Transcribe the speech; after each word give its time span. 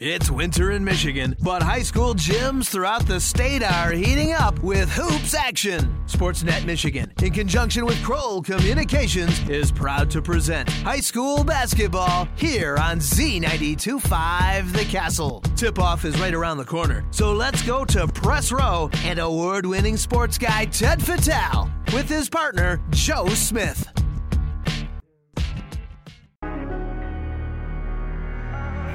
It's 0.00 0.28
winter 0.28 0.72
in 0.72 0.82
Michigan, 0.82 1.36
but 1.40 1.62
high 1.62 1.82
school 1.82 2.14
gyms 2.14 2.68
throughout 2.68 3.06
the 3.06 3.20
state 3.20 3.62
are 3.62 3.92
heating 3.92 4.32
up 4.32 4.58
with 4.58 4.90
hoops 4.90 5.34
action. 5.34 5.96
Sportsnet 6.06 6.64
Michigan, 6.64 7.12
in 7.22 7.32
conjunction 7.32 7.86
with 7.86 8.02
Kroll 8.02 8.42
Communications, 8.42 9.48
is 9.48 9.70
proud 9.70 10.10
to 10.10 10.20
present 10.20 10.68
high 10.68 10.98
school 10.98 11.44
basketball 11.44 12.26
here 12.34 12.76
on 12.76 12.98
Z92.5 12.98 14.72
The 14.72 14.84
Castle. 14.86 15.42
Tip 15.54 15.78
off 15.78 16.04
is 16.04 16.18
right 16.18 16.34
around 16.34 16.58
the 16.58 16.64
corner, 16.64 17.04
so 17.12 17.32
let's 17.32 17.62
go 17.62 17.84
to 17.84 18.08
Press 18.08 18.50
Row 18.50 18.90
and 19.04 19.20
award 19.20 19.64
winning 19.64 19.96
sports 19.96 20.38
guy 20.38 20.64
Ted 20.64 20.98
Fattel 20.98 21.70
with 21.92 22.08
his 22.08 22.28
partner, 22.28 22.80
Joe 22.90 23.28
Smith. 23.28 24.03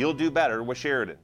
You'll 0.00 0.14
do 0.14 0.30
better 0.30 0.62
with 0.62 0.78
Sheridan. 0.78 1.18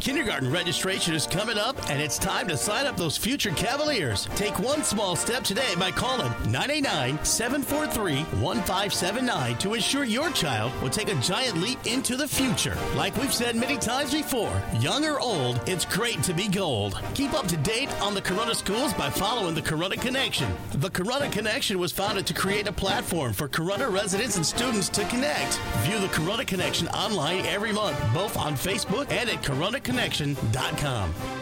Kindergarten 0.00 0.50
registration 0.50 1.14
is 1.14 1.26
coming 1.26 1.58
up, 1.58 1.76
and 1.90 2.00
it's 2.00 2.16
time 2.16 2.48
to 2.48 2.56
sign 2.56 2.86
up 2.86 2.96
those 2.96 3.18
future 3.18 3.50
Cavaliers. 3.50 4.26
Take 4.34 4.58
one 4.58 4.82
small 4.82 5.14
step 5.14 5.44
today 5.44 5.74
by 5.78 5.90
calling 5.90 6.32
989 6.50 7.22
743 7.22 8.22
1579 8.40 9.58
to 9.58 9.74
ensure 9.74 10.04
your 10.04 10.30
child 10.30 10.72
will 10.80 10.88
take 10.88 11.12
a 11.12 11.14
giant 11.16 11.58
leap 11.58 11.78
into 11.86 12.16
the 12.16 12.26
future. 12.26 12.76
Like 12.96 13.14
we've 13.18 13.32
said 13.32 13.56
many 13.56 13.76
times 13.76 14.14
before, 14.14 14.62
young 14.80 15.04
or 15.04 15.20
old, 15.20 15.60
it's 15.66 15.84
great 15.84 16.22
to 16.22 16.32
be 16.32 16.48
gold. 16.48 16.98
Keep 17.14 17.34
up 17.34 17.46
to 17.48 17.58
date 17.58 17.90
on 18.00 18.14
the 18.14 18.22
Corunna 18.22 18.56
schools 18.56 18.94
by 18.94 19.10
following 19.10 19.54
the 19.54 19.62
Corunna 19.62 20.00
Connection. 20.00 20.50
The 20.76 20.90
Corunna 20.90 21.30
Connection 21.30 21.78
was 21.78 21.92
founded 21.92 22.26
to 22.26 22.32
create 22.32 22.66
a 22.66 22.72
platform 22.72 23.34
for 23.34 23.48
Corunna 23.48 23.92
residents 23.92 24.36
and 24.36 24.46
students 24.46 24.88
to 24.88 25.04
connect. 25.08 25.58
View 25.82 25.98
the 25.98 26.06
Corunna 26.06 26.46
Connection 26.46 26.88
online 26.88 27.44
every 27.44 27.72
month, 27.72 28.00
both 28.14 28.38
on 28.38 28.54
Facebook 28.54 29.10
and 29.10 29.28
at 29.28 29.42
Corunna 29.42 29.89
connection.com. 29.90 31.39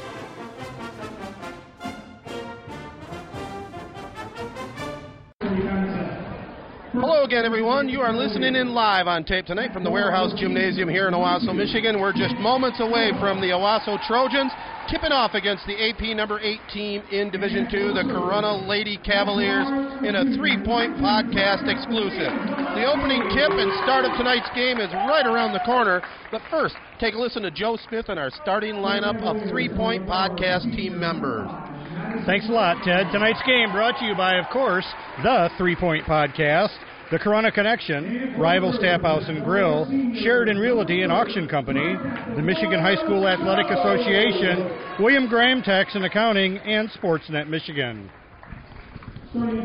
again, 7.38 7.47
everyone. 7.47 7.88
You 7.88 8.00
are 8.00 8.12
listening 8.12 8.56
in 8.56 8.75
live 8.75 9.06
on 9.06 9.22
tape 9.22 9.47
tonight 9.47 9.72
from 9.72 9.84
the 9.84 9.91
Warehouse 9.91 10.34
Gymnasium 10.34 10.88
here 10.88 11.06
in 11.06 11.15
Owosso, 11.15 11.54
Michigan. 11.54 12.00
We're 12.00 12.12
just 12.12 12.34
moments 12.43 12.81
away 12.81 13.12
from 13.21 13.41
the 13.41 13.54
Owosso 13.54 13.94
Trojans 14.09 14.50
tipping 14.91 15.12
off 15.12 15.34
against 15.34 15.62
the 15.71 15.78
AP 15.78 16.16
number 16.16 16.41
8 16.41 16.59
team 16.75 17.03
in 17.12 17.31
Division 17.31 17.71
2, 17.71 17.94
the 17.94 18.03
Corunna 18.10 18.66
Lady 18.66 18.98
Cavaliers, 19.06 19.71
in 20.03 20.19
a 20.19 20.34
three-point 20.34 20.98
podcast 20.98 21.71
exclusive. 21.71 22.34
The 22.75 22.82
opening 22.91 23.22
tip 23.31 23.54
and 23.54 23.71
start 23.87 24.03
of 24.04 24.19
tonight's 24.19 24.50
game 24.59 24.82
is 24.82 24.91
right 25.06 25.27
around 25.27 25.53
the 25.53 25.62
corner. 25.62 26.03
But 26.32 26.43
first, 26.50 26.75
take 26.98 27.15
a 27.15 27.19
listen 27.19 27.43
to 27.43 27.53
Joe 27.53 27.78
Smith 27.88 28.09
and 28.09 28.19
our 28.19 28.34
starting 28.43 28.82
lineup 28.82 29.22
of 29.22 29.48
three-point 29.48 30.10
podcast 30.10 30.75
team 30.75 30.98
members. 30.98 31.47
Thanks 32.27 32.48
a 32.48 32.53
lot, 32.53 32.82
Ted. 32.82 33.06
Tonight's 33.12 33.43
game 33.47 33.71
brought 33.71 33.98
to 34.00 34.04
you 34.06 34.15
by, 34.16 34.38
of 34.38 34.47
course, 34.50 34.87
the 35.22 35.50
Three 35.56 35.77
Point 35.77 36.04
Podcast, 36.04 36.75
the 37.11 37.19
Corunna 37.19 37.53
Connection, 37.53 38.35
Rival 38.39 38.77
Tap 38.79 39.01
House 39.01 39.25
and 39.29 39.43
Grill, 39.43 39.87
Sheridan 40.23 40.59
Realty 40.59 41.03
and 41.03 41.11
Auction 41.11 41.49
Company, 41.49 41.97
the 42.37 42.43
Michigan 42.43 42.81
High 42.81 42.97
School 42.97 43.27
Athletic 43.27 43.67
Association, 43.67 44.71
William 45.01 45.27
Graham 45.27 45.63
Tax 45.63 45.95
and 45.95 46.05
Accounting, 46.05 46.59
and 46.59 46.91
Sportsnet 46.91 47.49
Michigan. 47.49 48.11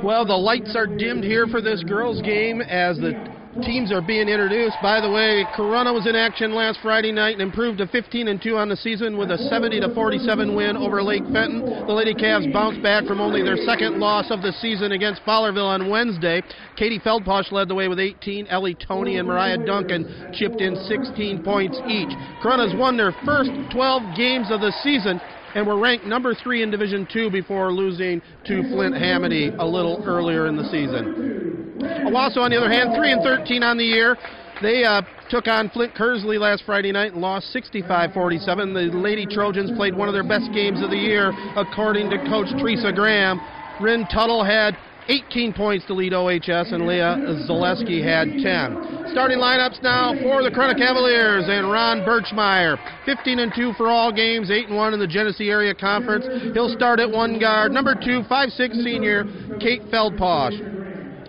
Well, 0.03 0.25
the 0.25 0.33
lights 0.33 0.75
are 0.75 0.87
dimmed 0.87 1.23
here 1.23 1.47
for 1.47 1.61
this 1.61 1.83
girls' 1.83 2.21
game 2.21 2.61
as 2.61 2.97
the 2.97 3.13
teams 3.61 3.91
are 3.91 4.01
being 4.01 4.27
introduced. 4.27 4.75
By 4.81 4.99
the 4.99 5.09
way, 5.09 5.45
Corunna 5.55 5.93
was 5.93 6.07
in 6.07 6.15
action 6.15 6.53
last 6.53 6.79
Friday 6.81 7.11
night 7.11 7.33
and 7.33 7.41
improved 7.41 7.77
to 7.77 7.87
15 7.87 8.27
and 8.27 8.41
2 8.41 8.57
on 8.57 8.69
the 8.69 8.75
season 8.75 9.17
with 9.17 9.29
a 9.29 9.37
70 9.37 9.79
to 9.81 9.93
47 9.93 10.55
win 10.55 10.75
over 10.75 11.03
Lake 11.03 11.23
Fenton. 11.31 11.61
The 11.61 11.93
Lady 11.93 12.13
Cavs 12.15 12.51
bounced 12.51 12.81
back 12.81 13.05
from 13.05 13.21
only 13.21 13.43
their 13.43 13.57
second 13.57 13.99
loss 13.99 14.31
of 14.31 14.41
the 14.41 14.51
season 14.53 14.93
against 14.93 15.21
Fowlerville 15.23 15.67
on 15.67 15.89
Wednesday. 15.89 16.41
Katie 16.75 16.99
Feldposh 16.99 17.51
led 17.51 17.67
the 17.67 17.75
way 17.75 17.87
with 17.87 17.99
18. 17.99 18.47
Ellie 18.47 18.75
Tony 18.75 19.17
and 19.17 19.27
Mariah 19.27 19.63
Duncan 19.63 20.31
chipped 20.33 20.61
in 20.61 20.75
16 20.87 21.43
points 21.43 21.77
each. 21.87 22.09
Corunna's 22.41 22.73
won 22.75 22.97
their 22.97 23.13
first 23.25 23.51
12 23.71 24.17
games 24.17 24.47
of 24.49 24.61
the 24.61 24.73
season 24.81 25.21
and 25.55 25.65
were 25.65 25.79
ranked 25.79 26.05
number 26.05 26.33
three 26.33 26.63
in 26.63 26.71
Division 26.71 27.07
Two 27.11 27.29
before 27.29 27.71
losing 27.71 28.21
to 28.45 28.63
Flint 28.69 28.95
Hamady 28.95 29.55
a 29.59 29.65
little 29.65 30.03
earlier 30.05 30.47
in 30.47 30.55
the 30.55 30.65
season. 30.65 31.77
Owosso, 32.07 32.37
on 32.37 32.51
the 32.51 32.57
other 32.57 32.71
hand, 32.71 32.91
three 32.95 33.11
and 33.11 33.21
13 33.21 33.63
on 33.63 33.77
the 33.77 33.83
year. 33.83 34.17
They 34.61 34.85
uh, 34.85 35.01
took 35.29 35.47
on 35.47 35.69
Flint 35.71 35.93
Kearsley 35.95 36.39
last 36.39 36.63
Friday 36.65 36.91
night 36.91 37.13
and 37.13 37.21
lost 37.21 37.53
65-47. 37.53 38.45
The 38.73 38.97
Lady 38.97 39.25
Trojans 39.25 39.71
played 39.75 39.95
one 39.95 40.07
of 40.07 40.13
their 40.13 40.23
best 40.23 40.53
games 40.53 40.81
of 40.81 40.89
the 40.89 40.97
year, 40.97 41.33
according 41.57 42.09
to 42.11 42.17
Coach 42.29 42.47
Teresa 42.59 42.93
Graham. 42.93 43.41
Rin 43.81 44.05
Tuttle 44.13 44.43
had 44.43 44.77
18 45.07 45.53
points 45.53 45.85
to 45.87 45.93
lead 45.93 46.13
OHS, 46.13 46.71
and 46.71 46.87
Leah 46.87 47.17
Zaleski 47.49 48.03
had 48.03 48.27
10. 48.29 49.11
Starting 49.11 49.37
lineups 49.37 49.81
now 49.83 50.13
for 50.21 50.43
the 50.43 50.49
Corunna 50.49 50.77
Cavaliers 50.77 51.45
and 51.47 51.71
Ron 51.71 52.01
Birchmeyer. 52.01 52.77
15 53.05 53.39
and 53.39 53.53
2 53.55 53.73
for 53.77 53.89
all 53.89 54.11
games, 54.11 54.49
8 54.49 54.67
and 54.67 54.75
1 54.75 54.93
in 54.93 54.99
the 54.99 55.07
Genesee 55.07 55.49
Area 55.49 55.73
Conference. 55.75 56.25
He'll 56.53 56.73
start 56.73 56.99
at 56.99 57.09
one 57.09 57.39
guard. 57.39 57.71
Number 57.71 57.95
two, 57.95 58.23
5'6 58.29 58.83
senior 58.83 59.25
Kate 59.59 59.81
Feldposh 59.91 60.83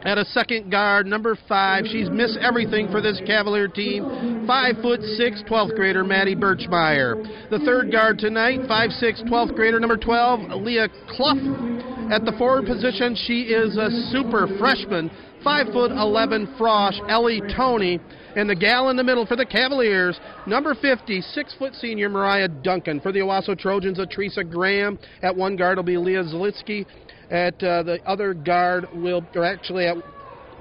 at 0.04 0.18
a 0.18 0.24
second 0.26 0.70
guard, 0.70 1.06
number 1.06 1.36
five. 1.48 1.84
She's 1.86 2.10
missed 2.10 2.38
everything 2.40 2.90
for 2.90 3.00
this 3.00 3.20
Cavalier 3.26 3.68
team. 3.68 4.44
Five 4.46 4.76
foot 4.82 5.00
six, 5.16 5.42
12th 5.48 5.74
grader 5.74 6.04
Maddie 6.04 6.36
Birchmeyer. 6.36 7.50
The 7.50 7.58
third 7.60 7.90
guard 7.90 8.18
tonight, 8.18 8.60
five 8.68 8.90
six, 8.92 9.22
12th 9.22 9.54
grader 9.54 9.80
number 9.80 9.96
12, 9.96 10.62
Leah 10.62 10.88
Clough. 11.08 11.73
At 12.14 12.24
the 12.24 12.30
forward 12.38 12.66
position, 12.66 13.16
she 13.16 13.40
is 13.40 13.76
a 13.76 13.90
super 14.12 14.46
freshman, 14.56 15.10
five 15.42 15.66
foot 15.72 15.90
11 15.90 16.54
frosh, 16.56 16.94
Ellie 17.10 17.42
Tony. 17.56 17.98
And 18.36 18.48
the 18.48 18.54
gal 18.54 18.90
in 18.90 18.96
the 18.96 19.02
middle 19.02 19.26
for 19.26 19.34
the 19.34 19.44
Cavaliers, 19.44 20.20
number 20.46 20.76
50, 20.76 21.20
six 21.20 21.52
foot 21.58 21.74
senior 21.74 22.08
Mariah 22.08 22.46
Duncan. 22.46 23.00
For 23.00 23.10
the 23.10 23.18
Owosso 23.18 23.58
Trojans, 23.58 23.98
a 23.98 24.06
Teresa 24.06 24.44
Graham. 24.44 24.96
At 25.22 25.34
one 25.34 25.56
guard 25.56 25.76
will 25.76 25.82
be 25.82 25.96
Leah 25.96 26.22
Zaleski. 26.22 26.86
At 27.32 27.60
uh, 27.64 27.82
the 27.82 27.98
other 28.06 28.32
guard 28.32 28.86
will, 28.94 29.26
or 29.34 29.44
actually 29.44 29.86
at 29.86 29.96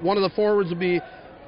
one 0.00 0.16
of 0.16 0.24
the 0.24 0.34
forwards 0.34 0.70
will 0.70 0.80
be 0.80 1.00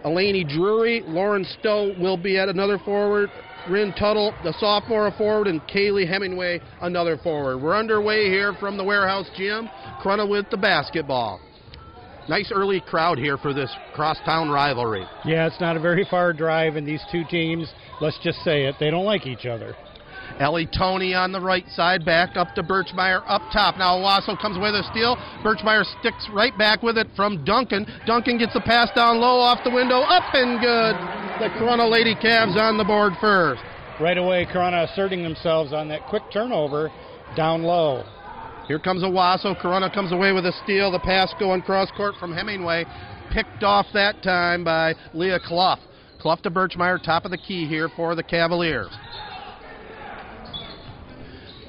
Elaney 0.04 0.48
Drury. 0.48 1.02
Lauren 1.04 1.44
Stowe 1.58 1.92
will 1.98 2.16
be 2.16 2.38
at 2.38 2.48
another 2.48 2.78
forward. 2.78 3.28
Rin 3.68 3.92
Tuttle, 3.92 4.34
the 4.44 4.52
sophomore 4.58 5.10
forward, 5.18 5.46
and 5.46 5.60
Kaylee 5.62 6.08
Hemingway, 6.08 6.60
another 6.80 7.16
forward. 7.18 7.58
We're 7.58 7.76
underway 7.76 8.28
here 8.28 8.54
from 8.60 8.76
the 8.76 8.84
warehouse 8.84 9.28
gym. 9.36 9.68
Corunna 10.02 10.28
with 10.28 10.48
the 10.50 10.56
basketball. 10.56 11.40
Nice 12.28 12.50
early 12.52 12.80
crowd 12.80 13.18
here 13.18 13.36
for 13.36 13.54
this 13.54 13.70
crosstown 13.94 14.50
rivalry. 14.50 15.06
Yeah, 15.24 15.46
it's 15.46 15.60
not 15.60 15.76
a 15.76 15.80
very 15.80 16.06
far 16.10 16.32
drive, 16.32 16.76
and 16.76 16.86
these 16.86 17.02
two 17.12 17.22
teams, 17.30 17.72
let's 18.00 18.18
just 18.22 18.38
say 18.40 18.64
it, 18.64 18.74
they 18.80 18.90
don't 18.90 19.04
like 19.04 19.26
each 19.26 19.46
other. 19.46 19.76
Ellie 20.38 20.68
Tony 20.76 21.14
on 21.14 21.32
the 21.32 21.40
right 21.40 21.66
side, 21.70 22.04
back 22.04 22.36
up 22.36 22.54
to 22.54 22.62
Birchmeyer 22.62 23.22
up 23.26 23.42
top. 23.52 23.78
Now 23.78 23.96
Owosso 23.96 24.40
comes 24.40 24.56
away 24.56 24.70
with 24.70 24.80
a 24.80 24.88
steal. 24.90 25.16
Birchmeyer 25.42 25.84
sticks 25.98 26.28
right 26.32 26.56
back 26.58 26.82
with 26.82 26.98
it 26.98 27.06
from 27.16 27.44
Duncan. 27.44 27.86
Duncan 28.06 28.38
gets 28.38 28.52
the 28.52 28.60
pass 28.60 28.90
down 28.94 29.18
low 29.18 29.40
off 29.40 29.64
the 29.64 29.70
window, 29.70 30.00
up 30.00 30.34
and 30.34 30.60
good. 30.60 30.94
The 31.40 31.48
Corunna 31.56 31.90
Lady 31.90 32.14
Cavs 32.14 32.56
on 32.56 32.76
the 32.76 32.84
board 32.84 33.14
first. 33.20 33.62
Right 34.00 34.18
away, 34.18 34.46
Corunna 34.46 34.90
asserting 34.90 35.22
themselves 35.22 35.72
on 35.72 35.88
that 35.88 36.06
quick 36.06 36.22
turnover 36.32 36.90
down 37.34 37.62
low. 37.62 38.04
Here 38.68 38.78
comes 38.78 39.02
Owosso. 39.02 39.58
Corunna 39.60 39.92
comes 39.92 40.12
away 40.12 40.32
with 40.32 40.44
a 40.44 40.52
steal. 40.64 40.90
The 40.90 40.98
pass 40.98 41.32
going 41.38 41.62
cross 41.62 41.90
court 41.96 42.14
from 42.18 42.32
Hemingway. 42.32 42.84
Picked 43.32 43.62
off 43.62 43.86
that 43.94 44.22
time 44.22 44.64
by 44.64 44.94
Leah 45.14 45.40
Clough. 45.40 45.78
Clough 46.20 46.42
to 46.42 46.50
Birchmeyer, 46.50 47.02
top 47.02 47.24
of 47.24 47.30
the 47.30 47.38
key 47.38 47.66
here 47.66 47.88
for 47.96 48.14
the 48.14 48.22
Cavaliers. 48.22 48.90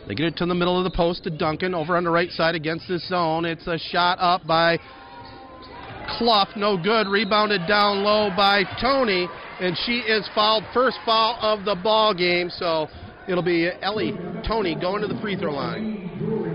They 0.07 0.15
get 0.15 0.27
it 0.27 0.37
to 0.37 0.45
the 0.45 0.55
middle 0.55 0.77
of 0.77 0.85
the 0.85 0.95
post 0.95 1.25
to 1.25 1.29
Duncan 1.29 1.75
over 1.75 1.97
on 1.97 2.05
the 2.05 2.09
right 2.09 2.31
side 2.31 2.55
against 2.55 2.87
this 2.87 3.05
zone. 3.09 3.43
It's 3.43 3.67
a 3.67 3.77
shot 3.77 4.17
up 4.21 4.47
by 4.47 4.79
Clough, 6.17 6.47
no 6.55 6.81
good. 6.81 7.07
Rebounded 7.07 7.67
down 7.67 8.03
low 8.03 8.29
by 8.35 8.63
Tony, 8.79 9.27
and 9.59 9.77
she 9.85 9.99
is 9.99 10.27
fouled. 10.33 10.63
First 10.73 10.97
foul 11.05 11.37
of 11.41 11.65
the 11.65 11.75
ball 11.75 12.13
game, 12.13 12.49
so 12.49 12.87
it'll 13.27 13.43
be 13.43 13.69
Ellie 13.81 14.13
Tony 14.47 14.75
going 14.79 15.01
to 15.01 15.07
the 15.07 15.19
free 15.19 15.35
throw 15.35 15.53
line. 15.53 16.46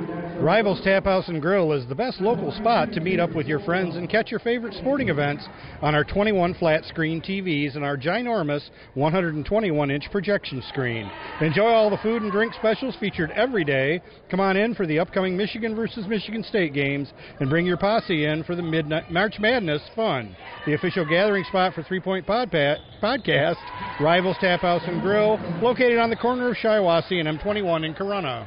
Rivals 0.42 0.80
Tap 0.82 1.04
House 1.04 1.28
and 1.28 1.40
Grill 1.40 1.70
is 1.70 1.86
the 1.86 1.94
best 1.94 2.20
local 2.20 2.50
spot 2.50 2.90
to 2.92 3.00
meet 3.00 3.20
up 3.20 3.32
with 3.32 3.46
your 3.46 3.60
friends 3.60 3.94
and 3.94 4.10
catch 4.10 4.32
your 4.32 4.40
favorite 4.40 4.74
sporting 4.74 5.08
events 5.08 5.46
on 5.80 5.94
our 5.94 6.02
21 6.02 6.54
flat 6.54 6.84
screen 6.84 7.20
TVs 7.20 7.76
and 7.76 7.84
our 7.84 7.96
ginormous 7.96 8.68
121 8.94 9.90
inch 9.92 10.10
projection 10.10 10.60
screen. 10.68 11.08
Enjoy 11.40 11.68
all 11.68 11.90
the 11.90 11.96
food 11.98 12.22
and 12.22 12.32
drink 12.32 12.54
specials 12.54 12.96
featured 12.98 13.30
every 13.36 13.62
day. 13.62 14.02
Come 14.32 14.40
on 14.40 14.56
in 14.56 14.74
for 14.74 14.84
the 14.84 14.98
upcoming 14.98 15.36
Michigan 15.36 15.76
versus 15.76 16.08
Michigan 16.08 16.42
State 16.42 16.74
games 16.74 17.12
and 17.38 17.48
bring 17.48 17.64
your 17.64 17.76
posse 17.76 18.24
in 18.24 18.42
for 18.42 18.56
the 18.56 18.64
Midnight 18.64 19.12
March 19.12 19.36
Madness 19.38 19.82
fun. 19.94 20.34
The 20.66 20.74
official 20.74 21.04
gathering 21.04 21.44
spot 21.44 21.72
for 21.72 21.84
Three 21.84 22.00
Point 22.00 22.26
Pod 22.26 22.50
Podcast, 22.50 24.00
Rivals 24.00 24.38
Tap 24.40 24.62
House 24.62 24.82
and 24.86 25.02
Grill, 25.02 25.38
located 25.62 25.98
on 25.98 26.10
the 26.10 26.16
corner 26.16 26.48
of 26.48 26.56
Shiawassee 26.56 27.20
and 27.20 27.38
M21 27.38 27.86
in 27.86 27.94
Corunna. 27.94 28.44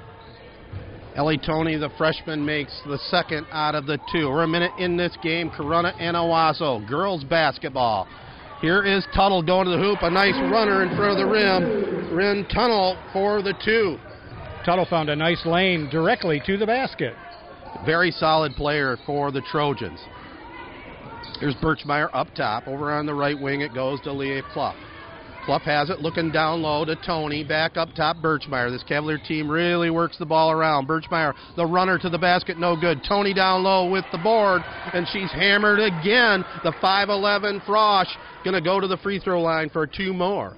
Ellie 1.16 1.38
Tony, 1.38 1.78
the 1.78 1.90
freshman, 1.98 2.46
makes 2.46 2.78
the 2.86 3.00
second 3.10 3.48
out 3.50 3.74
of 3.74 3.86
the 3.86 3.98
two. 4.12 4.30
We're 4.30 4.44
a 4.44 4.48
minute 4.48 4.72
in 4.78 4.98
this 4.98 5.16
game. 5.24 5.50
Corunna 5.50 5.94
and 5.98 6.14
Owosso, 6.18 6.86
girls 6.90 7.24
basketball. 7.24 8.06
Here 8.60 8.84
is 8.84 9.06
Tuttle 9.16 9.42
going 9.42 9.66
to 9.66 9.72
the 9.72 9.78
hoop. 9.78 10.00
A 10.02 10.10
nice 10.10 10.36
runner 10.52 10.84
in 10.84 10.90
front 10.98 11.12
of 11.12 11.18
the 11.18 11.32
rim. 11.32 12.14
Rin 12.14 12.46
Tuttle 12.54 12.98
for 13.14 13.42
the 13.42 13.54
two. 13.64 13.98
Tuttle 14.66 14.86
found 14.90 15.10
a 15.10 15.16
nice 15.16 15.46
lane 15.46 15.90
directly 15.90 16.42
to 16.46 16.58
the 16.58 16.66
basket. 16.66 17.16
Very 17.86 18.12
solid 18.12 18.54
player 18.54 18.98
for 19.06 19.32
the 19.32 19.42
Trojans. 19.42 20.00
Here's 21.40 21.56
Birchmeyer 21.56 22.10
up 22.14 22.34
top. 22.36 22.68
Over 22.68 22.92
on 22.92 23.06
the 23.06 23.14
right 23.14 23.40
wing, 23.40 23.62
it 23.62 23.74
goes 23.74 24.02
to 24.02 24.12
Leah 24.12 24.44
Clough. 24.52 24.76
Clough 25.46 25.60
has 25.60 25.92
it, 25.92 26.00
looking 26.02 26.32
down 26.32 26.64
low 26.64 26.86
to 26.86 26.96
Tony. 26.96 27.44
Back 27.44 27.78
up 27.78 27.90
top, 27.96 28.18
Birchmeyer. 28.18 28.72
This 28.72 28.84
Cavalier 28.84 29.20
team 29.20 29.50
really 29.50 29.92
works 29.92 30.18
the 30.18 30.26
ball 30.26 30.50
around. 30.52 30.88
Birchmeyer, 30.88 31.34
the 31.56 31.66
runner 31.66 32.00
to 32.00 32.10
the 32.10 32.18
basket, 32.18 32.58
no 32.58 32.76
good. 32.76 33.02
Tony 33.08 33.32
down 33.32 33.62
low 33.62 33.88
with 33.88 34.06
the 34.12 34.18
board, 34.18 34.64
and 34.94 35.08
she's 35.14 35.32
hammered 35.32 35.80
again. 35.80 36.44
The 36.64 36.74
5'11 36.82 37.64
Frosh 37.66 38.10
going 38.44 38.56
to 38.56 38.62
go 38.62 38.80
to 38.80 38.88
the 38.88 38.98
free 38.98 39.20
throw 39.20 39.40
line 39.40 39.70
for 39.70 39.86
two 39.86 40.14
more. 40.14 40.58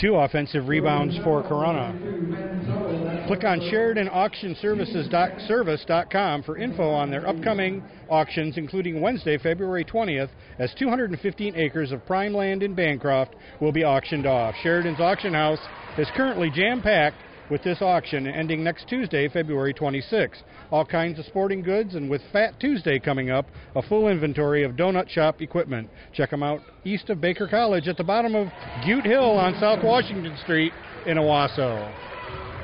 Two 0.00 0.14
offensive 0.14 0.68
rebounds 0.68 1.18
for 1.24 1.42
Corunna. 1.42 2.91
Click 3.32 3.44
on 3.44 3.60
SheridanAuctionServices.service.com 3.60 6.42
for 6.42 6.58
info 6.58 6.90
on 6.90 7.10
their 7.10 7.26
upcoming 7.26 7.82
auctions, 8.10 8.58
including 8.58 9.00
Wednesday, 9.00 9.38
February 9.38 9.86
20th, 9.86 10.28
as 10.58 10.74
215 10.78 11.56
acres 11.56 11.92
of 11.92 12.04
prime 12.04 12.34
land 12.34 12.62
in 12.62 12.74
Bancroft 12.74 13.34
will 13.58 13.72
be 13.72 13.86
auctioned 13.86 14.26
off. 14.26 14.54
Sheridan's 14.62 15.00
auction 15.00 15.32
house 15.32 15.60
is 15.96 16.06
currently 16.14 16.50
jam 16.50 16.82
packed 16.82 17.16
with 17.50 17.62
this 17.62 17.80
auction 17.80 18.26
ending 18.26 18.62
next 18.62 18.86
Tuesday, 18.86 19.30
February 19.30 19.72
26. 19.72 20.42
All 20.70 20.84
kinds 20.84 21.18
of 21.18 21.24
sporting 21.24 21.62
goods, 21.62 21.94
and 21.94 22.10
with 22.10 22.20
Fat 22.34 22.60
Tuesday 22.60 22.98
coming 22.98 23.30
up, 23.30 23.46
a 23.74 23.80
full 23.80 24.08
inventory 24.08 24.62
of 24.62 24.72
donut 24.72 25.08
shop 25.08 25.40
equipment. 25.40 25.88
Check 26.12 26.28
them 26.28 26.42
out 26.42 26.60
east 26.84 27.08
of 27.08 27.22
Baker 27.22 27.48
College 27.48 27.88
at 27.88 27.96
the 27.96 28.04
bottom 28.04 28.34
of 28.34 28.48
Butte 28.84 29.06
Hill 29.06 29.38
on 29.38 29.58
South 29.58 29.82
Washington 29.82 30.36
Street 30.42 30.74
in 31.06 31.16
Owosso. 31.16 32.11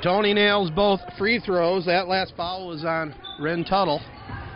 Tony 0.01 0.33
nails 0.33 0.69
both 0.71 1.01
free 1.17 1.39
throws. 1.39 1.85
That 1.85 2.07
last 2.07 2.33
foul 2.37 2.67
was 2.67 2.85
on 2.85 3.13
Ren 3.39 3.65
Tuttle. 3.65 4.01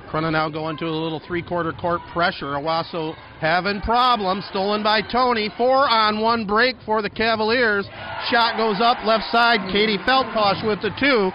Corunna 0.09 0.31
now 0.31 0.47
going 0.47 0.77
to 0.77 0.85
a 0.85 0.87
little 0.87 1.21
three-quarter 1.27 1.73
court 1.73 1.99
pressure. 2.13 2.53
Owosso 2.53 3.15
having 3.41 3.81
problems. 3.81 4.45
Stolen 4.49 4.83
by 4.83 5.01
Tony. 5.01 5.49
Four 5.57 5.89
on 5.89 6.21
one 6.21 6.45
break 6.45 6.75
for 6.85 7.01
the 7.01 7.09
Cavaliers. 7.09 7.85
Shot 8.29 8.55
goes 8.55 8.79
up 8.79 9.03
left 9.05 9.25
side. 9.31 9.59
Katie 9.71 9.97
Feldposh 10.07 10.65
with 10.65 10.81
the 10.81 10.91
two. 10.99 11.31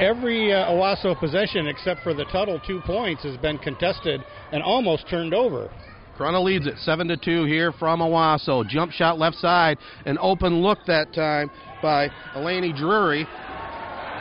Every 0.00 0.52
uh, 0.52 0.70
Owosso 0.70 1.18
possession 1.18 1.66
except 1.66 2.02
for 2.02 2.14
the 2.14 2.24
Tuttle 2.26 2.60
two 2.66 2.80
points 2.86 3.24
has 3.24 3.36
been 3.38 3.58
contested 3.58 4.22
and 4.52 4.62
almost 4.62 5.08
turned 5.10 5.34
over. 5.34 5.70
Corunna 6.16 6.42
leads 6.42 6.66
it 6.66 6.78
7 6.78 7.08
to 7.08 7.16
2 7.16 7.44
here 7.44 7.72
from 7.72 8.00
Owosso. 8.00 8.66
Jump 8.66 8.90
shot 8.90 9.18
left 9.18 9.36
side. 9.36 9.76
An 10.06 10.16
open 10.20 10.62
look 10.62 10.78
that 10.86 11.12
time 11.12 11.50
by 11.82 12.08
Elaney 12.34 12.76
Drury. 12.76 13.26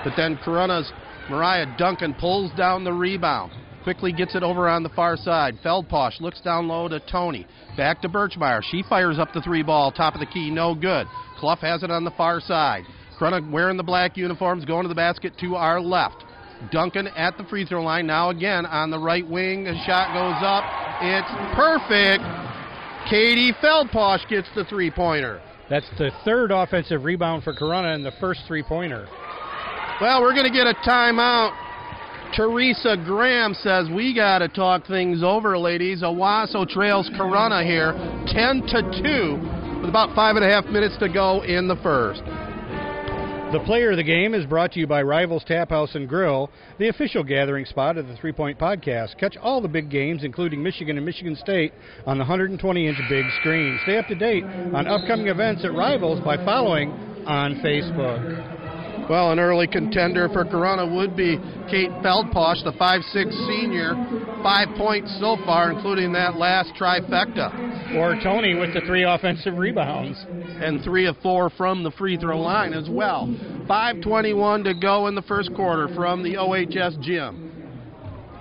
But 0.04 0.14
then 0.16 0.38
Corunna's 0.38 0.92
Mariah 1.30 1.66
Duncan 1.78 2.14
pulls 2.14 2.52
down 2.54 2.84
the 2.84 2.94
rebound. 2.94 3.52
Quickly 3.84 4.12
gets 4.12 4.36
it 4.36 4.44
over 4.44 4.68
on 4.68 4.84
the 4.84 4.90
far 4.90 5.16
side. 5.16 5.58
Feldposh 5.64 6.20
looks 6.20 6.42
down 6.42 6.68
low 6.68 6.88
to 6.88 7.00
Tony. 7.12 7.46
Back 7.78 8.02
to 8.02 8.10
Birchmeyer. 8.10 8.62
She 8.64 8.84
fires 8.90 9.20
up 9.20 9.34
the 9.34 9.42
three 9.42 9.64
ball, 9.64 9.92
top 9.92 10.16
of 10.16 10.20
the 10.20 10.26
key, 10.26 10.50
no 10.50 10.74
good. 10.74 11.08
Clough 11.38 11.58
has 11.58 11.84
it 11.84 11.92
on 11.92 12.04
the 12.04 12.12
far 12.12 12.40
side. 12.40 12.84
Corunna 13.20 13.52
wearing 13.52 13.78
the 13.78 13.84
black 13.84 14.18
uniforms, 14.18 14.66
going 14.66 14.84
to 14.84 14.90
the 14.90 14.96
basket 14.96 15.34
to 15.40 15.56
our 15.56 15.80
left. 15.80 16.24
Duncan 16.72 17.08
at 17.08 17.38
the 17.38 17.44
free 17.46 17.66
throw 17.66 17.84
line. 17.84 18.08
Now 18.08 18.30
again 18.30 18.66
on 18.66 18.90
the 18.90 19.00
right 19.00 19.28
wing. 19.28 19.66
The 19.66 19.76
shot 19.86 20.14
goes 20.14 20.42
up. 20.42 20.64
It's 21.02 21.56
perfect. 21.56 22.24
Katie 23.10 23.54
Feldposh 23.62 24.28
gets 24.30 24.48
the 24.56 24.66
three 24.66 24.90
pointer. 24.90 25.42
That's 25.70 25.90
the 25.98 26.12
third 26.24 26.52
offensive 26.52 27.04
rebound 27.04 27.44
for 27.44 27.54
Corunna 27.54 27.96
and 27.96 28.06
the 28.06 28.12
first 28.20 28.42
three 28.48 28.62
pointer. 28.62 29.08
Well, 30.00 30.22
we're 30.22 30.34
going 30.34 30.46
to 30.46 30.54
get 30.54 30.68
a 30.68 30.76
timeout. 30.88 31.56
Teresa 32.36 32.98
Graham 33.06 33.54
says 33.54 33.88
we 33.90 34.14
got 34.14 34.40
to 34.40 34.48
talk 34.48 34.86
things 34.88 35.24
over, 35.24 35.58
ladies. 35.58 36.02
Owosso 36.02 36.68
trails 36.68 37.10
Corunna 37.18 37.66
here, 37.66 37.94
10 38.28 38.62
to 38.68 38.82
2, 39.04 39.80
with 39.82 39.90
about 39.90 40.14
five 40.16 40.36
and 40.36 40.44
a 40.44 40.50
half 40.50 40.66
minutes 40.66 40.98
to 41.00 41.08
go 41.08 41.44
in 41.44 41.68
the 41.68 41.78
first. 41.78 42.22
The 43.56 43.64
player 43.64 43.92
of 43.92 43.96
the 43.96 44.04
game 44.04 44.34
is 44.34 44.46
brought 44.46 44.74
to 44.74 44.82
you 44.82 44.86
by 44.86 45.02
Rivals 45.02 45.46
Tap 45.46 45.70
House 45.70 45.96
and 45.96 46.10
Grill, 46.10 46.50
the 46.78 46.90
official 46.90 47.24
gathering 47.24 47.64
spot 47.64 47.98
of 47.98 48.06
the 48.06 48.18
Three 48.18 48.34
Point 48.34 48.60
Podcast. 48.60 49.18
Catch 49.18 49.38
all 49.38 49.62
the 49.62 49.70
big 49.70 49.90
games, 49.90 50.26
including 50.26 50.62
Michigan 50.62 50.98
and 50.98 51.06
Michigan 51.06 51.38
State, 51.38 51.72
on 52.06 52.18
the 52.18 52.24
120 52.24 52.86
inch 52.86 52.98
big 53.08 53.24
screen. 53.40 53.80
Stay 53.84 53.98
up 53.98 54.08
to 54.08 54.16
date 54.16 54.44
on 54.44 54.88
upcoming 54.88 55.28
events 55.28 55.64
at 55.64 55.74
Rivals 55.74 56.20
by 56.20 56.36
following 56.44 56.92
on 57.26 57.56
Facebook. 57.64 58.55
Well, 59.10 59.32
an 59.32 59.40
early 59.40 59.68
contender 59.68 60.28
for 60.30 60.46
Corunna 60.46 60.92
would 60.96 61.16
be 61.16 61.38
Kate 61.70 61.92
Feldposh, 62.02 62.64
the 62.64 62.74
5'6 62.74 63.48
senior. 63.48 63.94
Five 64.42 64.70
points 64.78 65.16
so 65.20 65.38
far, 65.46 65.72
including 65.72 66.12
that 66.14 66.38
last 66.38 66.74
trifecta. 66.74 67.96
Or 67.98 68.20
Tony 68.24 68.56
with 68.56 68.74
the 68.74 68.82
three 68.82 69.04
offensive 69.04 69.58
rebounds. 69.58 70.18
And 70.30 70.84
three 70.84 71.06
of 71.06 71.18
four 71.22 71.52
from 71.52 71.84
the 71.84 71.92
free 71.92 72.18
throw 72.18 72.42
line 72.42 72.74
as 72.74 72.90
well. 72.90 73.28
5.21 73.70 74.64
to 74.64 74.74
go 74.74 75.06
in 75.06 75.14
the 75.14 75.22
first 75.24 75.54
quarter 75.54 75.88
from 75.94 76.24
the 76.24 76.38
OHS 76.38 76.98
gym. 77.02 77.52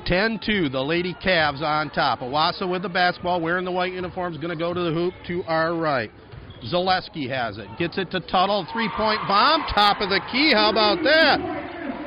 10 0.06 0.40
2, 0.44 0.68
the 0.68 0.80
Lady 0.80 1.14
Cavs 1.22 1.62
on 1.62 1.90
top. 1.90 2.20
Owosso 2.20 2.70
with 2.70 2.82
the 2.82 2.88
basketball, 2.88 3.40
wearing 3.40 3.64
the 3.64 3.72
white 3.72 3.92
uniforms, 3.92 4.36
going 4.36 4.50
to 4.50 4.56
go 4.56 4.72
to 4.72 4.80
the 4.80 4.92
hoop 4.92 5.14
to 5.26 5.42
our 5.44 5.74
right. 5.74 6.10
Zaleski 6.70 7.28
has 7.28 7.58
it. 7.58 7.68
Gets 7.78 7.98
it 7.98 8.10
to 8.12 8.20
Tuttle. 8.20 8.66
Three 8.72 8.90
point 8.96 9.20
bomb. 9.28 9.62
Top 9.74 10.00
of 10.00 10.08
the 10.08 10.20
key. 10.32 10.52
How 10.52 10.70
about 10.70 11.02
that? 11.04 11.38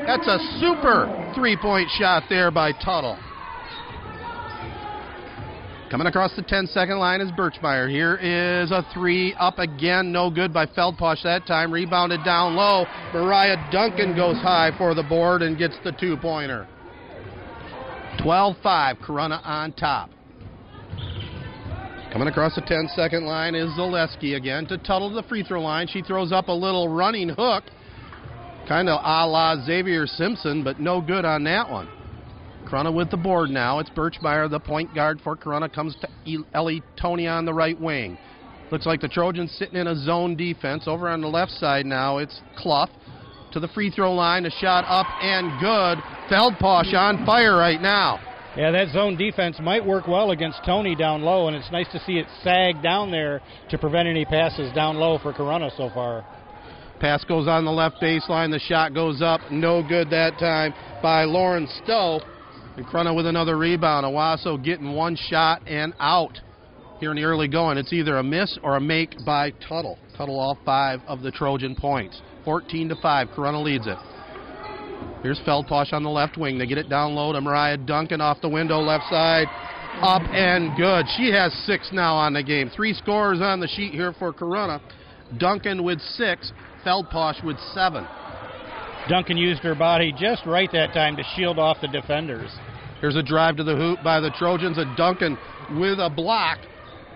That's 0.06 0.28
a 0.28 0.40
super 0.60 1.32
three 1.36 1.58
point 1.58 1.90
shot 1.98 2.24
there 2.30 2.52
by 2.52 2.72
Tuttle. 2.72 3.18
Coming 5.90 6.08
across 6.08 6.36
the 6.36 6.42
10 6.42 6.68
second 6.68 7.00
line 7.00 7.22
is 7.22 7.32
Birchmeyer. 7.32 7.90
Here 7.90 8.16
is 8.16 8.72
a 8.72 8.86
three 8.94 9.34
up 9.40 9.58
again. 9.58 10.12
No 10.12 10.30
good 10.30 10.54
by 10.54 10.66
Feldposh 10.66 11.24
that 11.24 11.48
time. 11.48 11.72
Rebounded 11.72 12.26
down 12.26 12.58
low. 12.58 12.86
Mariah 13.14 13.72
Duncan 13.72 14.14
goes 14.14 14.36
high 14.38 14.72
for 14.78 14.94
the 14.94 15.04
board 15.04 15.42
and 15.42 15.58
gets 15.58 15.78
the 15.86 15.94
two 15.94 16.18
pointer. 16.18 16.68
12 18.22 18.58
5. 18.62 18.98
Corunna 18.98 19.40
on 19.46 19.72
top. 19.74 20.10
Coming 22.12 22.30
across 22.30 22.56
the 22.56 22.62
10 22.62 22.90
second 22.96 23.26
line 23.26 23.54
is 23.54 23.70
Zaleski 23.72 24.38
again 24.38 24.66
to 24.68 24.78
Tuttle 24.78 25.10
to 25.10 25.16
the 25.16 25.28
free 25.28 25.44
throw 25.44 25.62
line. 25.62 25.88
She 25.88 26.02
throws 26.02 26.32
up 26.32 26.48
a 26.48 26.54
little 26.54 26.88
running 26.88 27.30
hook, 27.30 27.66
kind 28.68 28.88
of 28.88 29.02
a 29.04 29.28
la 29.28 29.64
Xavier 29.66 30.08
Simpson, 30.08 30.64
but 30.64 30.80
no 30.80 31.02
good 31.02 31.26
on 31.26 31.44
that 31.44 31.70
one. 31.70 31.90
Corunna 32.66 32.94
with 32.94 33.12
the 33.12 33.18
board 33.18 33.50
now. 33.50 33.80
It's 33.80 33.90
Birchmeyer, 33.90 34.50
the 34.50 34.60
point 34.60 34.96
guard 34.96 35.20
for 35.22 35.36
Corunna, 35.36 35.72
comes 35.72 35.98
to 36.02 36.44
Ellie 36.54 36.82
Tony 37.00 37.28
on 37.28 37.46
the 37.46 37.54
right 37.54 37.80
wing. 37.80 38.18
Looks 38.72 38.86
like 38.86 39.02
the 39.02 39.10
Trojans 39.10 39.52
sitting 39.52 39.76
in 39.76 39.88
a 39.88 39.96
zone 39.96 40.36
defense. 40.36 40.88
Over 40.88 41.10
on 41.10 41.22
the 41.22 41.28
left 41.28 41.52
side 41.52 41.86
now, 41.86 42.18
it's 42.20 42.42
Clough 42.58 42.90
to 43.52 43.60
the 43.60 43.68
free 43.70 43.90
throw 43.92 44.14
line. 44.14 44.46
A 44.46 44.50
shot 44.50 44.86
up 44.88 45.08
and 45.22 45.52
good. 45.60 46.04
Feldposh 46.30 46.94
on 46.94 47.26
fire 47.26 47.58
right 47.58 47.82
now. 47.82 48.20
Yeah, 48.58 48.72
that 48.72 48.90
zone 48.92 49.16
defense 49.18 49.60
might 49.62 49.86
work 49.86 50.08
well 50.08 50.32
against 50.32 50.62
Tony 50.66 50.96
down 50.96 51.22
low, 51.22 51.48
and 51.48 51.56
it's 51.56 51.72
nice 51.72 51.88
to 51.92 52.00
see 52.00 52.14
it 52.14 52.26
sag 52.44 52.82
down 52.82 53.12
there 53.12 53.40
to 53.70 53.78
prevent 53.78 54.08
any 54.08 54.26
passes 54.26 54.74
down 54.74 54.96
low 54.96 55.20
for 55.20 55.32
Corunna 55.32 55.70
so 55.78 55.92
far. 55.94 56.26
Pass 57.00 57.24
goes 57.24 57.48
on 57.48 57.66
the 57.66 57.72
left 57.72 57.98
baseline. 58.02 58.50
The 58.50 58.58
shot 58.58 58.96
goes 58.96 59.22
up. 59.22 59.42
No 59.52 59.88
good 59.88 60.10
that 60.10 60.40
time 60.40 60.74
by 61.04 61.26
Lauren 61.26 61.68
Stowe. 61.84 62.20
And 62.78 62.86
Corunna 62.88 63.16
with 63.16 63.28
another 63.28 63.60
rebound. 63.60 64.08
Owosso 64.08 64.64
getting 64.64 64.94
one 64.94 65.16
shot 65.16 65.62
and 65.68 65.94
out 66.00 66.40
here 67.00 67.12
in 67.12 67.18
the 67.18 67.26
early 67.26 67.48
going. 67.48 67.78
It's 67.78 67.94
either 67.94 68.18
a 68.18 68.24
miss 68.24 68.58
or 68.64 68.78
a 68.78 68.82
make 68.82 69.24
by 69.24 69.52
Tuttle. 69.70 70.00
Tuttle 70.18 70.40
all 70.40 70.58
five 70.66 71.02
of 71.06 71.22
the 71.22 71.30
Trojan 71.30 71.76
points. 71.76 72.20
14 72.44 72.90
to 72.90 72.96
5. 72.96 73.28
Corunna 73.36 73.64
leads 73.64 73.86
it. 73.86 73.98
Here's 75.22 75.40
Feldposh 75.40 75.94
on 75.94 76.04
the 76.04 76.10
left 76.10 76.38
wing. 76.38 76.58
They 76.58 76.68
get 76.68 76.78
it 76.78 76.90
down 76.90 77.16
low 77.16 77.34
to 77.34 77.42
Mariah 77.42 77.78
Duncan 77.78 78.22
off 78.22 78.40
the 78.42 78.50
window, 78.50 78.80
left 78.80 79.06
side. 79.10 79.48
Up 80.02 80.22
and 80.32 80.78
good. 80.78 81.06
She 81.18 81.32
has 81.32 81.52
six 81.66 81.90
now 81.92 82.16
on 82.16 82.34
the 82.34 82.44
game. 82.44 82.70
Three 82.76 82.94
scores 82.94 83.42
on 83.42 83.60
the 83.60 83.68
sheet 83.68 83.94
here 83.94 84.14
for 84.14 84.32
Corunna. 84.32 84.80
Duncan 85.38 85.84
with 85.84 86.00
six, 86.00 86.52
Feldposh 86.86 87.44
with 87.44 87.58
seven. 87.74 88.08
Duncan 89.10 89.38
used 89.38 89.62
her 89.64 89.76
body 89.76 90.14
just 90.18 90.46
right 90.46 90.70
that 90.72 90.94
time 90.94 91.16
to 91.18 91.24
shield 91.36 91.58
off 91.58 91.78
the 91.82 91.88
defenders. 91.88 92.52
Here's 93.02 93.16
a 93.16 93.24
drive 93.24 93.58
to 93.58 93.64
the 93.64 93.76
hoop 93.76 94.00
by 94.04 94.20
the 94.20 94.32
Trojans. 94.38 94.78
A 94.78 94.86
Duncan 94.96 95.38
with 95.80 96.00
a 96.00 96.10
block. 96.10 96.60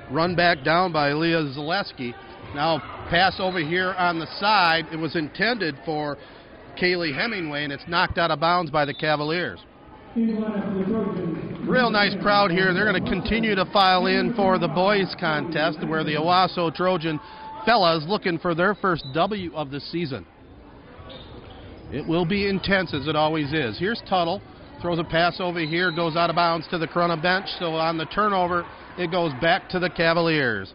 Run 0.09 0.35
back 0.35 0.63
down 0.63 0.91
by 0.91 1.13
Leah 1.13 1.43
Zaleski. 1.55 2.13
Now 2.55 2.79
pass 3.09 3.35
over 3.39 3.59
here 3.59 3.93
on 3.93 4.19
the 4.19 4.27
side. 4.39 4.85
It 4.91 4.97
was 4.97 5.15
intended 5.15 5.75
for 5.85 6.17
Kaylee 6.77 7.15
Hemingway, 7.15 7.63
and 7.63 7.73
it's 7.73 7.83
knocked 7.87 8.17
out 8.17 8.31
of 8.31 8.39
bounds 8.39 8.71
by 8.71 8.85
the 8.85 8.93
Cavaliers. 8.93 9.59
Real 10.15 11.89
nice 11.89 12.13
crowd 12.21 12.51
here. 12.51 12.73
They're 12.73 12.91
going 12.91 13.01
to 13.03 13.09
continue 13.09 13.55
to 13.55 13.65
file 13.71 14.07
in 14.07 14.33
for 14.33 14.59
the 14.59 14.67
boys' 14.67 15.15
contest, 15.19 15.79
where 15.87 16.03
the 16.03 16.15
Owosso 16.15 16.73
Trojan 16.73 17.19
fellas 17.65 18.03
looking 18.07 18.37
for 18.39 18.53
their 18.53 18.75
first 18.75 19.05
W 19.13 19.53
of 19.55 19.71
the 19.71 19.79
season. 19.79 20.25
It 21.91 22.07
will 22.07 22.25
be 22.25 22.47
intense 22.47 22.93
as 22.93 23.07
it 23.07 23.15
always 23.15 23.53
is. 23.53 23.77
Here's 23.77 24.01
Tuttle. 24.09 24.41
Throws 24.81 24.97
a 24.99 25.03
pass 25.03 25.39
over 25.39 25.59
here, 25.59 25.91
goes 25.91 26.15
out 26.15 26.29
of 26.29 26.35
bounds 26.35 26.67
to 26.69 26.77
the 26.77 26.87
Corunna 26.87 27.21
bench. 27.21 27.45
So 27.59 27.75
on 27.75 27.97
the 27.97 28.05
turnover, 28.05 28.65
it 28.97 29.11
goes 29.11 29.31
back 29.39 29.69
to 29.69 29.79
the 29.79 29.89
Cavaliers. 29.89 30.73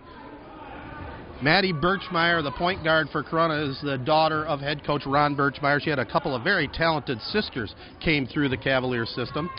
Maddie 1.43 1.73
Birchmeyer, 1.73 2.43
the 2.43 2.53
point 2.53 2.83
guard 2.83 3.09
for 3.13 3.23
Corunna, 3.23 3.69
is 3.69 3.79
the 3.83 3.99
daughter 3.99 4.47
of 4.47 4.61
head 4.61 4.83
coach 4.85 5.03
Ron 5.05 5.37
Birchmeyer. 5.37 5.83
She 5.83 5.91
had 5.91 5.99
a 5.99 6.07
couple 6.07 6.35
of 6.35 6.43
very 6.43 6.67
talented 6.67 7.21
sisters 7.21 7.75
came 8.01 8.27
through 8.27 8.49
the 8.49 8.57
Cavalier 8.57 9.05
system. 9.05 9.51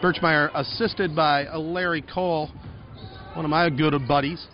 Birchmeyer 0.00 0.50
assisted 0.54 1.16
by 1.16 1.48
Larry 1.48 2.02
Cole, 2.02 2.50
one 3.34 3.44
of 3.44 3.50
my 3.50 3.68
good 3.68 3.94
buddies. 4.06 4.46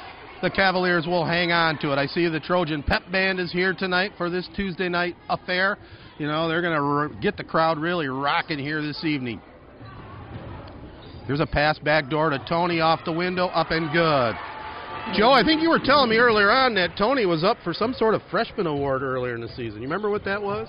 The 0.42 0.50
Cavaliers 0.50 1.06
will 1.06 1.26
hang 1.26 1.52
on 1.52 1.78
to 1.80 1.92
it. 1.92 1.96
I 1.96 2.06
see 2.06 2.26
the 2.28 2.40
Trojan 2.40 2.82
Pep 2.82 3.02
Band 3.12 3.38
is 3.38 3.52
here 3.52 3.74
tonight 3.74 4.12
for 4.16 4.30
this 4.30 4.48
Tuesday 4.56 4.88
night 4.88 5.14
affair. 5.28 5.76
You 6.20 6.26
know, 6.26 6.48
they're 6.48 6.60
going 6.60 7.08
to 7.08 7.18
get 7.22 7.38
the 7.38 7.44
crowd 7.44 7.78
really 7.78 8.06
rocking 8.06 8.58
here 8.58 8.82
this 8.82 9.02
evening. 9.04 9.40
Here's 11.26 11.40
a 11.40 11.46
pass 11.46 11.78
back 11.78 12.10
door 12.10 12.28
to 12.28 12.38
Tony 12.46 12.82
off 12.82 13.00
the 13.06 13.12
window, 13.12 13.46
up 13.46 13.70
and 13.70 13.90
good. 13.90 14.34
Joe, 15.18 15.30
I 15.30 15.42
think 15.42 15.62
you 15.62 15.70
were 15.70 15.80
telling 15.82 16.10
me 16.10 16.18
earlier 16.18 16.50
on 16.50 16.74
that 16.74 16.90
Tony 16.98 17.24
was 17.24 17.42
up 17.42 17.56
for 17.64 17.72
some 17.72 17.94
sort 17.94 18.12
of 18.12 18.20
freshman 18.30 18.66
award 18.66 19.00
earlier 19.00 19.34
in 19.34 19.40
the 19.40 19.48
season. 19.48 19.76
You 19.76 19.88
remember 19.88 20.10
what 20.10 20.22
that 20.26 20.42
was? 20.42 20.68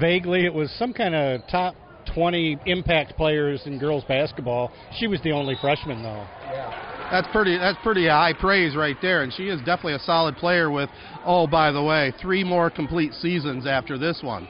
Vaguely, 0.00 0.46
it 0.46 0.54
was 0.54 0.70
some 0.78 0.94
kind 0.94 1.14
of 1.14 1.42
top 1.50 1.74
20 2.14 2.58
impact 2.64 3.18
players 3.18 3.60
in 3.66 3.78
girls 3.78 4.02
basketball. 4.04 4.72
She 4.98 5.08
was 5.08 5.20
the 5.20 5.32
only 5.32 5.56
freshman, 5.60 6.02
though. 6.02 6.26
Yeah. 6.46 6.86
That's 7.10 7.28
pretty. 7.32 7.58
That's 7.58 7.78
pretty 7.82 8.08
high 8.08 8.32
praise 8.32 8.74
right 8.74 8.96
there, 9.02 9.22
and 9.22 9.32
she 9.32 9.44
is 9.44 9.58
definitely 9.60 9.94
a 9.94 10.00
solid 10.00 10.36
player. 10.36 10.70
With 10.70 10.88
oh, 11.26 11.46
by 11.46 11.70
the 11.70 11.82
way, 11.82 12.14
three 12.20 12.42
more 12.42 12.70
complete 12.70 13.12
seasons 13.12 13.66
after 13.66 13.98
this 13.98 14.20
one. 14.22 14.48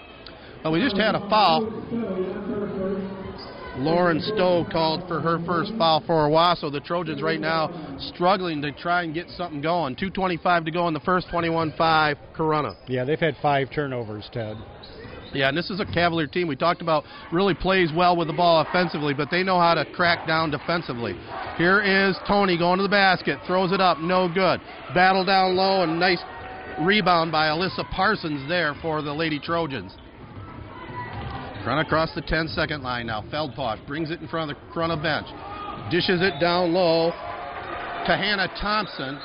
But 0.67 0.73
we 0.73 0.81
just 0.81 0.97
had 0.97 1.15
a 1.15 1.21
foul. 1.31 1.61
Lauren 3.79 4.21
Stowe 4.21 4.67
called 4.69 5.07
for 5.07 5.21
her 5.21 5.39
first 5.47 5.71
foul 5.79 6.03
for 6.05 6.29
Owosso. 6.29 6.73
The 6.73 6.81
Trojans 6.81 7.23
right 7.23 7.39
now 7.39 7.71
struggling 8.01 8.61
to 8.63 8.73
try 8.73 9.05
and 9.05 9.15
get 9.15 9.31
something 9.31 9.61
going. 9.61 9.95
2.25 9.95 10.65
to 10.65 10.73
go 10.73 10.89
in 10.89 10.95
the 10.95 10.99
first, 10.99 11.29
21 11.31 11.73
5 11.79 12.19
Corunna. 12.35 12.75
Yeah, 12.89 13.05
they've 13.05 13.17
had 13.17 13.37
five 13.41 13.71
turnovers, 13.71 14.29
Ted. 14.33 14.57
Yeah, 15.33 15.51
and 15.51 15.57
this 15.57 15.71
is 15.71 15.79
a 15.79 15.87
Cavalier 15.87 16.27
team 16.27 16.49
we 16.49 16.57
talked 16.57 16.83
about 16.83 17.05
really 17.31 17.55
plays 17.55 17.93
well 17.95 18.17
with 18.17 18.27
the 18.27 18.35
ball 18.35 18.61
offensively, 18.63 19.15
but 19.15 19.31
they 19.31 19.45
know 19.45 19.61
how 19.61 19.75
to 19.75 19.85
crack 19.93 20.27
down 20.27 20.51
defensively. 20.51 21.15
Here 21.59 21.81
is 21.81 22.17
Tony 22.27 22.59
going 22.59 22.79
to 22.79 22.83
the 22.83 22.89
basket, 22.89 23.39
throws 23.47 23.71
it 23.71 23.81
up, 23.81 23.99
no 24.01 24.29
good. 24.29 24.61
Battle 24.97 25.25
down 25.25 25.55
low, 25.55 25.85
and 25.85 26.01
nice 26.01 26.25
rebound 26.81 27.31
by 27.31 27.47
Alyssa 27.47 27.89
Parsons 27.93 28.49
there 28.49 28.75
for 28.83 29.01
the 29.01 29.13
Lady 29.13 29.39
Trojans. 29.39 29.95
Run 31.67 31.81
across 31.81 32.15
the 32.15 32.21
10 32.21 32.47
second 32.49 32.85
line 32.85 33.07
now. 33.07 33.23
Feldposh 33.23 33.85
brings 33.89 34.13
it 34.13 34.21
in 34.21 34.29
front 34.29 34.53
of 34.53 34.57
the 34.57 34.81
of 34.81 35.03
bench. 35.03 35.27
Dishes 35.91 36.21
it 36.23 36.39
down 36.41 36.73
low 36.73 37.11
to 37.11 38.17
Hannah 38.17 38.47
Thompson. 38.61 39.19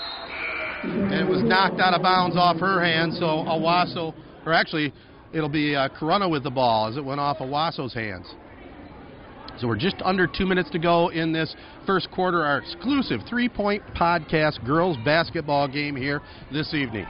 And 0.83 1.13
it 1.13 1.29
was 1.29 1.43
knocked 1.43 1.79
out 1.79 1.93
of 1.93 2.01
bounds 2.01 2.35
off 2.35 2.57
her 2.57 2.83
hand, 2.83 3.13
so 3.13 3.25
Owosso, 3.25 4.15
or 4.47 4.53
actually, 4.53 4.91
it'll 5.31 5.49
be 5.49 5.75
uh, 5.75 5.89
Corunna 5.89 6.27
with 6.27 6.41
the 6.41 6.49
ball 6.49 6.87
as 6.87 6.97
it 6.97 7.05
went 7.05 7.19
off 7.19 7.37
Owosso's 7.37 7.93
hands. 7.93 8.25
So 9.59 9.67
we're 9.67 9.77
just 9.77 9.97
under 10.03 10.25
two 10.25 10.47
minutes 10.47 10.71
to 10.71 10.79
go 10.79 11.09
in 11.09 11.31
this 11.31 11.55
first 11.85 12.09
quarter, 12.09 12.43
our 12.43 12.57
exclusive 12.57 13.19
three 13.29 13.49
point 13.49 13.83
podcast 13.95 14.65
girls 14.65 14.97
basketball 15.05 15.67
game 15.67 15.95
here 15.95 16.21
this 16.51 16.73
evening. 16.73 17.05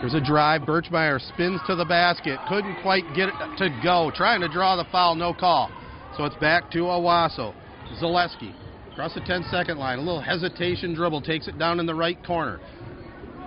There's 0.00 0.14
a 0.14 0.20
drive. 0.20 0.62
Birchmeyer 0.62 1.20
spins 1.34 1.60
to 1.66 1.74
the 1.74 1.84
basket. 1.84 2.38
Couldn't 2.48 2.80
quite 2.82 3.02
get 3.14 3.28
it 3.28 3.34
to 3.58 3.80
go. 3.82 4.12
Trying 4.14 4.40
to 4.42 4.48
draw 4.48 4.76
the 4.76 4.84
foul, 4.92 5.16
no 5.16 5.34
call. 5.34 5.70
So 6.16 6.24
it's 6.24 6.36
back 6.36 6.70
to 6.72 6.78
Owosso. 6.78 7.52
Zaleski 8.00 8.54
across 8.92 9.14
the 9.14 9.20
10 9.20 9.44
second 9.50 9.78
line. 9.78 9.98
A 9.98 10.02
little 10.02 10.20
hesitation 10.20 10.94
dribble. 10.94 11.22
Takes 11.22 11.48
it 11.48 11.58
down 11.58 11.80
in 11.80 11.86
the 11.86 11.94
right 11.94 12.18
corner. 12.24 12.60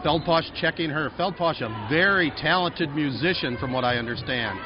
Feldposh 0.03 0.53
checking 0.59 0.89
her. 0.89 1.09
Feldposh, 1.17 1.61
a 1.61 1.87
very 1.89 2.31
talented 2.37 2.89
musician, 2.95 3.57
from 3.57 3.71
what 3.71 3.83
I 3.83 3.97
understand. 3.97 4.59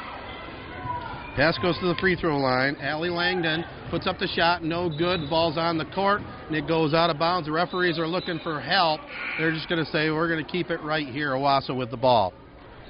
Pass 1.36 1.58
goes 1.58 1.78
to 1.80 1.86
the 1.86 1.94
free 1.96 2.16
throw 2.16 2.38
line. 2.38 2.76
Allie 2.76 3.10
Langdon 3.10 3.62
puts 3.90 4.06
up 4.06 4.18
the 4.18 4.26
shot, 4.26 4.64
no 4.64 4.88
good. 4.88 5.20
The 5.20 5.26
ball's 5.28 5.58
on 5.58 5.76
the 5.76 5.84
court, 5.84 6.22
and 6.46 6.56
it 6.56 6.66
goes 6.66 6.94
out 6.94 7.10
of 7.10 7.18
bounds. 7.18 7.46
The 7.46 7.52
referees 7.52 7.98
are 7.98 8.06
looking 8.06 8.40
for 8.42 8.58
help. 8.58 9.02
They're 9.38 9.52
just 9.52 9.68
going 9.68 9.84
to 9.84 9.90
say, 9.92 10.08
we're 10.08 10.28
going 10.28 10.42
to 10.42 10.50
keep 10.50 10.70
it 10.70 10.80
right 10.80 11.06
here. 11.06 11.32
Owosso 11.32 11.76
with 11.76 11.90
the 11.90 11.98
ball. 11.98 12.32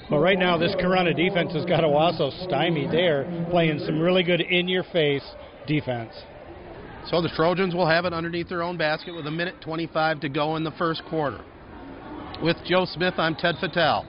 Well, 0.09 0.21
right 0.21 0.39
now, 0.39 0.57
this 0.57 0.73
Corunna 0.77 1.17
defense 1.17 1.55
has 1.55 1.65
got 1.65 1.83
Owosso 1.83 2.31
stymied 2.47 2.93
there, 2.93 3.25
playing 3.51 3.81
some 3.85 3.99
really 3.99 4.23
good 4.23 4.41
in 4.41 4.69
your 4.69 4.85
face 4.93 5.25
defense. 5.67 6.13
So 7.11 7.21
the 7.21 7.31
Trojans 7.31 7.75
will 7.75 7.89
have 7.89 8.05
it 8.05 8.13
underneath 8.13 8.49
their 8.49 8.63
own 8.63 8.77
basket 8.77 9.13
with 9.13 9.27
a 9.27 9.31
minute 9.31 9.57
25 9.61 10.21
to 10.21 10.29
go 10.29 10.55
in 10.55 10.63
the 10.63 10.71
first 10.73 11.03
quarter. 11.11 11.45
With 12.41 12.57
Joe 12.65 12.85
Smith, 12.85 13.15
I'm 13.19 13.35
Ted 13.35 13.57
Fattel. 13.57 14.05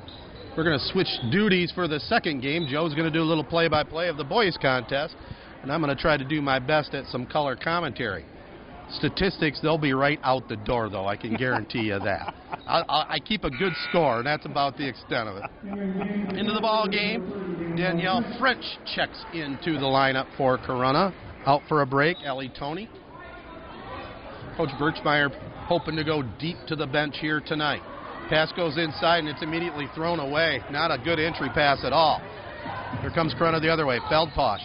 We're 0.58 0.64
going 0.64 0.80
to 0.80 0.86
switch 0.88 1.20
duties 1.30 1.72
for 1.76 1.88
the 1.88 2.00
second 2.00 2.42
game. 2.42 2.66
Joe's 2.68 2.96
going 2.96 3.06
to 3.06 3.12
do 3.12 3.22
a 3.22 3.30
little 3.30 3.44
play 3.44 3.68
by 3.68 3.84
play 3.84 4.08
of 4.08 4.18
the 4.18 4.24
boys' 4.24 4.58
contest, 4.60 5.16
and 5.62 5.72
I'm 5.72 5.84
going 5.84 5.96
to 5.96 6.02
try 6.02 6.18
to 6.18 6.26
do 6.26 6.42
my 6.42 6.58
best 6.58 6.96
at 6.96 7.06
some 7.06 7.28
color 7.28 7.56
commentary. 7.56 8.26
Statistics, 8.90 9.62
they'll 9.62 9.78
be 9.78 9.94
right 9.94 10.20
out 10.24 10.50
the 10.50 10.56
door, 10.56 10.90
though. 10.90 11.06
I 11.06 11.16
can 11.16 11.36
guarantee 11.36 11.82
you 11.82 12.00
that. 12.00 12.34
I, 12.68 12.80
I, 12.90 13.14
I 13.14 13.20
keep 13.20 13.44
a 13.44 13.52
good 13.52 13.74
score, 13.90 14.18
and 14.18 14.26
that's 14.26 14.48
about 14.48 14.78
the 14.78 14.90
extent 14.90 15.30
of 15.30 15.38
it. 15.38 15.44
Into 16.36 16.54
the 16.54 16.62
ball 16.62 16.88
game, 16.88 17.76
Danielle 17.78 18.26
French 18.40 18.66
checks 18.96 19.24
into 19.36 19.74
the 19.74 19.86
lineup 19.86 20.26
for 20.38 20.58
Corunna. 20.58 21.14
Out 21.46 21.62
for 21.70 21.84
a 21.84 21.86
break, 21.86 22.18
Ellie 22.26 22.52
Tony. 22.58 22.90
Coach 24.56 24.70
Birchmeyer 24.80 25.30
hoping 25.68 25.96
to 25.98 26.04
go 26.04 26.24
deep 26.40 26.58
to 26.68 26.76
the 26.76 26.88
bench 26.88 27.18
here 27.22 27.42
tonight. 27.42 27.84
Pass 28.30 28.52
goes 28.52 28.78
inside 28.78 29.20
and 29.20 29.30
it's 29.30 29.42
immediately 29.42 29.88
thrown 29.96 30.20
away. 30.20 30.62
Not 30.70 30.92
a 30.92 30.98
good 30.98 31.18
entry 31.18 31.50
pass 31.54 31.86
at 31.86 31.94
all. 31.94 32.22
Here 33.02 33.12
comes 33.12 33.34
Corunna 33.34 33.62
the 33.62 33.70
other 33.70 33.86
way. 33.86 34.00
Feldposh. 34.12 34.60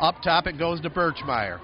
Up 0.00 0.22
top 0.22 0.46
it 0.46 0.58
goes 0.58 0.80
to 0.80 0.90
Birchmeyer. 0.90 1.60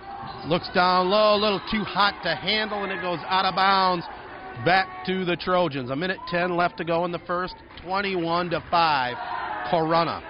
Looks 0.46 0.68
down 0.74 1.08
low, 1.08 1.34
a 1.34 1.40
little 1.40 1.60
too 1.70 1.82
hot 1.84 2.20
to 2.24 2.34
handle, 2.34 2.82
and 2.82 2.92
it 2.92 3.00
goes 3.00 3.20
out 3.26 3.46
of 3.46 3.54
bounds 3.54 4.04
back 4.64 5.06
to 5.06 5.24
the 5.24 5.36
Trojans. 5.36 5.90
A 5.90 5.96
minute 5.96 6.18
10 6.28 6.56
left 6.56 6.76
to 6.78 6.84
go 6.84 7.04
in 7.06 7.12
the 7.12 7.20
first. 7.20 7.54
21 7.84 8.50
to 8.50 8.62
5. 8.70 9.16
Corunna. 9.70 10.22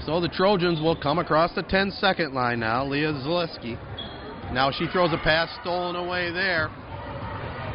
so 0.06 0.20
the 0.20 0.28
Trojans 0.28 0.80
will 0.80 1.00
come 1.00 1.20
across 1.20 1.54
the 1.54 1.62
10 1.62 1.92
second 1.92 2.34
line 2.34 2.58
now. 2.58 2.84
Leah 2.84 3.12
Zaleski 3.12 3.78
now 4.52 4.70
she 4.70 4.86
throws 4.88 5.12
a 5.12 5.18
pass 5.18 5.48
stolen 5.60 5.96
away 5.96 6.30
there. 6.32 6.68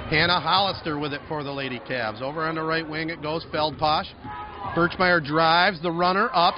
Hannah 0.09 0.39
Hollister 0.39 0.99
with 0.99 1.13
it 1.13 1.21
for 1.27 1.43
the 1.43 1.51
Lady 1.51 1.79
Cavs. 1.79 2.21
Over 2.21 2.45
on 2.45 2.55
the 2.55 2.61
right 2.61 2.87
wing 2.87 3.09
it 3.09 3.21
goes 3.21 3.45
Feldposh. 3.51 4.05
Birchmeyer 4.75 5.23
drives 5.23 5.81
the 5.81 5.91
runner 5.91 6.29
up, 6.33 6.55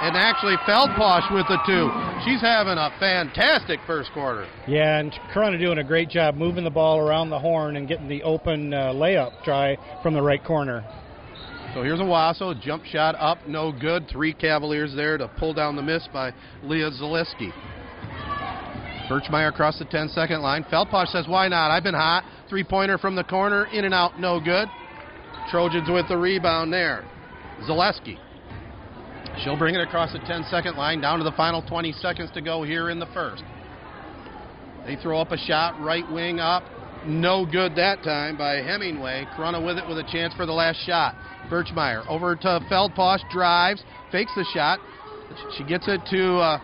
and 0.00 0.16
actually 0.16 0.56
Feldposh 0.66 1.32
with 1.32 1.46
the 1.48 1.58
two. 1.66 1.90
She's 2.24 2.40
having 2.40 2.78
a 2.78 2.90
fantastic 2.98 3.80
first 3.86 4.10
quarter. 4.12 4.48
Yeah, 4.66 4.98
and 4.98 5.12
Corunna 5.32 5.58
doing 5.58 5.78
a 5.78 5.84
great 5.84 6.08
job 6.08 6.34
moving 6.34 6.64
the 6.64 6.70
ball 6.70 6.98
around 6.98 7.30
the 7.30 7.38
horn 7.38 7.76
and 7.76 7.86
getting 7.86 8.08
the 8.08 8.22
open 8.22 8.74
uh, 8.74 8.92
layup 8.92 9.44
try 9.44 9.76
from 10.02 10.14
the 10.14 10.22
right 10.22 10.42
corner. 10.44 10.84
So 11.74 11.82
here's 11.82 12.00
a 12.00 12.04
Wasso 12.04 12.60
jump 12.60 12.84
shot 12.84 13.14
up, 13.16 13.46
no 13.46 13.70
good. 13.72 14.08
Three 14.08 14.32
Cavaliers 14.32 14.92
there 14.96 15.16
to 15.18 15.28
pull 15.38 15.54
down 15.54 15.76
the 15.76 15.82
miss 15.82 16.08
by 16.12 16.32
Leah 16.64 16.90
Zaleski. 16.90 17.52
Birchmeyer 19.10 19.48
across 19.48 19.76
the 19.76 19.84
10 19.86 20.10
second 20.10 20.40
line. 20.40 20.64
Feldposh 20.70 21.08
says, 21.08 21.26
Why 21.26 21.48
not? 21.48 21.72
I've 21.72 21.82
been 21.82 21.94
hot. 21.94 22.22
Three 22.48 22.62
pointer 22.62 22.96
from 22.96 23.16
the 23.16 23.24
corner, 23.24 23.64
in 23.66 23.84
and 23.84 23.92
out, 23.92 24.20
no 24.20 24.38
good. 24.38 24.68
Trojans 25.50 25.88
with 25.90 26.06
the 26.06 26.16
rebound 26.16 26.72
there. 26.72 27.04
Zaleski. 27.68 28.16
She'll 29.42 29.56
bring 29.56 29.74
it 29.74 29.80
across 29.80 30.12
the 30.12 30.20
10 30.20 30.44
second 30.48 30.76
line, 30.76 31.00
down 31.00 31.18
to 31.18 31.24
the 31.24 31.32
final 31.32 31.60
20 31.60 31.92
seconds 31.94 32.30
to 32.34 32.40
go 32.40 32.62
here 32.62 32.88
in 32.88 33.00
the 33.00 33.06
first. 33.06 33.42
They 34.86 34.94
throw 34.96 35.20
up 35.20 35.32
a 35.32 35.38
shot, 35.38 35.80
right 35.80 36.08
wing 36.10 36.38
up. 36.38 36.62
No 37.04 37.46
good 37.46 37.74
that 37.76 38.02
time 38.04 38.36
by 38.36 38.56
Hemingway. 38.56 39.26
Corunna 39.36 39.64
with 39.64 39.78
it 39.78 39.88
with 39.88 39.98
a 39.98 40.08
chance 40.12 40.34
for 40.34 40.46
the 40.46 40.52
last 40.52 40.78
shot. 40.86 41.16
Birchmeyer 41.50 42.06
over 42.08 42.36
to 42.36 42.60
Feldposh, 42.70 43.28
drives, 43.30 43.82
fakes 44.12 44.32
the 44.36 44.44
shot. 44.54 44.78
She 45.56 45.64
gets 45.64 45.88
it 45.88 46.00
to 46.10 46.36
uh, 46.36 46.60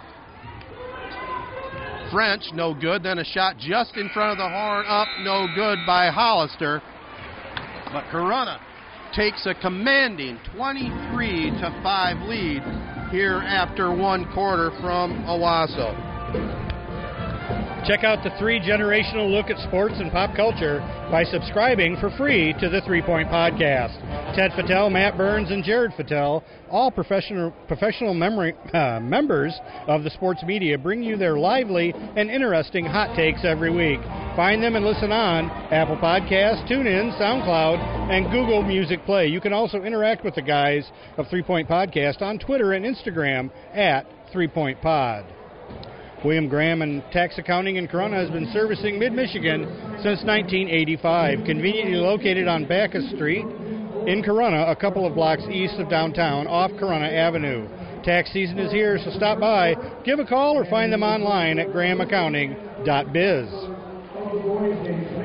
French, 2.11 2.45
no 2.55 2.75
good. 2.75 3.03
Then 3.03 3.19
a 3.19 3.25
shot 3.25 3.59
just 3.59 3.97
in 3.97 4.09
front 4.11 4.33
of 4.33 4.39
the 4.39 4.49
horn, 4.49 4.87
up, 4.87 5.09
no 5.21 5.47
good 5.55 5.79
by 5.87 6.09
Hollister. 6.09 6.83
But 7.93 8.05
Corunna 8.13 8.61
takes 9.15 9.47
a 9.47 9.55
commanding 9.55 10.39
23 10.55 11.51
to 11.51 11.81
5 11.83 12.29
lead 12.29 12.63
here 13.11 13.43
after 13.47 13.95
one 13.95 14.31
quarter 14.33 14.71
from 14.81 15.25
Owosso. 15.25 16.76
Check 17.87 18.03
out 18.03 18.25
the 18.25 18.37
three 18.37 18.59
generational 18.59 19.31
look 19.31 19.49
at 19.49 19.59
sports 19.69 19.95
and 19.99 20.11
pop 20.11 20.35
culture 20.35 20.81
by 21.09 21.23
subscribing 21.23 21.97
for 22.01 22.11
free 22.19 22.53
to 22.55 22.69
the 22.69 22.81
Three 22.81 23.01
Point 23.01 23.29
Podcast. 23.29 23.95
Ted 24.35 24.51
Fattel, 24.53 24.91
Matt 24.91 25.17
Burns, 25.17 25.53
and 25.53 25.63
Jared 25.63 25.93
Fattel, 25.93 26.43
all 26.69 26.91
professional 26.91 27.53
professional 27.69 28.13
memory, 28.13 28.55
uh, 28.75 28.99
members 28.99 29.55
of 29.87 30.03
the 30.03 30.11
sports 30.11 30.43
media, 30.43 30.77
bring 30.77 31.01
you 31.01 31.17
their 31.17 31.39
lively 31.39 31.95
and 31.95 32.29
interesting 32.29 32.85
hot 32.85 33.15
takes 33.15 33.45
every 33.45 33.71
week. 33.71 34.01
Find 34.35 34.61
them 34.61 34.75
and 34.75 34.85
listen 34.85 35.13
on 35.13 35.49
Apple 35.73 35.97
Podcasts, 35.97 36.69
TuneIn, 36.69 37.17
SoundCloud, 37.21 38.11
and 38.11 38.33
Google 38.33 38.65
Music 38.65 39.05
Play. 39.07 39.29
You 39.29 39.41
can 39.41 39.53
also 39.53 39.83
interact 39.85 40.25
with 40.25 40.35
the 40.35 40.43
guys 40.43 40.91
of 41.19 41.29
Three 41.29 41.43
Point 41.43 41.69
Podcast 41.69 42.21
on 42.21 42.41
Twitter 42.41 42.73
and 42.73 42.85
Instagram 42.85 43.53
at 43.73 44.07
Three 44.33 44.49
Point 44.49 44.83
Pod. 44.83 45.25
William 46.27 46.49
Graham 46.49 46.83
and 46.83 47.05
Tax 47.13 47.39
Accounting 47.39 47.77
in 47.77 47.87
Corunna 47.87 48.15
has 48.15 48.29
been 48.31 48.51
servicing 48.53 48.99
Mid 48.99 49.13
Michigan 49.13 49.63
since 50.03 50.25
1985. 50.25 51.45
Conveniently 51.47 51.99
located 51.99 52.49
on 52.49 52.67
Bacchus 52.67 53.09
Street 53.11 53.45
in 54.09 54.25
Corunna, 54.27 54.69
a 54.69 54.75
couple 54.75 55.07
of 55.07 55.15
blocks 55.15 55.45
east 55.49 55.75
of 55.75 55.89
downtown, 55.89 56.49
off 56.49 56.73
Corunna 56.73 57.13
Avenue. 57.13 57.69
Tax 58.03 58.33
season 58.33 58.59
is 58.59 58.73
here, 58.73 58.99
so 59.05 59.13
stop 59.13 59.39
by, 59.39 59.77
give 60.05 60.19
a 60.19 60.27
call, 60.27 60.59
or 60.59 60.65
find 60.65 60.93
them 60.93 61.05
online 61.05 61.61
at 61.61 61.69
grahamaccounting.biz. 61.69 63.76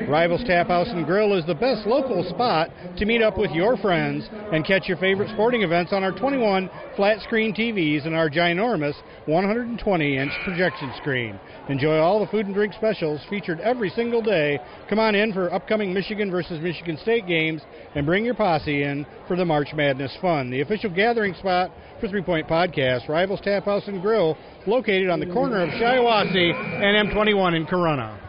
Rivals 0.08 0.42
Tap 0.46 0.68
House 0.68 0.88
and 0.88 1.06
Grill 1.06 1.34
is 1.34 1.46
the 1.46 1.54
best 1.54 1.86
local 1.86 2.24
spot 2.30 2.70
to 2.98 3.04
meet 3.04 3.22
up 3.22 3.38
with 3.38 3.50
your 3.50 3.76
friends 3.76 4.28
and 4.52 4.66
catch 4.66 4.88
your 4.88 4.96
favorite 4.96 5.30
sporting 5.30 5.62
events 5.62 5.92
on 5.92 6.02
our 6.02 6.12
21 6.12 6.70
flat 6.96 7.20
screen 7.22 7.54
TVs 7.54 8.06
and 8.06 8.14
our 8.14 8.28
ginormous 8.28 8.94
120 9.26 10.18
inch 10.18 10.32
projection 10.44 10.92
screen. 10.98 11.38
Enjoy 11.68 11.98
all 11.98 12.20
the 12.20 12.30
food 12.30 12.46
and 12.46 12.54
drink 12.54 12.74
specials 12.74 13.20
featured 13.28 13.60
every 13.60 13.90
single 13.90 14.22
day. 14.22 14.58
Come 14.88 14.98
on 14.98 15.14
in 15.14 15.32
for 15.32 15.52
upcoming 15.52 15.92
Michigan 15.92 16.30
versus 16.30 16.60
Michigan 16.60 16.98
State 17.02 17.26
games 17.26 17.62
and 17.94 18.06
bring 18.06 18.24
your 18.24 18.34
posse 18.34 18.82
in 18.82 19.06
for 19.28 19.36
the 19.36 19.44
March 19.44 19.68
Madness 19.74 20.16
fun. 20.20 20.50
The 20.50 20.60
official 20.60 20.90
gathering 20.90 21.34
spot 21.34 21.70
for 22.00 22.08
Three 22.08 22.22
Point 22.22 22.48
Podcast, 22.48 23.08
Rivals 23.08 23.40
Tap 23.42 23.64
House 23.64 23.84
and 23.86 24.02
Grill, 24.02 24.36
located 24.66 25.08
on 25.08 25.20
the 25.20 25.26
corner 25.26 25.62
of 25.62 25.70
Shiawassee 25.70 26.52
and 26.54 27.10
M21 27.10 27.56
in 27.56 27.66
Corunna. 27.66 28.21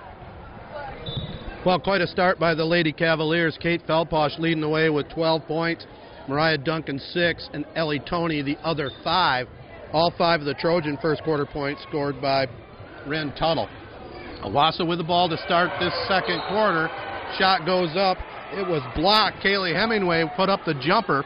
Well, 1.65 1.80
quite 1.80 2.02
a 2.02 2.08
start 2.08 2.39
by 2.39 2.56
the 2.56 2.65
Lady 2.65 2.91
Cavaliers. 2.91 3.58
Kate 3.62 3.82
Feldposh 3.88 4.38
leading 4.38 4.60
the 4.60 4.67
way 4.67 4.89
with 4.89 5.08
12 5.08 5.45
points, 5.45 5.86
Mariah 6.28 6.58
Duncan 6.58 6.99
six, 6.99 7.49
and 7.54 7.63
Ellie 7.73 8.02
Tony 8.02 8.41
the 8.41 8.58
other 8.65 8.91
five. 9.02 9.47
All 9.93 10.13
five 10.17 10.41
of 10.41 10.45
the 10.45 10.56
Trojan 10.56 10.97
first 11.02 11.23
quarter 11.23 11.45
points 11.45 11.82
scored 11.88 12.21
by 12.21 12.47
Ren 13.08 13.34
Tuttle. 13.39 13.69
Owosso 14.43 14.86
with 14.86 14.97
the 14.97 15.06
ball 15.06 15.30
to 15.30 15.38
start 15.38 15.71
this 15.80 15.93
second 16.06 16.41
quarter. 16.49 16.89
Shot 17.39 17.65
goes 17.65 17.95
up. 17.95 18.17
It 18.52 18.67
was 18.67 18.82
blocked. 18.93 19.38
Kaylee 19.38 19.73
Hemingway 19.73 20.26
put 20.36 20.49
up 20.49 20.60
the 20.65 20.73
jumper, 20.73 21.23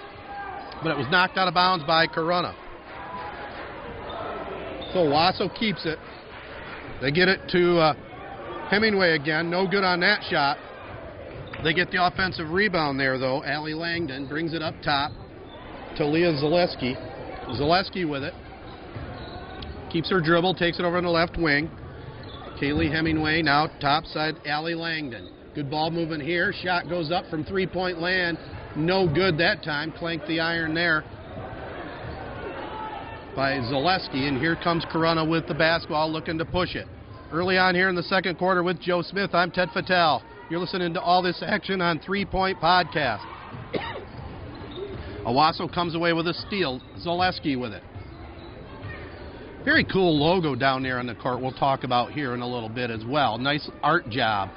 but 0.84 0.92
it 0.92 0.98
was 1.00 1.08
knocked 1.10 1.40
out 1.40 1.48
of 1.48 1.56
bounds 1.56 1.84
by 1.86 2.06
Corunna. 2.06 2.54
So 4.94 5.00
Owosso 5.00 5.50
keeps 5.58 5.84
it. 5.88 5.98
They 7.02 7.10
get 7.10 7.28
it 7.28 7.40
to 7.50 7.80
uh, 7.80 7.94
Hemingway 8.70 9.12
again, 9.16 9.50
no 9.50 9.68
good 9.68 9.84
on 9.84 10.02
that 10.02 10.24
shot. 10.30 10.58
They 11.64 11.74
get 11.74 11.90
the 11.90 12.06
offensive 12.06 12.50
rebound 12.50 13.00
there, 13.00 13.18
though. 13.18 13.44
Allie 13.44 13.74
Langdon 13.74 14.28
brings 14.28 14.54
it 14.54 14.62
up 14.62 14.76
top 14.84 15.12
to 15.98 16.06
Leah 16.06 16.34
Zaleski. 16.34 16.96
Zaleski 17.60 18.08
with 18.08 18.24
it. 18.24 18.34
Keeps 19.92 20.10
her 20.12 20.22
dribble, 20.22 20.56
takes 20.56 20.80
it 20.80 20.84
over 20.84 20.98
on 20.98 21.04
the 21.04 21.10
left 21.10 21.38
wing. 21.38 21.72
Kaylee 22.62 22.92
Hemingway 22.92 23.42
now 23.42 23.68
top 23.80 24.06
side, 24.06 24.36
Allie 24.46 24.76
Langdon. 24.76 25.32
Good 25.56 25.72
ball 25.72 25.90
movement 25.90 26.22
here. 26.22 26.54
Shot 26.62 26.90
goes 26.90 27.12
up 27.12 27.26
from 27.30 27.44
three 27.44 27.66
point 27.66 28.00
land. 28.00 28.38
No 28.76 29.08
good 29.12 29.38
that 29.40 29.64
time. 29.64 29.92
Clanked 29.92 30.28
the 30.28 30.40
iron 30.40 30.76
there 30.76 31.04
by 33.36 33.54
Zaleski. 33.54 34.28
And 34.28 34.38
here 34.38 34.56
comes 34.56 34.86
Corunna 34.86 35.28
with 35.28 35.48
the 35.48 35.56
basketball 35.56 36.12
looking 36.12 36.38
to 36.38 36.46
push 36.46 36.76
it. 36.76 36.88
Early 37.30 37.58
on 37.58 37.76
here 37.76 37.90
in 37.90 37.96
the 37.96 38.04
second 38.04 38.38
quarter 38.38 38.64
with 38.64 38.80
Joe 38.80 39.02
Smith, 39.02 39.32
I'm 39.34 39.52
Ted 39.52 39.68
Fattel. 39.76 40.22
You're 40.50 40.62
listening 40.62 40.94
to 40.94 41.02
all 41.02 41.22
this 41.22 41.44
action 41.46 41.82
on 41.82 42.00
Three 42.00 42.24
Point 42.24 42.58
Podcast. 42.62 43.20
Owosso 45.26 45.72
comes 45.74 45.94
away 45.94 46.14
with 46.14 46.26
a 46.28 46.34
steal. 46.34 46.82
Zaleski 47.06 47.60
with 47.60 47.74
it. 47.74 47.84
Very 49.66 49.84
cool 49.84 50.18
logo 50.18 50.56
down 50.56 50.84
there 50.84 51.00
on 51.00 51.06
the 51.08 51.16
court. 51.16 51.42
We'll 51.42 51.52
talk 51.52 51.84
about 51.84 52.14
here 52.14 52.34
in 52.34 52.40
a 52.40 52.48
little 52.48 52.70
bit 52.70 52.90
as 52.90 53.04
well. 53.04 53.38
Nice 53.38 53.70
art 53.84 54.10
job. 54.10 54.50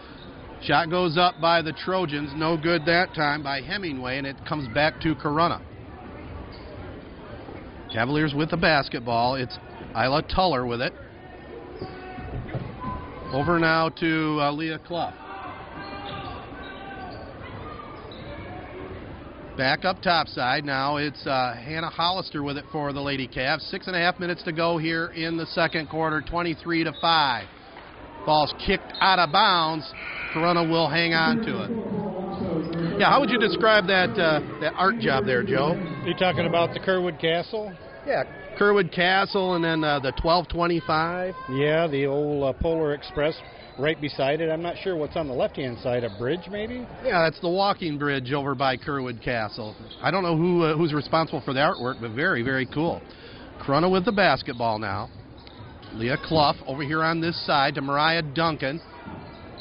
Shot 0.63 0.91
goes 0.91 1.19
up 1.19 1.41
by 1.41 1.63
the 1.63 1.73
Trojans. 1.73 2.31
No 2.37 2.57
good 2.57 2.85
that 2.87 3.15
time 3.15 3.43
by 3.43 3.63
Hemingway, 3.63 4.19
and 4.19 4.27
it 4.29 4.37
comes 4.49 4.73
back 4.73 5.01
to 5.01 5.17
Corunna. 5.17 5.61
Cavaliers 7.93 8.33
with 8.33 8.51
the 8.51 8.57
basketball. 8.57 9.35
It's 9.35 9.59
Isla 9.97 10.23
Tuller 10.23 10.65
with 10.65 10.81
it. 10.81 10.93
Over 13.33 13.61
now 13.61 13.89
to 13.91 14.39
uh, 14.41 14.53
Leah 14.53 14.81
Clough. 14.81 15.15
Back 19.57 19.85
up 19.85 20.03
top 20.03 20.27
side. 20.27 20.65
Now 20.65 20.97
it's 20.97 21.25
uh, 21.27 21.55
Hannah 21.55 21.91
Hollister 21.91 22.43
with 22.43 22.57
it 22.57 22.65
for 22.73 22.93
the 22.93 23.01
Lady 23.01 23.29
Cavs. 23.29 23.61
Six 23.71 23.87
and 23.87 23.95
a 23.95 24.01
half 24.01 24.19
minutes 24.19 24.43
to 24.45 24.53
go 24.53 24.79
here 24.79 25.09
in 25.09 25.37
the 25.37 25.47
second 25.47 25.89
quarter. 25.89 26.23
23 26.23 26.85
to 26.85 26.93
5. 27.01 27.47
Ball's 28.27 28.53
kicked 28.67 28.93
out 29.01 29.21
of 29.21 29.31
bounds. 29.31 29.89
Corunna 30.35 30.69
will 30.69 30.89
hang 30.89 31.15
on 31.15 31.37
to 31.43 31.65
it. 31.65 32.99
Yeah, 32.99 33.11
how 33.11 33.21
would 33.21 33.31
you 33.31 33.39
describe 33.39 33.87
that 33.87 34.11
uh, 34.19 34.41
that 34.61 34.73
art 34.77 34.99
job 34.99 35.25
there, 35.25 35.45
Joe? 35.45 35.75
You 36.05 36.15
talking 36.15 36.47
about 36.47 36.75
the 36.75 36.81
Curwood 36.81 37.21
Castle? 37.21 37.73
Yeah, 38.07 38.25
Curwood 38.59 38.93
Castle 38.93 39.55
and 39.55 39.65
then 39.65 39.85
uh, 39.85 40.01
the 40.01 40.13
1225. 40.23 41.35
Yeah, 41.53 41.87
the 41.87 42.07
old 42.07 42.45
uh, 42.45 42.59
Polar 42.59 42.95
Express 42.95 43.35
right 43.79 44.01
beside 44.01 44.41
it. 44.41 44.51
I'm 44.51 44.63
not 44.63 44.77
sure 44.83 44.97
what's 44.97 45.17
on 45.17 45.27
the 45.27 45.35
left 45.35 45.57
hand 45.57 45.79
side. 45.83 46.05
A 46.05 46.11
bridge, 46.19 46.49
maybe? 46.51 46.87
Yeah, 47.05 47.23
that's 47.23 47.41
the 47.41 47.49
walking 47.49 47.99
bridge 47.99 48.33
over 48.33 48.55
by 48.55 48.77
Curwood 48.77 49.23
Castle. 49.23 49.75
I 50.03 50.11
don't 50.11 50.23
know 50.23 50.37
who 50.37 50.65
uh, 50.65 50.77
who's 50.77 50.93
responsible 50.93 51.41
for 51.41 51.53
the 51.55 51.61
artwork, 51.61 52.01
but 52.01 52.13
very, 52.13 52.43
very 52.43 52.67
cool. 52.67 53.01
Corunna 53.63 53.91
with 53.91 54.05
the 54.05 54.13
basketball 54.13 54.79
now. 54.79 55.11
Leah 55.95 56.19
Clough 56.25 56.55
over 56.67 56.83
here 56.83 57.03
on 57.03 57.21
this 57.21 57.45
side 57.47 57.75
to 57.75 57.81
Mariah 57.81 58.23
Duncan. 58.23 58.81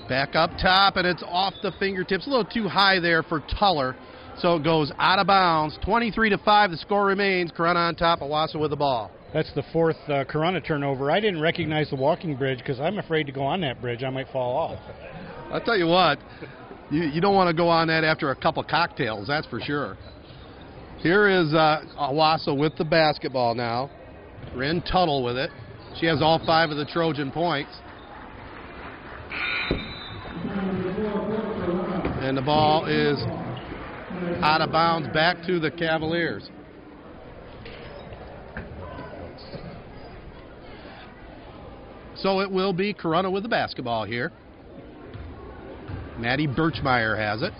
Back 0.07 0.35
up 0.35 0.51
top, 0.61 0.95
and 0.95 1.05
it's 1.05 1.23
off 1.25 1.53
the 1.61 1.71
fingertips. 1.79 2.27
A 2.27 2.29
little 2.29 2.45
too 2.45 2.67
high 2.67 2.99
there 2.99 3.23
for 3.23 3.41
Tuller. 3.59 3.95
So 4.39 4.55
it 4.55 4.63
goes 4.63 4.91
out 4.97 5.19
of 5.19 5.27
bounds. 5.27 5.77
23 5.83 6.29
to 6.29 6.37
5. 6.37 6.71
The 6.71 6.77
score 6.77 7.05
remains. 7.05 7.51
Corunna 7.51 7.89
on 7.89 7.95
top. 7.95 8.19
Owosso 8.19 8.59
with 8.59 8.71
the 8.71 8.77
ball. 8.77 9.11
That's 9.33 9.53
the 9.53 9.63
fourth 9.71 9.97
uh, 10.07 10.23
Corunna 10.25 10.65
turnover. 10.65 11.11
I 11.11 11.19
didn't 11.19 11.41
recognize 11.41 11.89
the 11.89 11.95
walking 11.95 12.35
bridge 12.35 12.59
because 12.59 12.79
I'm 12.79 12.97
afraid 12.97 13.25
to 13.25 13.31
go 13.31 13.43
on 13.43 13.61
that 13.61 13.79
bridge. 13.79 14.01
I 14.01 14.09
might 14.09 14.27
fall 14.31 14.55
off. 14.55 14.79
I'll 15.51 15.61
tell 15.61 15.77
you 15.77 15.87
what, 15.87 16.19
you, 16.89 17.03
you 17.03 17.21
don't 17.21 17.35
want 17.35 17.47
to 17.49 17.55
go 17.55 17.67
on 17.69 17.87
that 17.87 18.03
after 18.03 18.31
a 18.31 18.35
couple 18.35 18.63
cocktails, 18.63 19.27
that's 19.27 19.47
for 19.47 19.59
sure. 19.59 19.97
Here 20.99 21.27
is 21.27 21.53
uh, 21.53 21.81
Owosso 21.99 22.57
with 22.57 22.75
the 22.77 22.85
basketball 22.85 23.55
now. 23.55 23.89
Rin 24.55 24.81
Tuttle 24.81 25.23
with 25.23 25.37
it. 25.37 25.49
She 25.99 26.05
has 26.07 26.21
all 26.21 26.39
five 26.45 26.71
of 26.71 26.77
the 26.77 26.85
Trojan 26.85 27.31
points. 27.31 27.71
And 32.21 32.37
the 32.37 32.41
ball 32.41 32.85
is 32.85 33.17
out 34.41 34.61
of 34.61 34.71
bounds 34.71 35.07
back 35.13 35.37
to 35.47 35.59
the 35.59 35.71
Cavaliers. 35.71 36.49
So 42.15 42.41
it 42.41 42.51
will 42.51 42.73
be 42.73 42.93
Corunna 42.93 43.31
with 43.31 43.43
the 43.43 43.49
basketball 43.49 44.03
here. 44.03 44.31
Maddie 46.17 46.47
Birchmeyer 46.47 47.17
has 47.17 47.41
it. 47.41 47.53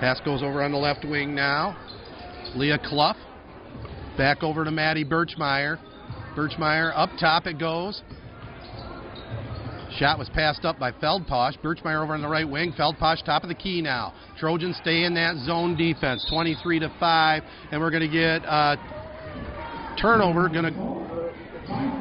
Pass 0.00 0.20
goes 0.24 0.42
over 0.42 0.62
on 0.62 0.72
the 0.72 0.78
left 0.78 1.04
wing 1.04 1.34
now. 1.34 1.76
Leah 2.54 2.78
Clough. 2.78 3.16
Back 4.16 4.42
over 4.42 4.64
to 4.64 4.70
Maddie 4.70 5.04
Birchmeyer. 5.04 5.78
Birchmeyer 6.34 6.92
up 6.94 7.10
top 7.20 7.46
it 7.46 7.58
goes. 7.58 8.02
Shot 9.98 10.18
was 10.18 10.28
passed 10.28 10.66
up 10.66 10.78
by 10.78 10.92
Feldposh. 10.92 11.58
Birchmeyer 11.62 12.02
over 12.02 12.14
on 12.14 12.20
the 12.20 12.28
right 12.28 12.48
wing. 12.48 12.74
Feldposh 12.78 13.24
top 13.24 13.42
of 13.42 13.48
the 13.48 13.54
key 13.54 13.80
now. 13.80 14.12
Trojans 14.38 14.76
stay 14.76 15.04
in 15.04 15.14
that 15.14 15.36
zone 15.46 15.74
defense, 15.74 16.26
23 16.30 16.80
to 16.80 16.94
5, 17.00 17.42
and 17.72 17.80
we're 17.80 17.90
going 17.90 18.02
to 18.02 18.08
get 18.08 18.44
uh, 18.46 18.76
turnover. 20.00 20.48
Going 20.48 20.64
to 20.64 21.06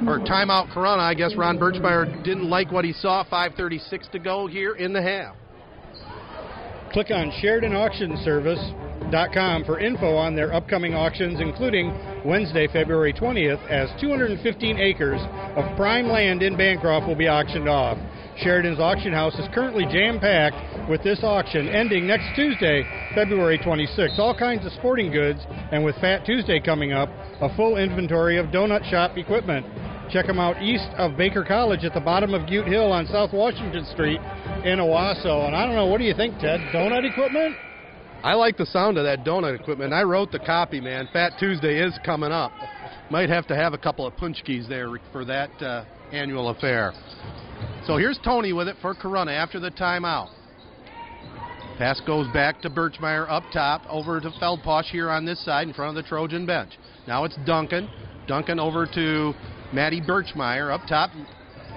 or 0.07 0.19
timeout. 0.19 0.71
Corunna. 0.73 0.99
I 0.99 1.13
guess 1.13 1.35
Ron 1.35 1.57
Birchmeyer 1.57 2.23
didn't 2.23 2.49
like 2.49 2.71
what 2.71 2.83
he 2.85 2.91
saw. 2.93 3.23
5:36 3.23 4.11
to 4.11 4.19
go 4.19 4.45
here 4.47 4.75
in 4.75 4.91
the 4.91 5.01
half. 5.01 5.35
Click 6.91 7.11
on 7.11 7.31
SheridanAuctionService.com 9.05 9.65
for 9.65 9.79
info 9.79 10.15
on 10.15 10.35
their 10.35 10.53
upcoming 10.53 10.93
auctions, 10.93 11.39
including 11.39 11.93
Wednesday, 12.25 12.67
February 12.67 13.13
20th, 13.13 13.63
as 13.69 13.89
215 14.01 14.77
acres 14.77 15.21
of 15.55 15.75
prime 15.77 16.07
land 16.07 16.41
in 16.41 16.57
Bancroft 16.57 17.07
will 17.07 17.15
be 17.15 17.27
auctioned 17.27 17.69
off. 17.69 17.97
Sheridan's 18.37 18.79
auction 18.79 19.13
house 19.13 19.33
is 19.35 19.47
currently 19.53 19.85
jam 19.85 20.19
packed 20.19 20.89
with 20.89 21.01
this 21.03 21.19
auction 21.23 21.69
ending 21.69 22.05
next 22.05 22.35
Tuesday, 22.35 22.83
February 23.15 23.57
26th. 23.57 24.19
All 24.19 24.35
kinds 24.37 24.65
of 24.65 24.73
sporting 24.73 25.11
goods, 25.11 25.39
and 25.71 25.85
with 25.85 25.95
Fat 26.01 26.25
Tuesday 26.25 26.59
coming 26.59 26.91
up, 26.91 27.09
a 27.41 27.55
full 27.55 27.77
inventory 27.77 28.37
of 28.37 28.47
donut 28.47 28.89
shop 28.89 29.17
equipment. 29.17 29.65
Check 30.11 30.27
them 30.27 30.37
out 30.37 30.61
east 30.61 30.89
of 30.97 31.17
Baker 31.17 31.43
College 31.43 31.83
at 31.83 31.93
the 31.93 31.99
bottom 31.99 32.33
of 32.33 32.45
Butte 32.45 32.67
Hill 32.67 32.91
on 32.91 33.07
South 33.07 33.33
Washington 33.33 33.85
Street 33.91 34.19
in 34.65 34.79
Owosso. 34.79 35.47
And 35.47 35.55
I 35.55 35.65
don't 35.65 35.75
know, 35.75 35.87
what 35.87 35.97
do 35.97 36.03
you 36.03 36.13
think, 36.13 36.37
Ted? 36.39 36.59
Donut 36.73 37.09
equipment? 37.09 37.55
I 38.25 38.33
like 38.33 38.57
the 38.57 38.65
sound 38.65 38.97
of 38.97 39.03
that 39.03 39.23
donut 39.23 39.53
equipment. 39.53 39.93
I 39.93 40.01
wrote 40.01 40.31
the 40.31 40.39
copy, 40.39 40.81
man. 40.81 41.07
Fat 41.13 41.33
Tuesday 41.39 41.79
is 41.79 41.93
coming 42.03 42.31
up. 42.31 42.51
Might 43.11 43.29
have 43.29 43.45
to 43.49 43.55
have 43.55 43.75
a 43.75 43.77
couple 43.77 44.07
of 44.07 44.15
paczkis 44.15 44.67
there 44.67 44.89
for 45.11 45.23
that 45.25 45.51
uh, 45.61 45.85
annual 46.11 46.49
affair. 46.49 46.91
So 47.85 47.97
here's 47.97 48.17
Tony 48.25 48.51
with 48.51 48.67
it 48.67 48.77
for 48.81 48.95
Corunna 48.95 49.31
after 49.31 49.59
the 49.59 49.69
timeout. 49.69 50.29
Pass 51.77 52.01
goes 52.07 52.27
back 52.33 52.61
to 52.61 52.69
Birchmeyer 52.71 53.29
up 53.29 53.43
top, 53.53 53.83
over 53.87 54.19
to 54.19 54.31
Feldposh 54.41 54.85
here 54.85 55.11
on 55.11 55.23
this 55.23 55.45
side 55.45 55.67
in 55.67 55.73
front 55.75 55.95
of 55.95 56.03
the 56.03 56.09
Trojan 56.09 56.47
bench. 56.47 56.71
Now 57.07 57.25
it's 57.25 57.37
Duncan. 57.45 57.87
Duncan 58.27 58.59
over 58.59 58.87
to 58.95 59.33
Maddie 59.71 60.01
Birchmeyer 60.01 60.73
up 60.73 60.81
top. 60.89 61.11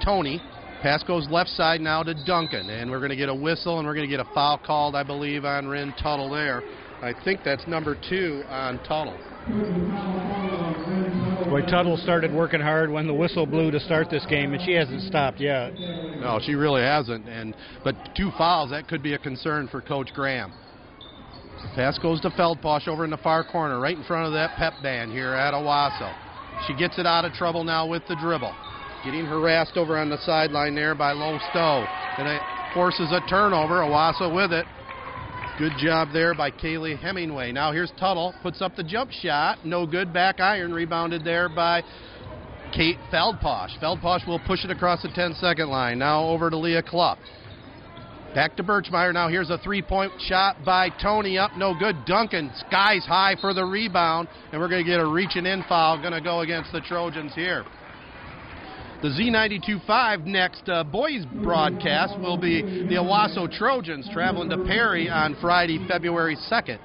Tony. 0.03 0.41
Pass 0.83 1.03
goes 1.03 1.29
left 1.29 1.51
side 1.51 1.81
now 1.81 2.05
to 2.05 2.15
Duncan, 2.25 2.71
and 2.71 2.89
we're 2.91 3.01
going 3.01 3.11
to 3.11 3.17
get 3.17 3.29
a 3.29 3.35
whistle 3.35 3.79
and 3.79 3.87
we're 3.87 3.95
going 3.95 4.09
to 4.09 4.17
get 4.17 4.25
a 4.25 4.29
foul 4.33 4.59
called, 4.59 4.95
I 4.95 5.03
believe, 5.03 5.45
on 5.45 5.67
Rin 5.67 5.93
Tuttle 6.01 6.31
there. 6.31 6.63
I 7.03 7.13
think 7.25 7.41
that's 7.45 7.67
number 7.67 7.97
two 8.09 8.43
on 8.49 8.79
Tuttle. 8.85 9.17
Boy, 11.49 11.63
Tuttle 11.63 11.97
started 11.97 12.33
working 12.33 12.61
hard 12.61 12.91
when 12.91 13.07
the 13.07 13.15
whistle 13.15 13.47
blew 13.47 13.71
to 13.73 13.81
start 13.81 14.09
this 14.11 14.25
game, 14.27 14.53
and 14.53 14.63
she 14.63 14.73
hasn't 14.73 15.03
stopped 15.03 15.41
yet. 15.41 15.73
No, 15.75 16.39
she 16.45 16.55
really 16.55 16.83
hasn't. 16.83 17.29
And 17.29 17.57
but 17.83 17.95
two 18.17 18.31
fouls 18.39 18.71
that 18.71 18.87
could 18.87 19.03
be 19.03 19.15
a 19.15 19.19
concern 19.19 19.67
for 19.69 19.81
Coach 19.81 20.11
Graham. 20.15 20.53
Pass 21.75 21.99
goes 21.99 22.21
to 22.21 22.31
Feldposh 22.31 22.87
over 22.87 23.05
in 23.05 23.11
the 23.11 23.17
far 23.17 23.43
corner, 23.43 23.81
right 23.81 23.97
in 23.97 24.05
front 24.05 24.27
of 24.27 24.33
that 24.35 24.57
pep 24.57 24.75
band 24.83 25.11
here 25.11 25.33
at 25.33 25.55
Owosso. 25.55 26.15
She 26.67 26.75
gets 26.75 26.99
it 26.99 27.07
out 27.07 27.25
of 27.25 27.33
trouble 27.33 27.65
now 27.65 27.87
with 27.87 28.03
the 28.09 28.17
dribble. 28.21 28.55
Getting 29.05 29.27
harassed 29.27 29.77
over 29.77 29.97
on 29.97 30.09
the 30.09 30.19
sideline 30.25 30.75
there 30.75 30.95
by 30.95 31.13
Low 31.13 31.39
Stowe. 31.51 31.85
And 32.19 32.27
it 32.27 32.43
forces 32.75 33.13
a 33.13 33.21
turnover. 33.29 33.77
Owosso 33.77 34.35
with 34.35 34.53
it. 34.53 34.67
Good 35.59 35.73
job 35.79 36.09
there 36.13 36.35
by 36.35 36.51
Kaylee 36.51 36.99
Hemingway. 36.99 37.53
Now 37.53 37.73
here's 37.73 37.93
Tuttle. 37.99 38.35
Puts 38.43 38.61
up 38.61 38.77
the 38.77 38.83
jump 38.83 39.11
shot. 39.11 39.65
No 39.65 39.87
good. 39.87 40.13
Back 40.13 40.41
iron. 40.41 40.73
Rebounded 40.73 41.25
there 41.25 41.49
by 41.49 41.83
Kate 42.73 42.99
Feldposh. 43.13 43.79
Feldposh 43.81 44.27
will 44.27 44.41
push 44.41 44.65
it 44.65 44.71
across 44.71 45.03
the 45.03 45.09
10 45.15 45.35
second 45.35 45.69
line. 45.69 45.99
Now 45.99 46.25
over 46.25 46.51
to 46.51 46.57
Leah 46.57 46.83
Clough. 46.83 47.19
Back 48.35 48.57
to 48.57 48.63
Birchmeyer. 48.63 49.13
Now 49.15 49.29
here's 49.29 49.51
a 49.51 49.59
three 49.59 49.83
point 49.83 50.13
shot 50.27 50.57
by 50.65 50.91
Tony 50.91 51.39
up. 51.39 51.57
No 51.57 51.75
good. 51.77 52.05
Duncan 52.05 52.51
skies 52.67 53.05
high 53.07 53.37
for 53.41 53.55
the 53.55 53.65
rebound. 53.65 54.29
And 54.53 54.61
we're 54.61 54.69
going 54.69 54.85
to 54.85 54.91
get 54.91 55.01
a 55.01 55.07
reaching 55.07 55.47
in 55.47 55.65
foul. 55.69 55.99
Going 55.99 56.13
to 56.13 56.21
go 56.21 56.41
against 56.41 56.73
the 56.73 56.81
Trojans 56.81 57.35
here. 57.35 57.65
The 59.01 59.11
Z92.5 59.11 60.25
next 60.25 60.69
uh, 60.69 60.83
boys 60.83 61.25
broadcast 61.41 62.19
will 62.19 62.37
be 62.37 62.63
the 62.63 62.97
Owosso 62.97 63.49
Trojans 63.49 64.09
traveling 64.13 64.51
to 64.51 64.59
Perry 64.65 65.09
on 65.09 65.37
Friday, 65.41 65.79
February 65.87 66.37
2nd. 66.51 66.81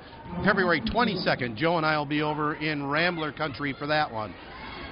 February 0.46 0.80
22nd. 0.80 1.56
Joe 1.56 1.78
and 1.78 1.86
I 1.88 1.98
will 1.98 2.06
be 2.06 2.22
over 2.22 2.54
in 2.54 2.86
Rambler 2.86 3.32
country 3.32 3.74
for 3.80 3.88
that 3.88 4.14
one. 4.14 4.32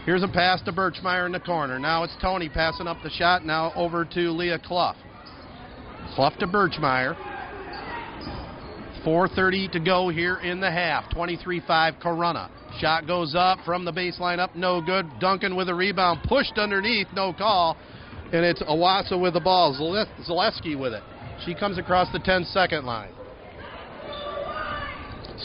Here's 0.04 0.24
a 0.24 0.28
pass 0.28 0.64
to 0.64 0.72
Birchmeyer 0.72 1.28
in 1.28 1.32
the 1.32 1.40
corner. 1.40 1.78
Now 1.78 2.04
it's 2.04 2.16
Tony 2.20 2.50
passing 2.50 2.88
up 2.88 2.98
the 3.04 3.12
shot. 3.12 3.46
Now 3.46 3.72
over 3.76 4.04
to 4.04 4.32
Leah 4.32 4.58
Clough. 4.58 4.96
Clough 6.16 6.40
to 6.40 6.48
Birchmeyer. 6.48 7.16
4.30 9.06 9.72
to 9.74 9.80
go 9.80 10.10
here 10.10 10.38
in 10.38 10.60
the 10.60 10.72
half. 10.72 11.08
23 11.14 11.62
5 11.68 11.94
Corunna. 12.02 12.50
Shot 12.82 13.06
goes 13.06 13.36
up 13.38 13.60
from 13.64 13.86
the 13.86 13.92
baseline 13.92 14.40
up, 14.40 14.56
no 14.56 14.82
good. 14.82 15.06
Duncan 15.20 15.56
with 15.56 15.70
a 15.70 15.76
rebound, 15.76 16.22
pushed 16.28 16.58
underneath, 16.58 17.06
no 17.14 17.32
call. 17.32 17.78
And 18.34 18.44
it's 18.44 18.64
Owosso 18.64 19.22
with 19.22 19.34
the 19.34 19.40
ball. 19.40 19.76
Zaleski 20.28 20.80
with 20.80 20.94
it. 20.94 21.04
She 21.46 21.54
comes 21.54 21.78
across 21.78 22.12
the 22.12 22.18
10 22.18 22.46
second 22.46 22.86
line. 22.86 23.12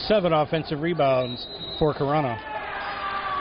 seven 0.08 0.32
offensive 0.32 0.80
rebounds 0.80 1.46
for 1.78 1.92
Corunna. 1.92 2.40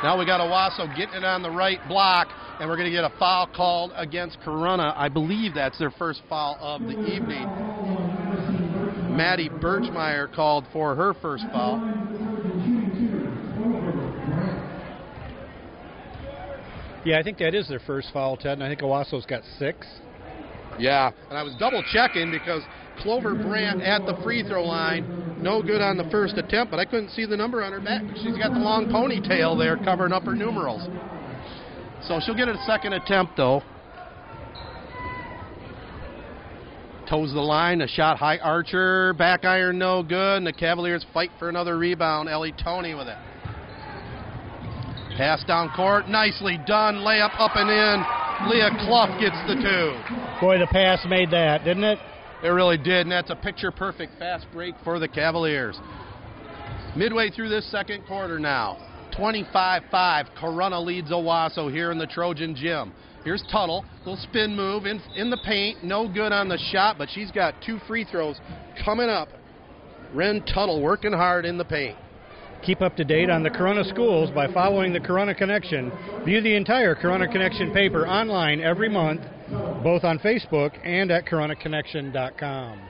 Now 0.03 0.19
we 0.19 0.25
got 0.25 0.41
Owosso 0.41 0.93
getting 0.97 1.15
it 1.15 1.23
on 1.23 1.41
the 1.41 1.49
right 1.49 1.79
block, 1.87 2.27
and 2.59 2.69
we're 2.69 2.75
going 2.75 2.91
to 2.91 2.95
get 2.95 3.05
a 3.05 3.13
foul 3.17 3.47
called 3.47 3.93
against 3.95 4.39
Corunna. 4.41 4.93
I 4.97 5.07
believe 5.07 5.53
that's 5.53 5.79
their 5.79 5.91
first 5.91 6.21
foul 6.27 6.57
of 6.59 6.81
the 6.81 6.99
evening. 6.99 7.45
Maddie 9.15 9.47
Birchmeyer 9.47 10.33
called 10.35 10.65
for 10.73 10.95
her 10.95 11.13
first 11.21 11.45
foul. 11.53 12.24
Yeah, 17.05 17.19
I 17.19 17.23
think 17.23 17.37
that 17.37 17.53
is 17.53 17.67
their 17.69 17.79
first 17.79 18.09
foul, 18.11 18.35
Ted, 18.35 18.53
and 18.53 18.63
I 18.63 18.67
think 18.67 18.81
Owosso's 18.81 19.27
got 19.27 19.43
six. 19.59 19.85
Yeah, 20.79 21.11
and 21.29 21.37
I 21.37 21.43
was 21.43 21.53
double 21.59 21.83
checking 21.93 22.31
because 22.31 22.63
Clover 22.97 23.35
Brandt 23.35 23.81
at 23.81 24.05
the 24.07 24.19
free 24.23 24.43
throw 24.43 24.65
line, 24.65 25.37
no 25.39 25.61
good 25.61 25.81
on 25.81 25.97
the 25.97 26.09
first 26.09 26.37
attempt, 26.37 26.71
but 26.71 26.79
I 26.79 26.85
couldn't 26.85 27.11
see 27.11 27.25
the 27.27 27.37
number 27.37 27.63
on 27.63 27.71
her 27.71 27.79
back. 27.79 28.01
She's 28.15 28.35
got 28.37 28.53
the 28.53 28.59
long 28.59 28.87
ponytail 28.87 29.57
there 29.57 29.77
covering 29.77 30.13
up 30.13 30.23
her 30.23 30.33
numerals. 30.33 30.81
So 32.07 32.19
she'll 32.25 32.35
get 32.35 32.49
a 32.49 32.57
second 32.65 32.93
attempt 32.93 33.37
though. 33.37 33.61
Toes 37.07 37.31
the 37.33 37.39
line, 37.39 37.81
a 37.81 37.87
shot 37.87 38.17
high 38.17 38.39
archer, 38.39 39.13
back 39.13 39.45
iron 39.45 39.77
no 39.77 40.01
good, 40.01 40.37
and 40.37 40.47
the 40.47 40.53
Cavaliers 40.53 41.05
fight 41.13 41.29
for 41.37 41.49
another 41.49 41.77
rebound. 41.77 42.29
Ellie 42.29 42.53
Tony 42.63 42.95
with 42.95 43.07
it. 43.07 43.17
Pass 45.17 45.43
down 45.45 45.69
court, 45.75 46.09
nicely 46.09 46.59
done, 46.67 46.95
layup 46.95 47.39
up 47.39 47.51
and 47.55 47.69
in. 47.69 48.49
Leah 48.49 48.71
Clough 48.85 49.17
gets 49.17 49.37
the 49.47 49.55
two. 49.55 50.41
Boy, 50.41 50.59
the 50.59 50.67
pass 50.67 51.05
made 51.07 51.31
that, 51.31 51.63
didn't 51.63 51.85
it? 51.85 51.99
It 52.43 52.49
really 52.49 52.77
did, 52.77 53.01
and 53.01 53.11
that's 53.11 53.29
a 53.29 53.35
picture 53.35 53.71
perfect 53.71 54.19
fast 54.19 54.45
break 54.51 54.75
for 54.83 54.99
the 54.99 55.07
Cavaliers. 55.07 55.79
Midway 56.97 57.29
through 57.29 57.47
this 57.47 57.69
second 57.71 58.05
quarter 58.05 58.39
now. 58.39 58.77
25 59.15 59.83
5. 59.89 60.25
Corunna 60.37 60.85
leads 60.85 61.09
Owosso 61.11 61.71
here 61.71 61.91
in 61.91 61.97
the 61.97 62.07
Trojan 62.07 62.53
gym. 62.53 62.91
Here's 63.23 63.43
Tuttle. 63.49 63.85
Little 63.99 64.17
spin 64.17 64.55
move 64.55 64.85
in, 64.85 65.01
in 65.15 65.29
the 65.29 65.39
paint. 65.45 65.83
No 65.83 66.07
good 66.07 66.33
on 66.33 66.49
the 66.49 66.59
shot, 66.71 66.97
but 66.97 67.09
she's 67.09 67.31
got 67.31 67.55
two 67.65 67.79
free 67.87 68.03
throws 68.03 68.39
coming 68.83 69.09
up. 69.09 69.29
Ren 70.13 70.43
Tuttle 70.45 70.81
working 70.81 71.13
hard 71.13 71.45
in 71.45 71.57
the 71.57 71.65
paint. 71.65 71.97
Keep 72.65 72.81
up 72.81 72.95
to 72.95 73.03
date 73.03 73.29
on 73.29 73.43
the 73.43 73.49
Corunna 73.51 73.87
schools 73.87 74.31
by 74.31 74.51
following 74.51 74.91
the 74.91 74.99
Corunna 74.99 75.37
Connection. 75.37 75.91
View 76.25 76.41
the 76.41 76.55
entire 76.55 76.95
Corunna 76.95 77.31
Connection 77.31 77.71
paper 77.71 78.07
online 78.07 78.59
every 78.59 78.89
month, 78.89 79.21
both 79.83 80.03
on 80.03 80.17
Facebook 80.17 80.71
and 80.83 81.11
at 81.11 81.27
CorunnaConnection.com. 81.27 82.81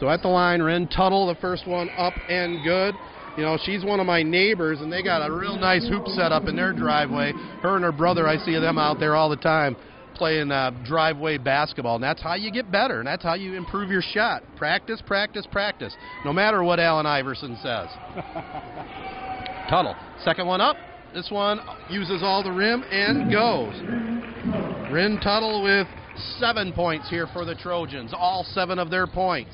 So 0.00 0.08
at 0.08 0.22
the 0.22 0.28
line, 0.28 0.62
Ren 0.62 0.88
Tuttle, 0.88 1.26
the 1.26 1.34
first 1.34 1.66
one 1.66 1.90
up 1.98 2.14
and 2.30 2.64
good. 2.64 2.94
You 3.36 3.42
know, 3.42 3.58
she's 3.62 3.84
one 3.84 4.00
of 4.00 4.06
my 4.06 4.22
neighbors, 4.22 4.80
and 4.80 4.90
they 4.90 5.02
got 5.02 5.28
a 5.28 5.30
real 5.30 5.58
nice 5.58 5.86
hoop 5.86 6.06
set 6.08 6.32
up 6.32 6.48
in 6.48 6.56
their 6.56 6.72
driveway. 6.72 7.32
Her 7.60 7.76
and 7.76 7.84
her 7.84 7.92
brother, 7.92 8.26
I 8.26 8.38
see 8.38 8.58
them 8.58 8.78
out 8.78 8.98
there 9.00 9.16
all 9.16 9.28
the 9.28 9.36
time 9.36 9.76
playing 10.14 10.50
uh, 10.50 10.70
driveway 10.84 11.38
basketball. 11.38 11.96
And 11.96 12.04
that's 12.04 12.22
how 12.22 12.34
you 12.34 12.50
get 12.50 12.70
better, 12.70 12.98
and 12.98 13.06
that's 13.06 13.22
how 13.22 13.34
you 13.34 13.54
improve 13.54 13.90
your 13.90 14.02
shot. 14.02 14.42
Practice, 14.56 15.02
practice, 15.06 15.46
practice. 15.50 15.94
No 16.24 16.32
matter 16.32 16.62
what 16.62 16.80
Allen 16.80 17.06
Iverson 17.06 17.56
says. 17.62 17.88
Tuttle, 19.68 19.96
second 20.24 20.46
one 20.46 20.60
up. 20.60 20.76
This 21.14 21.30
one 21.30 21.60
uses 21.88 22.22
all 22.22 22.42
the 22.42 22.50
rim 22.50 22.84
and 22.90 23.30
goes. 23.30 23.74
Rin 24.92 25.18
Tuttle 25.22 25.62
with 25.62 25.86
seven 26.38 26.72
points 26.72 27.08
here 27.08 27.28
for 27.32 27.44
the 27.44 27.54
Trojans, 27.54 28.12
all 28.16 28.44
seven 28.52 28.78
of 28.78 28.90
their 28.90 29.06
points. 29.06 29.52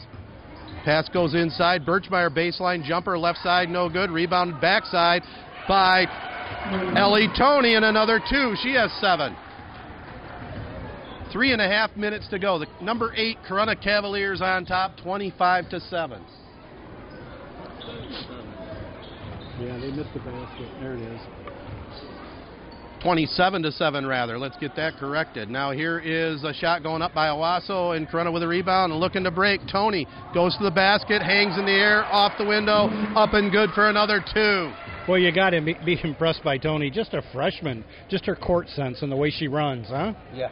Pass 0.85 1.09
goes 1.11 1.35
inside. 1.35 1.85
Birchmeyer 1.85 2.35
baseline 2.35 2.83
jumper, 2.83 3.19
left 3.19 3.39
side, 3.41 3.69
no 3.69 3.89
good. 3.89 4.11
Rebounded 4.11 4.61
backside 4.61 5.23
by 5.69 6.07
Ellie 6.97 7.29
Tony, 7.37 7.75
and 7.75 7.85
another 7.85 8.19
two. 8.19 8.55
She 8.63 8.73
has 8.75 8.91
seven. 9.01 9.37
Three 11.33 11.53
and 11.53 11.63
a 11.63 11.69
half 11.69 11.97
minutes 11.97 12.27
to 12.29 12.39
go. 12.39 12.59
The 12.59 12.67
number 12.83 13.15
eight 13.17 13.39
Corunna 13.49 13.81
Cavaliers 13.81 14.41
on 14.41 14.65
top, 14.65 14.97
25 15.03 15.71
to 15.71 15.81
seven. 15.81 16.25
Yeah, 19.61 19.79
they 19.79 19.93
missed 19.93 20.13
the 20.15 20.21
basket. 20.21 20.69
There 20.81 20.95
it 20.95 21.01
is. 21.01 21.21
27 23.03 23.63
to 23.63 23.73
7 23.73 24.07
rather. 24.07 24.39
Let's 24.39 24.57
get 24.59 24.77
that 24.77 24.97
corrected. 24.97 25.49
Now 25.49 25.71
here 25.71 25.99
is 25.99 26.45
a 26.45 26.53
shot 26.53 26.83
going 26.83 27.03
up 27.03 27.15
by 27.15 27.29
Owosso 27.29 27.97
and 27.97 28.09
Corunna 28.09 28.33
with 28.33 28.43
a 28.43 28.49
rebound 28.49 28.93
and 28.93 29.01
looking 29.01 29.25
to 29.25 29.31
break. 29.31 29.61
Tony 29.71 30.07
goes 30.35 30.57
to 30.59 30.65
the 30.65 30.71
basket, 30.71 31.23
hangs 31.23 31.59
in 31.59 31.65
the 31.65 31.73
air, 31.73 32.05
off 32.07 32.33
the 32.39 32.45
window, 32.45 32.89
up 33.17 33.33
and 33.33 33.51
good 33.51 33.71
for 33.75 33.89
another 33.89 34.23
two. 34.35 34.73
Well, 35.09 35.19
you 35.19 35.33
got 35.33 35.51
to 35.51 35.61
be, 35.61 35.77
be 35.85 35.99
impressed 36.05 36.45
by 36.45 36.59
Tony. 36.59 36.91
Just 36.91 37.15
a 37.15 37.23
freshman. 37.33 37.85
Just 38.09 38.27
her 38.27 38.37
court 38.37 38.69
sense 38.69 39.03
and 39.03 39.11
the 39.11 39.17
way 39.17 39.31
she 39.31 39.49
runs, 39.49 39.89
huh? 39.89 40.13
Yeah. 40.35 40.51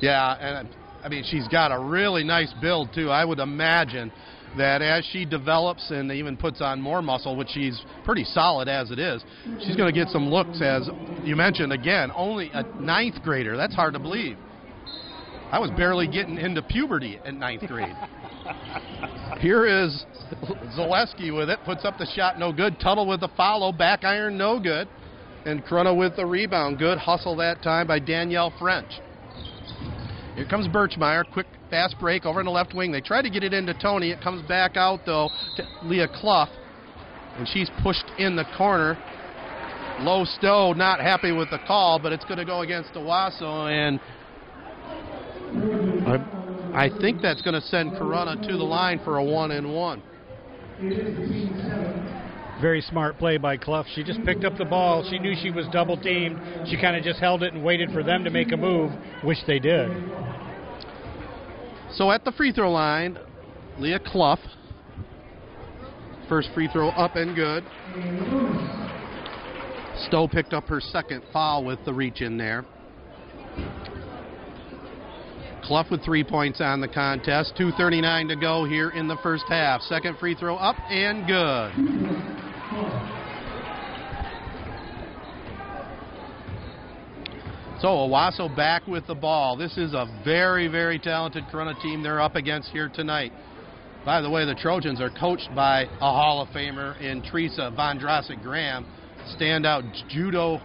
Yeah, 0.00 0.34
and 0.34 0.68
I 1.02 1.08
mean 1.08 1.24
she's 1.24 1.48
got 1.48 1.72
a 1.72 1.78
really 1.78 2.24
nice 2.24 2.52
build 2.60 2.90
too. 2.94 3.10
I 3.10 3.24
would 3.24 3.38
imagine 3.38 4.12
that 4.56 4.82
as 4.82 5.04
she 5.12 5.24
develops 5.24 5.90
and 5.90 6.10
even 6.12 6.36
puts 6.36 6.60
on 6.60 6.80
more 6.80 7.02
muscle, 7.02 7.36
which 7.36 7.48
she's 7.48 7.80
pretty 8.04 8.24
solid 8.24 8.68
as 8.68 8.90
it 8.90 8.98
is, 8.98 9.22
she's 9.60 9.76
going 9.76 9.92
to 9.92 9.98
get 9.98 10.08
some 10.10 10.28
looks. 10.28 10.60
As 10.62 10.88
you 11.24 11.36
mentioned, 11.36 11.72
again, 11.72 12.12
only 12.14 12.50
a 12.52 12.62
ninth 12.80 13.16
grader. 13.22 13.56
That's 13.56 13.74
hard 13.74 13.94
to 13.94 13.98
believe. 13.98 14.36
I 15.50 15.58
was 15.58 15.70
barely 15.72 16.08
getting 16.08 16.38
into 16.38 16.62
puberty 16.62 17.20
at 17.24 17.34
ninth 17.34 17.66
grade. 17.66 17.94
Here 19.40 19.66
is 19.66 20.04
Zaleski 20.76 21.36
with 21.36 21.50
it, 21.50 21.58
puts 21.64 21.84
up 21.84 21.98
the 21.98 22.06
shot, 22.14 22.38
no 22.38 22.52
good. 22.52 22.80
Tuttle 22.80 23.06
with 23.06 23.20
the 23.20 23.28
follow, 23.36 23.72
back 23.72 24.04
iron, 24.04 24.36
no 24.36 24.58
good. 24.58 24.88
And 25.44 25.64
Corunna 25.64 25.96
with 25.96 26.16
the 26.16 26.24
rebound, 26.24 26.78
good 26.78 26.98
hustle 26.98 27.36
that 27.36 27.62
time 27.62 27.86
by 27.86 27.98
Danielle 27.98 28.52
French. 28.58 28.90
Here 30.34 30.44
comes 30.46 30.66
Birchmeyer, 30.66 31.24
quick 31.32 31.46
fast 31.70 31.96
break 32.00 32.26
over 32.26 32.40
in 32.40 32.46
the 32.46 32.52
left 32.52 32.74
wing. 32.74 32.90
They 32.90 33.00
try 33.00 33.22
to 33.22 33.30
get 33.30 33.44
it 33.44 33.52
into 33.52 33.72
Tony. 33.74 34.10
It 34.10 34.20
comes 34.20 34.46
back 34.48 34.76
out 34.76 35.00
though 35.06 35.30
to 35.56 35.68
Leah 35.84 36.08
Clough, 36.08 36.48
and 37.38 37.46
she's 37.48 37.70
pushed 37.82 38.04
in 38.18 38.34
the 38.34 38.44
corner. 38.56 38.98
Low 40.00 40.24
Stowe 40.24 40.72
not 40.72 41.00
happy 41.00 41.30
with 41.30 41.50
the 41.50 41.58
call, 41.66 42.00
but 42.00 42.12
it's 42.12 42.24
going 42.24 42.38
to 42.38 42.44
go 42.44 42.62
against 42.62 42.94
Owosso, 42.94 43.70
and 43.70 44.00
I, 46.04 46.86
I 46.86 46.90
think 47.00 47.22
that's 47.22 47.42
going 47.42 47.54
to 47.54 47.66
send 47.68 47.92
Corunna 47.92 48.44
to 48.48 48.56
the 48.56 48.64
line 48.64 49.00
for 49.04 49.18
a 49.18 49.24
one 49.24 49.52
and 49.52 49.72
one. 49.72 50.02
Very 52.64 52.80
smart 52.80 53.18
play 53.18 53.36
by 53.36 53.58
Clough. 53.58 53.84
She 53.94 54.02
just 54.02 54.24
picked 54.24 54.42
up 54.42 54.56
the 54.56 54.64
ball. 54.64 55.06
She 55.10 55.18
knew 55.18 55.34
she 55.42 55.50
was 55.50 55.66
double 55.70 55.98
teamed. 55.98 56.40
She 56.66 56.80
kind 56.80 56.96
of 56.96 57.04
just 57.04 57.20
held 57.20 57.42
it 57.42 57.52
and 57.52 57.62
waited 57.62 57.90
for 57.90 58.02
them 58.02 58.24
to 58.24 58.30
make 58.30 58.52
a 58.52 58.56
move, 58.56 58.90
which 59.22 59.36
they 59.46 59.58
did. 59.58 59.90
So 61.92 62.10
at 62.10 62.24
the 62.24 62.32
free 62.32 62.52
throw 62.52 62.72
line, 62.72 63.18
Leah 63.78 63.98
Clough. 63.98 64.38
First 66.26 66.48
free 66.54 66.70
throw 66.72 66.88
up 66.88 67.16
and 67.16 67.36
good. 67.36 67.64
Stowe 70.08 70.26
picked 70.26 70.54
up 70.54 70.64
her 70.68 70.80
second 70.80 71.22
foul 71.34 71.66
with 71.66 71.84
the 71.84 71.92
reach 71.92 72.22
in 72.22 72.38
there. 72.38 72.64
Clough 75.64 75.84
with 75.90 76.02
three 76.02 76.24
points 76.24 76.62
on 76.62 76.80
the 76.80 76.88
contest. 76.88 77.52
2.39 77.60 78.28
to 78.28 78.36
go 78.36 78.64
here 78.64 78.88
in 78.88 79.06
the 79.06 79.18
first 79.22 79.44
half. 79.50 79.82
Second 79.82 80.16
free 80.16 80.34
throw 80.34 80.56
up 80.56 80.76
and 80.88 81.26
good. 81.26 82.24
So 87.84 87.88
Owosso 87.88 88.48
back 88.56 88.86
with 88.86 89.06
the 89.06 89.14
ball. 89.14 89.58
This 89.58 89.76
is 89.76 89.92
a 89.92 90.06
very, 90.24 90.68
very 90.68 90.98
talented 90.98 91.44
Corunna 91.52 91.78
team 91.82 92.02
they're 92.02 92.18
up 92.18 92.34
against 92.34 92.70
here 92.70 92.88
tonight. 92.88 93.30
By 94.06 94.22
the 94.22 94.30
way, 94.30 94.46
the 94.46 94.54
Trojans 94.54 95.02
are 95.02 95.10
coached 95.10 95.50
by 95.54 95.82
a 95.82 95.98
Hall 95.98 96.40
of 96.40 96.48
Famer 96.48 96.98
in 97.00 97.20
Teresa 97.22 97.70
Vondrasek 97.76 98.42
Graham, 98.42 98.86
standout 99.38 99.82
judo 100.08 100.62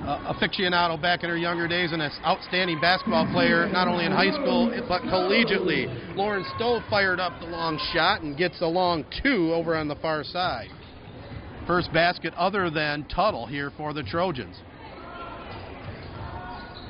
uh, 0.00 0.32
aficionado 0.32 1.00
back 1.00 1.22
in 1.22 1.28
her 1.28 1.36
younger 1.36 1.68
days 1.68 1.92
and 1.92 2.00
an 2.00 2.10
outstanding 2.24 2.80
basketball 2.80 3.30
player, 3.32 3.68
not 3.68 3.86
only 3.86 4.06
in 4.06 4.12
high 4.12 4.32
school 4.32 4.72
but 4.88 5.02
collegiately. 5.02 6.16
Lauren 6.16 6.44
Stowe 6.56 6.80
fired 6.88 7.20
up 7.20 7.38
the 7.40 7.46
long 7.46 7.78
shot 7.92 8.22
and 8.22 8.38
gets 8.38 8.60
a 8.62 8.66
long 8.66 9.04
two 9.22 9.52
over 9.52 9.76
on 9.76 9.86
the 9.86 9.96
far 9.96 10.24
side. 10.24 10.68
First 11.66 11.92
basket 11.92 12.34
other 12.34 12.70
than 12.70 13.04
Tuttle 13.04 13.46
here 13.46 13.72
for 13.76 13.92
the 13.92 14.02
Trojans. 14.02 14.56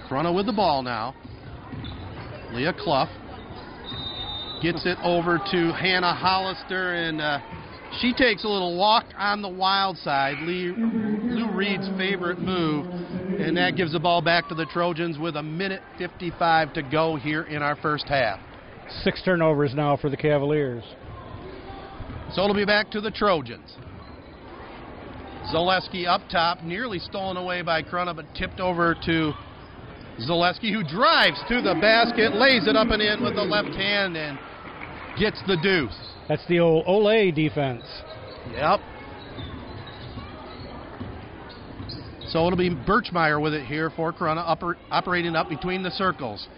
Corunna 0.08 0.34
with 0.34 0.46
the 0.46 0.52
ball 0.52 0.82
now. 0.82 1.14
Leah 2.52 2.74
Clough 2.76 3.08
gets 4.62 4.84
it 4.86 4.98
over 5.02 5.38
to 5.50 5.72
Hannah 5.72 6.14
Hollister, 6.14 6.94
and 6.94 7.20
uh, 7.20 7.38
she 8.00 8.12
takes 8.12 8.44
a 8.44 8.48
little 8.48 8.76
walk 8.76 9.04
on 9.16 9.42
the 9.42 9.48
wild 9.48 9.96
side. 9.98 10.38
Lee, 10.40 10.72
Lou 10.76 11.50
Reed's 11.52 11.88
favorite 11.96 12.38
move, 12.38 12.86
and 13.38 13.56
that 13.56 13.76
gives 13.76 13.92
the 13.92 14.00
ball 14.00 14.22
back 14.22 14.48
to 14.48 14.54
the 14.54 14.66
Trojans 14.66 15.18
with 15.18 15.36
a 15.36 15.42
minute 15.42 15.82
55 15.98 16.72
to 16.74 16.82
go 16.82 17.16
here 17.16 17.42
in 17.42 17.62
our 17.62 17.76
first 17.76 18.08
half. 18.08 18.40
Six 19.02 19.22
turnovers 19.24 19.74
now 19.74 19.96
for 19.96 20.10
the 20.10 20.16
Cavaliers. 20.16 20.84
So 22.32 22.42
it'll 22.42 22.54
be 22.54 22.64
back 22.64 22.90
to 22.90 23.00
the 23.00 23.10
Trojans. 23.10 23.76
Zaleski 25.52 26.06
up 26.06 26.22
top, 26.30 26.62
nearly 26.62 26.98
stolen 26.98 27.36
away 27.36 27.62
by 27.62 27.82
Corunna, 27.82 28.14
but 28.14 28.26
tipped 28.34 28.60
over 28.60 28.94
to 29.06 29.32
Zaleski, 30.20 30.72
who 30.72 30.82
drives 30.82 31.40
to 31.48 31.60
the 31.60 31.76
basket, 31.80 32.34
lays 32.34 32.66
it 32.66 32.76
up 32.76 32.88
and 32.88 33.02
in 33.02 33.22
with 33.22 33.34
the 33.34 33.42
left 33.42 33.74
hand, 33.74 34.16
and 34.16 34.38
gets 35.18 35.40
the 35.46 35.56
deuce. 35.62 35.96
That's 36.28 36.46
the 36.46 36.60
old 36.60 36.84
Ole 36.86 37.30
defense. 37.32 37.84
Yep. 38.52 38.80
So 42.28 42.46
it'll 42.46 42.56
be 42.56 42.70
Birchmeyer 42.70 43.40
with 43.40 43.54
it 43.54 43.66
here 43.66 43.90
for 43.90 44.12
Corunna, 44.12 44.42
upper, 44.46 44.76
operating 44.90 45.36
up 45.36 45.48
between 45.48 45.82
the 45.82 45.90
circles. 45.90 46.48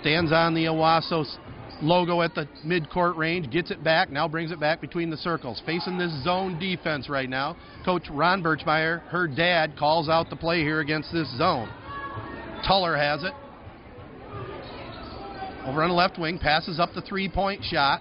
Stands 0.00 0.32
on 0.32 0.54
the 0.54 0.64
Owosso 0.64 1.24
logo 1.82 2.22
at 2.22 2.34
the 2.34 2.48
mid-court 2.64 3.16
range, 3.16 3.50
gets 3.50 3.70
it 3.70 3.82
back, 3.82 4.10
now 4.10 4.28
brings 4.28 4.50
it 4.50 4.60
back 4.60 4.80
between 4.80 5.10
the 5.10 5.16
circles. 5.16 5.62
Facing 5.64 5.98
this 5.98 6.12
zone 6.24 6.58
defense 6.58 7.08
right 7.08 7.28
now. 7.28 7.56
Coach 7.84 8.08
Ron 8.10 8.42
Birchmeyer, 8.42 9.02
her 9.08 9.26
dad, 9.26 9.76
calls 9.78 10.08
out 10.08 10.30
the 10.30 10.36
play 10.36 10.60
here 10.60 10.80
against 10.80 11.12
this 11.12 11.28
zone. 11.38 11.68
Tuller 12.66 12.96
has 12.96 13.22
it. 13.22 13.32
Over 15.66 15.82
on 15.82 15.90
the 15.90 15.94
left 15.94 16.18
wing, 16.18 16.38
passes 16.38 16.80
up 16.80 16.90
the 16.94 17.02
three 17.02 17.28
point 17.28 17.62
shot. 17.64 18.00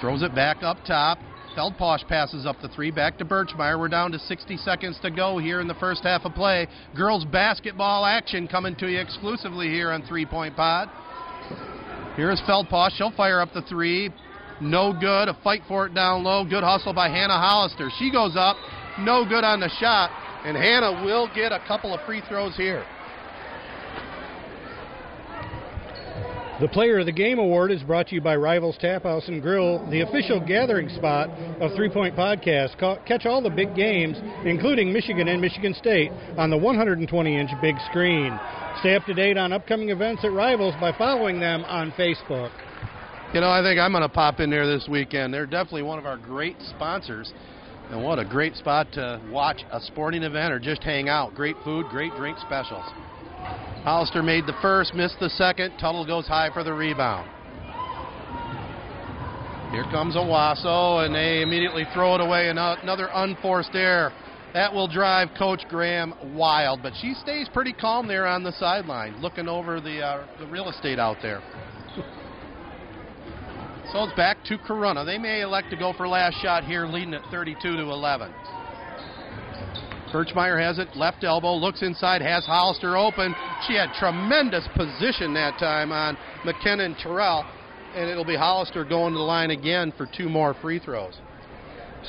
Throws 0.00 0.22
it 0.22 0.34
back 0.34 0.62
up 0.62 0.78
top. 0.86 1.18
Feldposh 1.56 2.06
passes 2.06 2.46
up 2.46 2.56
the 2.62 2.68
three, 2.68 2.90
back 2.90 3.18
to 3.18 3.24
Birchmeyer. 3.24 3.78
We're 3.78 3.88
down 3.88 4.12
to 4.12 4.18
60 4.18 4.56
seconds 4.58 4.98
to 5.02 5.10
go 5.10 5.38
here 5.38 5.60
in 5.60 5.68
the 5.68 5.74
first 5.74 6.02
half 6.04 6.24
of 6.24 6.34
play. 6.34 6.68
Girls 6.94 7.24
basketball 7.24 8.04
action 8.04 8.46
coming 8.46 8.76
to 8.76 8.86
you 8.86 9.00
exclusively 9.00 9.68
here 9.68 9.90
on 9.90 10.02
Three 10.02 10.24
Point 10.24 10.56
Pod. 10.56 10.88
Here's 12.16 12.40
Feldposh. 12.42 12.92
She'll 12.96 13.12
fire 13.12 13.40
up 13.40 13.52
the 13.52 13.62
three. 13.62 14.10
No 14.60 14.92
good. 14.92 15.28
A 15.28 15.36
fight 15.42 15.62
for 15.66 15.86
it 15.86 15.94
down 15.94 16.22
low. 16.22 16.44
Good 16.44 16.62
hustle 16.62 16.92
by 16.92 17.08
Hannah 17.08 17.38
Hollister. 17.38 17.90
She 17.98 18.10
goes 18.12 18.36
up. 18.36 18.56
No 19.00 19.24
good 19.24 19.44
on 19.44 19.60
the 19.60 19.70
shot. 19.80 20.10
And 20.44 20.56
Hannah 20.56 21.04
will 21.04 21.28
get 21.34 21.52
a 21.52 21.60
couple 21.66 21.94
of 21.94 22.00
free 22.06 22.22
throws 22.28 22.56
here. 22.56 22.84
The 26.60 26.68
Player 26.68 26.98
of 26.98 27.06
the 27.06 27.12
Game 27.12 27.38
Award 27.38 27.70
is 27.70 27.82
brought 27.82 28.08
to 28.08 28.14
you 28.14 28.20
by 28.20 28.36
Rivals 28.36 28.76
Tap 28.78 29.04
House 29.04 29.28
and 29.28 29.40
Grill, 29.40 29.78
the 29.90 30.02
official 30.02 30.38
gathering 30.38 30.90
spot 30.90 31.30
of 31.58 31.72
Three 31.74 31.88
Point 31.88 32.14
Podcast. 32.14 32.76
Catch 33.06 33.24
all 33.24 33.40
the 33.40 33.48
big 33.48 33.74
games, 33.74 34.18
including 34.44 34.92
Michigan 34.92 35.28
and 35.28 35.40
Michigan 35.40 35.72
State, 35.72 36.12
on 36.36 36.50
the 36.50 36.58
120 36.58 37.34
inch 37.34 37.50
big 37.62 37.76
screen. 37.88 38.38
Stay 38.80 38.94
up 38.94 39.06
to 39.06 39.14
date 39.14 39.38
on 39.38 39.54
upcoming 39.54 39.88
events 39.88 40.22
at 40.22 40.32
Rivals 40.32 40.74
by 40.78 40.92
following 40.98 41.40
them 41.40 41.64
on 41.64 41.92
Facebook. 41.92 42.50
You 43.32 43.40
know, 43.40 43.48
I 43.48 43.62
think 43.62 43.80
I'm 43.80 43.92
going 43.92 44.02
to 44.02 44.10
pop 44.10 44.38
in 44.38 44.50
there 44.50 44.66
this 44.66 44.86
weekend. 44.86 45.32
They're 45.32 45.46
definitely 45.46 45.84
one 45.84 45.98
of 45.98 46.04
our 46.04 46.18
great 46.18 46.56
sponsors. 46.76 47.32
And 47.90 48.04
what 48.04 48.18
a 48.18 48.24
great 48.26 48.54
spot 48.56 48.92
to 48.92 49.18
watch 49.30 49.62
a 49.72 49.80
sporting 49.80 50.24
event 50.24 50.52
or 50.52 50.58
just 50.58 50.82
hang 50.82 51.08
out. 51.08 51.34
Great 51.34 51.56
food, 51.64 51.86
great 51.88 52.14
drink 52.16 52.36
specials. 52.38 52.84
Hollister 53.84 54.22
made 54.22 54.46
the 54.46 54.56
first, 54.60 54.94
missed 54.94 55.18
the 55.20 55.30
second. 55.30 55.78
Tuttle 55.78 56.06
goes 56.06 56.26
high 56.26 56.50
for 56.52 56.62
the 56.62 56.72
rebound. 56.72 57.28
Here 59.72 59.84
comes 59.84 60.16
Owosso, 60.16 61.06
and 61.06 61.14
they 61.14 61.42
immediately 61.42 61.84
throw 61.94 62.14
it 62.16 62.20
away. 62.20 62.48
Another 62.48 63.08
unforced 63.14 63.70
error. 63.74 64.12
That 64.52 64.74
will 64.74 64.88
drive 64.88 65.28
Coach 65.38 65.62
Graham 65.68 66.12
wild, 66.34 66.82
but 66.82 66.92
she 67.00 67.14
stays 67.14 67.48
pretty 67.52 67.72
calm 67.72 68.08
there 68.08 68.26
on 68.26 68.42
the 68.42 68.52
sideline, 68.52 69.20
looking 69.22 69.48
over 69.48 69.80
the, 69.80 70.00
uh, 70.00 70.26
the 70.40 70.46
real 70.46 70.68
estate 70.68 70.98
out 70.98 71.18
there. 71.22 71.40
so 73.92 74.02
it's 74.02 74.16
back 74.16 74.44
to 74.46 74.58
Corunna. 74.58 75.06
They 75.06 75.18
may 75.18 75.42
elect 75.42 75.70
to 75.70 75.76
go 75.76 75.92
for 75.92 76.08
last 76.08 76.34
shot 76.42 76.64
here, 76.64 76.86
leading 76.86 77.14
at 77.14 77.22
32 77.30 77.76
to 77.76 77.82
11. 77.82 78.32
Birchmeyer 80.12 80.60
has 80.60 80.78
it, 80.78 80.88
left 80.96 81.24
elbow, 81.24 81.54
looks 81.54 81.82
inside, 81.82 82.22
has 82.22 82.44
Hollister 82.44 82.96
open. 82.96 83.34
She 83.66 83.74
had 83.74 83.92
tremendous 83.98 84.66
position 84.76 85.34
that 85.34 85.58
time 85.58 85.92
on 85.92 86.16
McKinnon 86.44 87.00
Terrell, 87.02 87.44
and 87.94 88.10
it'll 88.10 88.24
be 88.24 88.36
Hollister 88.36 88.84
going 88.84 89.12
to 89.12 89.18
the 89.18 89.24
line 89.24 89.50
again 89.50 89.92
for 89.96 90.08
two 90.16 90.28
more 90.28 90.54
free 90.60 90.78
throws. 90.78 91.18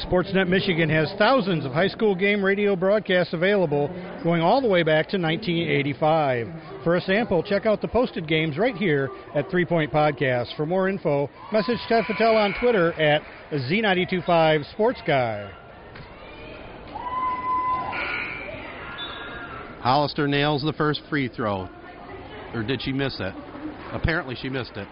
Sportsnet 0.05 0.47
Michigan 0.47 0.89
has 0.89 1.11
thousands 1.17 1.65
of 1.65 1.73
high 1.73 1.89
school 1.89 2.15
game 2.15 2.43
radio 2.43 2.77
broadcasts 2.77 3.33
available 3.33 3.89
going 4.23 4.41
all 4.41 4.61
the 4.61 4.67
way 4.67 4.83
back 4.83 5.09
to 5.09 5.17
1985. 5.17 6.47
For 6.85 6.95
a 6.95 7.01
sample, 7.01 7.43
check 7.43 7.65
out 7.65 7.81
the 7.81 7.89
posted 7.89 8.25
games 8.25 8.57
right 8.57 8.75
here 8.75 9.09
at 9.35 9.49
Three 9.51 9.65
Point 9.65 9.91
Podcast. 9.91 10.55
For 10.55 10.65
more 10.65 10.87
info, 10.87 11.29
message 11.51 11.77
Ted 11.89 12.05
Fattel 12.05 12.35
on 12.35 12.55
Twitter 12.61 12.93
at 12.93 13.21
Z925 13.51 14.71
Sports 14.71 15.01
Guy. 15.05 15.51
Hollister 19.81 20.27
nails 20.27 20.61
the 20.61 20.73
first 20.73 21.01
free 21.09 21.27
throw. 21.27 21.67
Or 22.53 22.63
did 22.63 22.81
she 22.81 22.91
miss 22.91 23.15
it? 23.19 23.33
Apparently 23.91 24.35
she 24.35 24.49
missed 24.49 24.73
it. 24.75 24.87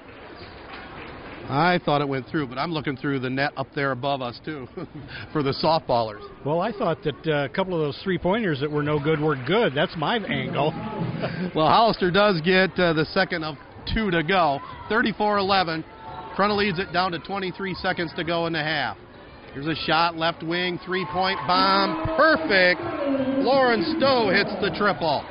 I 1.49 1.79
thought 1.83 2.01
it 2.01 2.07
went 2.07 2.27
through, 2.27 2.47
but 2.47 2.59
I'm 2.59 2.71
looking 2.71 2.95
through 2.95 3.19
the 3.19 3.29
net 3.29 3.53
up 3.57 3.67
there 3.73 3.91
above 3.91 4.21
us, 4.21 4.39
too, 4.45 4.67
for 5.33 5.41
the 5.41 5.51
softballers. 5.51 6.21
Well, 6.45 6.61
I 6.61 6.71
thought 6.71 7.03
that 7.03 7.27
uh, 7.27 7.45
a 7.45 7.49
couple 7.49 7.73
of 7.73 7.81
those 7.81 7.99
three 8.03 8.19
pointers 8.19 8.59
that 8.59 8.69
were 8.69 8.83
no 8.83 8.99
good 8.99 9.19
were 9.19 9.35
good. 9.47 9.73
That's 9.73 9.95
my 9.97 10.17
angle. 10.17 10.71
well, 11.55 11.67
Hollister 11.67 12.11
does 12.11 12.39
get 12.41 12.71
uh, 12.79 12.93
the 12.93 13.05
second 13.13 13.43
of 13.43 13.55
two 13.91 14.11
to 14.11 14.21
go. 14.21 14.59
34 14.89 15.39
11. 15.39 15.83
Corunna 16.37 16.55
leads 16.55 16.77
it 16.77 16.93
down 16.93 17.11
to 17.13 17.19
23 17.19 17.73
seconds 17.75 18.11
to 18.15 18.23
go 18.23 18.45
in 18.45 18.53
the 18.53 18.63
half. 18.63 18.95
Here's 19.53 19.67
a 19.67 19.75
shot, 19.75 20.15
left 20.15 20.43
wing, 20.43 20.79
three 20.85 21.05
point 21.11 21.39
bomb. 21.47 22.05
Perfect. 22.15 22.79
Lauren 23.43 23.83
Stowe 23.97 24.29
hits 24.29 24.51
the 24.61 24.75
triple. 24.77 25.25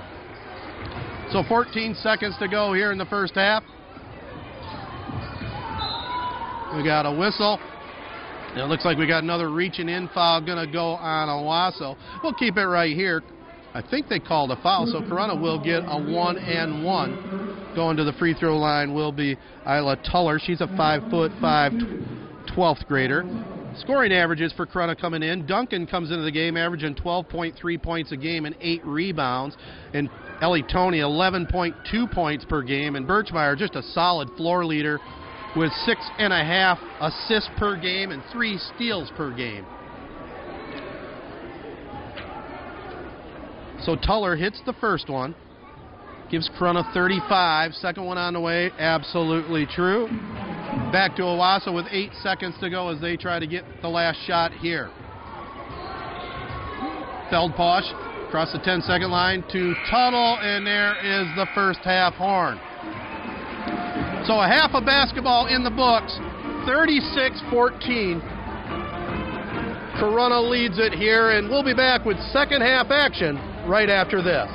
So 1.31 1.45
14 1.47 1.95
seconds 1.95 2.37
to 2.39 2.49
go 2.49 2.73
here 2.73 2.91
in 2.91 2.99
the 2.99 3.07
first 3.07 3.35
half. 3.35 3.63
We 6.75 6.83
got 6.83 7.07
a 7.07 7.13
whistle. 7.13 7.61
It 8.57 8.67
looks 8.69 8.85
like 8.85 8.99
we 8.99 9.07
got 9.07 9.23
another 9.23 9.51
reaching 9.51 9.89
in 9.89 10.09
foul 10.09 10.41
going 10.41 10.65
to 10.65 10.73
go 10.73 10.93
on 10.93 11.29
Owosso. 11.29 11.97
We'll 12.23 12.35
keep 12.35 12.57
it 12.57 12.67
right 12.67 12.95
here. 12.95 13.23
I 13.75 13.83
think 13.83 14.09
they 14.09 14.19
called 14.19 14.51
a 14.51 14.57
foul, 14.63 14.87
so 14.87 15.01
Corunna 15.03 15.41
will 15.41 15.63
get 15.63 15.83
a 15.87 16.13
one 16.13 16.39
and 16.39 16.83
one. 16.85 17.73
Going 17.77 17.97
to 17.99 18.05
the 18.05 18.15
free 18.15 18.35
throw 18.35 18.57
line 18.57 18.95
will 18.95 19.13
be 19.13 19.37
Isla 19.67 19.97
Tuller. 20.11 20.41
She's 20.43 20.61
a 20.61 20.67
five 20.77 21.03
foot 21.11 21.31
five, 21.41 21.73
12th 22.57 22.87
grader. 22.87 23.25
Scoring 23.81 24.13
averages 24.13 24.53
for 24.55 24.67
Corunna 24.67 25.01
coming 25.01 25.23
in. 25.23 25.47
Duncan 25.47 25.87
comes 25.87 26.11
into 26.11 26.25
the 26.25 26.33
game 26.33 26.57
averaging 26.57 26.95
12.3 26.97 27.83
points 27.83 28.13
a 28.13 28.17
game 28.17 28.45
and 28.45 28.57
eight 28.61 28.85
rebounds. 28.85 29.57
And 29.95 30.11
Ellie 30.43 30.65
Tony 30.65 30.99
11.2 30.99 32.13
points 32.13 32.45
per 32.45 32.63
game. 32.63 32.97
And 32.97 33.07
Birchmeyer 33.07 33.57
just 33.57 33.77
a 33.77 33.83
solid 33.83 34.29
floor 34.37 34.65
leader 34.65 34.99
with 35.57 35.73
six 35.85 36.01
and 36.19 36.33
a 36.33 36.45
half 36.45 36.79
assists 37.01 37.51
per 37.59 37.81
game 37.81 38.11
and 38.11 38.23
three 38.33 38.59
steals 38.75 39.11
per 39.17 39.35
game. 39.35 39.65
So 43.83 43.95
Tuller 43.95 44.35
hits 44.35 44.61
the 44.67 44.75
first 44.75 45.09
one, 45.09 45.37
gives 46.31 46.51
Corunna 46.59 46.93
35. 46.93 47.75
Second 47.75 48.05
one 48.05 48.19
on 48.19 48.35
the 48.35 48.41
way, 48.41 48.71
absolutely 48.79 49.67
true. 49.67 50.09
Back 50.93 51.17
to 51.17 51.23
Owosso 51.23 51.73
with 51.75 51.87
eight 51.91 52.13
seconds 52.23 52.55
to 52.61 52.69
go 52.69 52.89
as 52.89 53.01
they 53.01 53.17
try 53.17 53.39
to 53.39 53.47
get 53.47 53.65
the 53.81 53.89
last 53.89 54.19
shot 54.27 54.53
here. 54.53 54.91
Feldposh 57.33 57.89
across 58.29 58.53
the 58.53 58.59
10 58.59 58.83
second 58.83 59.11
line 59.11 59.43
to 59.51 59.75
Tuttle, 59.91 60.39
and 60.43 60.67
there 60.67 60.93
is 61.01 61.27
the 61.37 61.47
first 61.55 61.81
half 61.81 62.13
horn. 62.15 62.61
So 64.27 64.41
a 64.41 64.47
half 64.47 64.75
of 64.75 64.85
basketball 64.85 65.47
in 65.47 65.65
the 65.65 65.71
books, 65.71 66.13
36 66.67 67.41
14. 67.51 68.21
Corunna 69.97 70.51
leads 70.51 70.79
it 70.79 70.93
here, 70.93 71.31
and 71.31 71.49
we'll 71.49 71.65
be 71.65 71.75
back 71.75 72.05
with 72.05 72.19
second 72.33 72.61
half 72.61 72.91
action 72.91 73.37
right 73.67 73.89
after 73.89 74.23
this. 74.23 74.49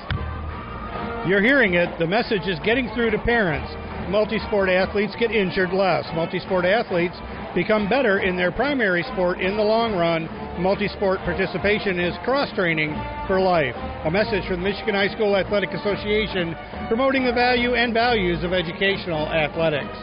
You're 1.27 1.41
hearing 1.41 1.73
it. 1.73 1.97
The 1.97 2.07
message 2.07 2.47
is 2.47 2.59
getting 2.63 2.89
through 2.93 3.09
to 3.11 3.17
parents 3.17 3.73
multisport 4.13 4.69
athletes 4.69 5.15
get 5.17 5.31
injured 5.31 5.73
less. 5.73 6.05
Multisport 6.13 6.69
athletes 6.69 7.17
become 7.55 7.89
better 7.89 8.19
in 8.19 8.37
their 8.37 8.51
primary 8.51 9.01
sport 9.11 9.41
in 9.41 9.57
the 9.57 9.63
long 9.63 9.95
run. 9.95 10.27
Multisport 10.61 11.17
participation 11.25 11.99
is 11.99 12.13
cross 12.23 12.53
training 12.53 12.93
for 13.25 13.41
life. 13.41 13.73
A 14.05 14.11
message 14.11 14.45
from 14.45 14.61
the 14.61 14.69
Michigan 14.69 14.93
High 14.93 15.09
School 15.09 15.35
Athletic 15.35 15.71
Association 15.71 16.53
promoting 16.87 17.25
the 17.25 17.33
value 17.33 17.73
and 17.73 17.91
values 17.91 18.43
of 18.43 18.53
educational 18.53 19.25
athletics. 19.33 19.97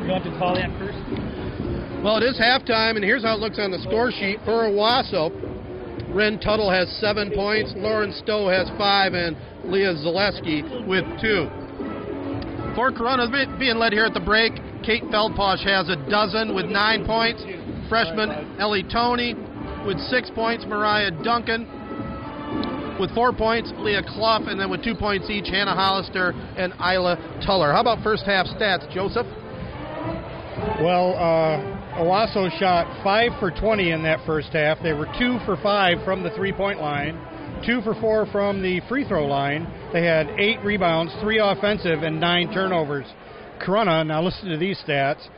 You 0.00 0.08
want 0.08 0.24
to 0.24 0.32
call 0.38 0.54
that 0.56 0.72
first? 0.80 0.96
Well, 2.02 2.16
it 2.16 2.24
is 2.24 2.40
halftime, 2.40 2.96
and 2.96 3.04
here's 3.04 3.22
how 3.22 3.34
it 3.34 3.40
looks 3.40 3.58
on 3.58 3.70
the 3.70 3.78
score 3.80 4.10
sheet 4.10 4.38
for 4.46 4.72
Owosso. 4.72 5.51
Ren 6.14 6.38
Tuttle 6.38 6.70
has 6.70 6.88
seven 7.00 7.32
points, 7.34 7.72
Lauren 7.76 8.12
Stowe 8.12 8.48
has 8.48 8.68
five, 8.76 9.14
and 9.14 9.36
Leah 9.64 9.94
Zaleski 9.94 10.86
with 10.86 11.04
two. 11.20 11.48
For 12.74 12.92
Corunna 12.92 13.28
being 13.58 13.76
led 13.76 13.92
here 13.92 14.04
at 14.04 14.14
the 14.14 14.20
break, 14.20 14.52
Kate 14.82 15.04
Feldposh 15.04 15.64
has 15.64 15.88
a 15.88 15.96
dozen 16.10 16.54
with 16.54 16.66
nine 16.66 17.06
points. 17.06 17.42
Freshman 17.88 18.58
Ellie 18.60 18.84
Tony 18.84 19.34
with 19.86 19.98
six 20.08 20.30
points. 20.34 20.64
Mariah 20.66 21.10
Duncan 21.22 21.66
with 23.00 23.14
four 23.14 23.32
points. 23.32 23.72
Leah 23.76 24.02
Clough, 24.02 24.44
and 24.48 24.60
then 24.60 24.70
with 24.70 24.82
two 24.82 24.94
points 24.94 25.28
each, 25.30 25.48
Hannah 25.48 25.74
Hollister 25.74 26.32
and 26.56 26.72
Isla 26.74 27.16
Tuller. 27.44 27.72
How 27.72 27.80
about 27.80 28.02
first 28.02 28.24
half 28.24 28.46
stats, 28.46 28.90
Joseph? 28.92 29.26
Well, 30.80 31.16
uh, 31.16 31.81
Owosso 31.94 32.48
shot 32.58 33.04
5 33.04 33.32
for 33.38 33.50
20 33.50 33.90
in 33.90 34.02
that 34.04 34.24
first 34.24 34.48
half. 34.52 34.78
They 34.82 34.94
were 34.94 35.06
2 35.18 35.40
for 35.44 35.58
5 35.62 36.04
from 36.04 36.22
the 36.22 36.30
three 36.30 36.52
point 36.52 36.80
line, 36.80 37.20
2 37.66 37.82
for 37.82 37.94
4 37.94 38.26
from 38.32 38.62
the 38.62 38.80
free 38.88 39.06
throw 39.06 39.26
line. 39.26 39.66
They 39.92 40.04
had 40.04 40.28
8 40.38 40.64
rebounds, 40.64 41.12
3 41.20 41.38
offensive, 41.38 42.02
and 42.02 42.18
9 42.18 42.52
turnovers. 42.54 43.06
Corunna, 43.60 44.06
now 44.06 44.22
listen 44.22 44.48
to 44.48 44.56
these 44.56 44.82
stats 44.86 45.28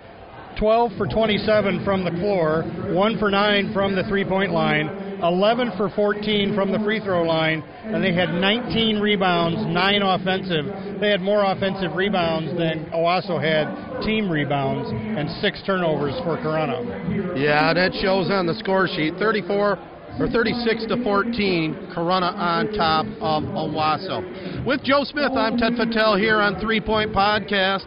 12 0.58 0.92
for 0.96 1.06
27 1.08 1.84
from 1.84 2.04
the 2.04 2.12
floor, 2.12 2.62
1 2.62 3.18
for 3.18 3.30
9 3.30 3.72
from 3.72 3.96
the 3.96 4.04
three 4.04 4.24
point 4.24 4.52
line, 4.52 4.86
11 5.22 5.72
for 5.76 5.90
14 5.90 6.54
from 6.54 6.72
the 6.72 6.78
free 6.80 7.00
throw 7.00 7.22
line, 7.22 7.62
and 7.84 8.02
they 8.02 8.12
had 8.12 8.30
19 8.30 9.00
rebounds, 9.00 9.58
9 9.66 10.02
offensive. 10.02 10.66
They 11.00 11.10
had 11.10 11.20
more 11.20 11.44
offensive 11.44 11.94
rebounds 11.94 12.56
than 12.58 12.86
Owosso 12.94 13.40
had 13.40 14.02
team 14.02 14.30
rebounds, 14.30 14.90
and 14.90 15.30
6 15.40 15.62
turnovers 15.66 16.14
for 16.24 16.36
Corunna. 16.38 17.38
Yeah, 17.38 17.72
that 17.74 17.92
shows 18.00 18.30
on 18.30 18.46
the 18.46 18.54
score 18.54 18.88
sheet 18.88 19.14
34 19.18 19.78
or 20.18 20.28
36 20.28 20.86
to 20.86 21.02
14, 21.02 21.90
Corunna 21.94 22.32
on 22.34 22.72
top 22.72 23.04
of 23.20 23.42
Owosso. 23.42 24.64
With 24.64 24.82
Joe 24.84 25.02
Smith, 25.04 25.32
I'm 25.36 25.56
Ted 25.56 25.72
Fattel 25.72 26.18
here 26.18 26.40
on 26.40 26.60
Three 26.60 26.80
Point 26.80 27.12
Podcast, 27.12 27.86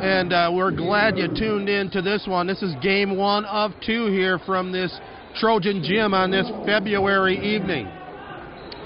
and 0.00 0.32
uh, 0.32 0.50
we're 0.54 0.70
glad 0.70 1.18
you 1.18 1.26
tuned 1.28 1.68
in 1.68 1.90
to 1.90 2.02
this 2.02 2.24
one. 2.28 2.46
This 2.46 2.62
is 2.62 2.74
game 2.82 3.16
one 3.16 3.44
of 3.46 3.72
two 3.84 4.06
here 4.06 4.38
from 4.38 4.70
this 4.70 4.96
Trojan 5.38 5.84
Gym 5.84 6.14
on 6.14 6.30
this 6.30 6.50
February 6.66 7.36
evening. 7.38 7.86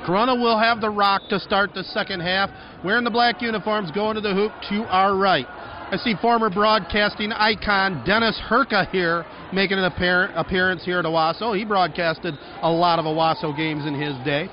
Corunna 0.07 0.39
will 0.39 0.59
have 0.59 0.81
the 0.81 0.91
rock 0.91 1.23
to 1.31 1.41
start 1.41 1.73
the 1.75 1.85
second 1.85 2.21
half. 2.21 2.51
Wearing 2.85 3.05
the 3.05 3.11
black 3.11 3.41
uniforms, 3.41 3.91
going 3.93 4.17
to 4.17 4.21
the 4.21 4.35
hoop 4.35 4.53
to 4.69 4.85
our 4.93 5.17
right. 5.17 5.47
I 5.49 5.97
see 5.97 6.15
former 6.21 6.51
broadcasting 6.51 7.33
icon 7.33 8.05
Dennis 8.05 8.39
Herka 8.49 8.91
here 8.91 9.25
making 9.53 9.79
an 9.79 9.85
appearance 9.85 10.85
here 10.85 10.99
at 10.99 11.05
Owosso. 11.05 11.57
He 11.57 11.65
broadcasted 11.65 12.35
a 12.63 12.71
lot 12.71 12.99
of 12.99 13.05
Owosso 13.05 13.57
games 13.57 13.87
in 13.87 13.95
his 13.95 14.15
day. 14.25 14.49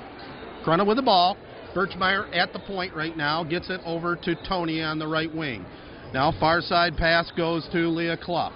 Corunna 0.64 0.86
with 0.86 0.96
the 0.96 1.02
ball. 1.02 1.36
Birchmeyer 1.74 2.34
at 2.34 2.52
the 2.52 2.58
point 2.60 2.94
right 2.94 3.16
now 3.16 3.44
gets 3.44 3.70
it 3.70 3.80
over 3.84 4.16
to 4.16 4.34
Tony 4.48 4.82
on 4.82 4.98
the 4.98 5.06
right 5.06 5.32
wing. 5.34 5.64
Now 6.12 6.32
far 6.40 6.60
side 6.60 6.96
pass 6.96 7.30
goes 7.36 7.68
to 7.72 7.88
Leah 7.88 8.16
Clough. 8.16 8.52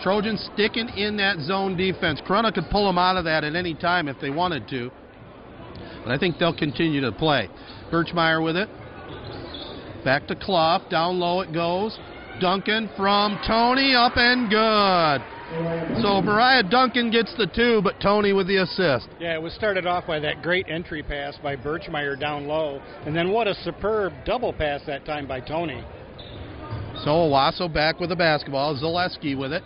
Trojans 0.00 0.48
sticking 0.54 0.88
in 0.90 1.16
that 1.18 1.38
zone 1.40 1.76
defense. 1.76 2.20
Corunna 2.26 2.52
could 2.52 2.68
pull 2.70 2.86
them 2.86 2.98
out 2.98 3.16
of 3.16 3.24
that 3.24 3.44
at 3.44 3.54
any 3.54 3.74
time 3.74 4.08
if 4.08 4.16
they 4.20 4.30
wanted 4.30 4.68
to. 4.68 4.90
But 6.04 6.12
I 6.12 6.18
think 6.18 6.38
they'll 6.38 6.56
continue 6.56 7.00
to 7.00 7.12
play. 7.12 7.48
Birchmeyer 7.90 8.42
with 8.42 8.56
it. 8.56 8.68
Back 10.04 10.26
to 10.28 10.36
Clough. 10.36 10.88
Down 10.88 11.18
low 11.18 11.40
it 11.40 11.52
goes. 11.52 11.98
Duncan 12.40 12.90
from 12.96 13.40
Tony 13.46 13.94
up 13.94 14.12
and 14.16 14.50
good. 14.50 15.36
So 16.02 16.20
Mariah 16.20 16.64
Duncan 16.64 17.10
gets 17.10 17.34
the 17.36 17.46
two, 17.46 17.80
but 17.82 18.00
Tony 18.00 18.32
with 18.32 18.48
the 18.48 18.56
assist. 18.56 19.08
Yeah, 19.20 19.34
it 19.34 19.42
was 19.42 19.52
started 19.54 19.86
off 19.86 20.06
by 20.06 20.18
that 20.20 20.42
great 20.42 20.66
entry 20.68 21.02
pass 21.02 21.36
by 21.42 21.56
Birchmeyer 21.56 22.18
down 22.18 22.46
low, 22.46 22.82
and 23.06 23.14
then 23.14 23.30
what 23.30 23.46
a 23.46 23.54
superb 23.62 24.12
double 24.24 24.52
pass 24.52 24.80
that 24.86 25.04
time 25.04 25.26
by 25.26 25.40
Tony. 25.40 25.84
So 27.04 27.10
Owosso 27.10 27.72
back 27.72 28.00
with 28.00 28.08
the 28.08 28.16
basketball. 28.16 28.74
Zaleski 28.74 29.38
with 29.38 29.52
it. 29.52 29.62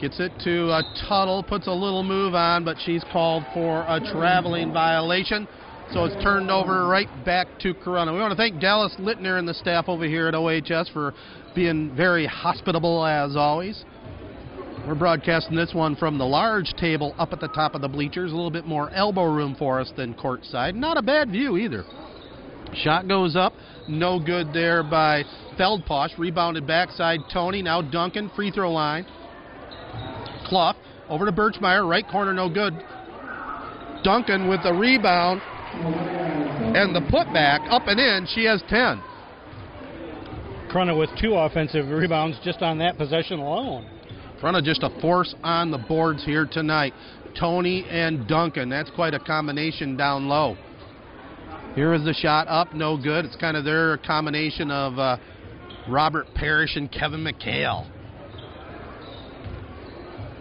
Gets 0.00 0.20
it 0.20 0.32
to 0.44 0.68
a 0.70 0.82
Tuttle, 1.08 1.42
puts 1.42 1.66
a 1.66 1.72
little 1.72 2.02
move 2.02 2.34
on, 2.34 2.64
but 2.64 2.76
she's 2.84 3.02
called 3.12 3.44
for 3.54 3.80
a 3.88 3.98
traveling 4.12 4.70
violation. 4.72 5.48
So 5.92 6.04
it's 6.04 6.22
turned 6.22 6.50
over 6.50 6.86
right 6.86 7.08
back 7.24 7.46
to 7.60 7.72
Corunna. 7.72 8.12
We 8.12 8.18
want 8.18 8.32
to 8.32 8.36
thank 8.36 8.60
Dallas 8.60 8.94
Littner 8.98 9.38
and 9.38 9.48
the 9.48 9.54
staff 9.54 9.88
over 9.88 10.04
here 10.04 10.28
at 10.28 10.34
OHS 10.34 10.90
for 10.92 11.14
being 11.54 11.94
very 11.96 12.26
hospitable 12.26 13.06
as 13.06 13.36
always. 13.36 13.84
We're 14.86 14.96
broadcasting 14.96 15.56
this 15.56 15.72
one 15.72 15.96
from 15.96 16.18
the 16.18 16.26
large 16.26 16.74
table 16.74 17.14
up 17.18 17.32
at 17.32 17.40
the 17.40 17.48
top 17.48 17.74
of 17.74 17.80
the 17.80 17.88
bleachers, 17.88 18.32
a 18.32 18.34
little 18.34 18.50
bit 18.50 18.66
more 18.66 18.90
elbow 18.90 19.24
room 19.24 19.56
for 19.58 19.80
us 19.80 19.90
than 19.96 20.12
courtside. 20.14 20.74
Not 20.74 20.98
a 20.98 21.02
bad 21.02 21.30
view 21.30 21.56
either. 21.56 21.84
Shot 22.74 23.08
goes 23.08 23.34
up, 23.34 23.54
no 23.88 24.20
good 24.20 24.52
there 24.52 24.82
by 24.82 25.22
Feldposh. 25.58 26.18
Rebounded 26.18 26.66
backside 26.66 27.20
Tony, 27.32 27.62
now 27.62 27.80
Duncan, 27.80 28.30
free 28.36 28.50
throw 28.50 28.70
line. 28.70 29.06
Clough 30.46 30.74
over 31.08 31.26
to 31.26 31.32
Birchmeyer, 31.32 31.88
right 31.88 32.06
corner, 32.08 32.32
no 32.32 32.48
good. 32.48 32.74
Duncan 34.02 34.48
with 34.48 34.62
the 34.62 34.72
rebound, 34.72 35.40
and 36.76 36.94
the 36.94 37.00
putback 37.00 37.70
up 37.70 37.86
and 37.86 37.98
in, 38.00 38.26
she 38.34 38.44
has 38.44 38.62
10. 38.68 39.02
Corunna 40.70 40.98
with 40.98 41.10
two 41.20 41.34
offensive 41.34 41.88
rebounds 41.88 42.38
just 42.44 42.62
on 42.62 42.78
that 42.78 42.96
possession 42.98 43.38
alone. 43.38 43.88
Corunna 44.40 44.62
just 44.62 44.82
a 44.82 44.90
force 45.00 45.34
on 45.42 45.70
the 45.70 45.78
boards 45.78 46.24
here 46.24 46.46
tonight. 46.50 46.92
Tony 47.38 47.84
and 47.88 48.26
Duncan, 48.26 48.68
that's 48.68 48.90
quite 48.90 49.14
a 49.14 49.18
combination 49.18 49.96
down 49.96 50.28
low. 50.28 50.56
Here 51.74 51.92
is 51.94 52.04
the 52.04 52.14
shot 52.14 52.48
up, 52.48 52.74
no 52.74 52.96
good. 52.96 53.24
It's 53.24 53.36
kind 53.36 53.56
of 53.56 53.64
their 53.64 53.98
combination 53.98 54.70
of 54.70 54.98
uh, 54.98 55.18
Robert 55.88 56.26
Parish 56.34 56.76
and 56.76 56.90
Kevin 56.90 57.20
McHale. 57.20 57.86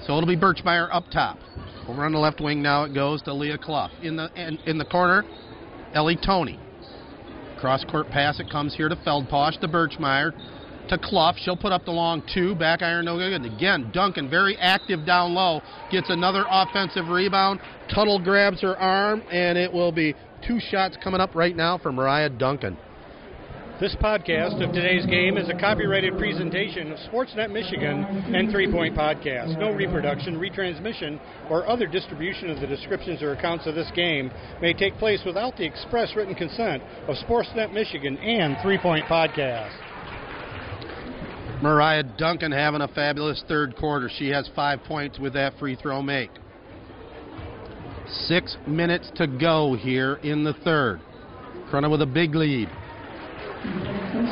So 0.06 0.16
it'll 0.18 0.28
be 0.28 0.38
Birchmeyer 0.38 0.88
up 0.92 1.10
top. 1.12 1.40
Over 1.88 2.06
on 2.06 2.12
the 2.12 2.20
left 2.20 2.40
wing 2.40 2.62
now 2.62 2.84
it 2.84 2.94
goes 2.94 3.22
to 3.24 3.34
Leah 3.34 3.58
Clough. 3.58 3.90
In 4.02 4.16
the 4.16 4.30
in, 4.36 4.58
in 4.66 4.78
the 4.78 4.86
corner, 4.86 5.24
Ellie 5.94 6.18
Tony. 6.24 6.60
Cross 7.60 7.86
court 7.86 8.10
pass, 8.10 8.40
it 8.40 8.50
comes 8.52 8.76
here 8.76 8.90
to 8.90 8.96
Feldposh, 8.98 9.60
to 9.62 9.68
Birchmeyer, 9.68 10.32
to 10.90 10.98
Clough. 10.98 11.34
She'll 11.38 11.58
put 11.58 11.72
up 11.72 11.86
the 11.86 11.92
long 11.92 12.22
two, 12.34 12.54
back 12.54 12.82
iron 12.82 13.06
no 13.06 13.18
good. 13.18 13.46
Again, 13.46 13.90
Duncan 13.94 14.30
very 14.30 14.58
active 14.58 15.06
down 15.06 15.34
low, 15.34 15.62
gets 15.92 16.10
another 16.10 16.46
offensive 16.50 17.08
rebound. 17.08 17.60
Tuttle 17.94 18.20
grabs 18.20 18.62
her 18.62 18.78
arm, 18.78 19.24
and 19.32 19.58
it 19.58 19.72
will 19.72 19.92
be 19.92 20.14
two 20.46 20.60
shots 20.60 20.98
coming 21.04 21.22
up 21.22 21.34
right 21.34 21.56
now 21.56 21.78
for 21.78 21.92
Mariah 21.92 22.30
Duncan. 22.30 22.78
This 23.78 23.94
podcast 24.02 24.64
of 24.64 24.74
today's 24.74 25.06
game 25.06 25.38
is 25.38 25.50
a 25.50 25.60
copyrighted 25.60 26.18
presentation 26.18 26.94
of 26.94 27.00
Sportsnet 27.12 27.52
Michigan 27.52 28.06
and 28.34 28.50
Three 28.50 28.72
Point 28.72 28.96
Podcast. 28.96 29.60
No 29.60 29.74
reproduction, 29.74 30.40
retransmission, 30.40 31.20
or 31.50 31.68
other 31.68 31.86
distribution 31.86 32.50
of 32.50 32.62
the 32.62 32.68
descriptions 32.68 33.22
or 33.22 33.34
accounts 33.34 33.68
of 33.68 33.76
this 33.76 33.92
game 33.94 34.32
may 34.62 34.72
take 34.72 34.96
place 34.96 35.20
without 35.26 35.58
the 35.58 35.66
express 35.66 36.16
written 36.16 36.34
consent 36.34 36.82
of 37.10 37.18
Sportsnet 37.28 37.74
Michigan 37.74 38.18
and 38.20 38.56
Three 38.62 38.78
Point 38.78 39.04
Podcast. 39.08 39.76
Mariah 41.62 42.04
Duncan 42.18 42.54
having 42.54 42.80
a 42.80 42.88
fabulous 42.88 43.44
third 43.46 43.76
quarter. 43.76 44.10
She 44.10 44.30
has 44.30 44.50
five 44.56 44.80
points 44.86 45.20
with 45.20 45.34
that 45.34 45.60
free 45.60 45.76
throw 45.76 46.02
make. 46.02 46.32
Six 48.08 48.56
minutes 48.66 49.12
to 49.16 49.28
go 49.28 49.74
here 49.74 50.16
in 50.24 50.46
the 50.46 50.54
third. 50.64 51.02
Corunna 51.70 51.92
with 51.92 52.02
a 52.02 52.06
big 52.06 52.36
lead. 52.36 52.70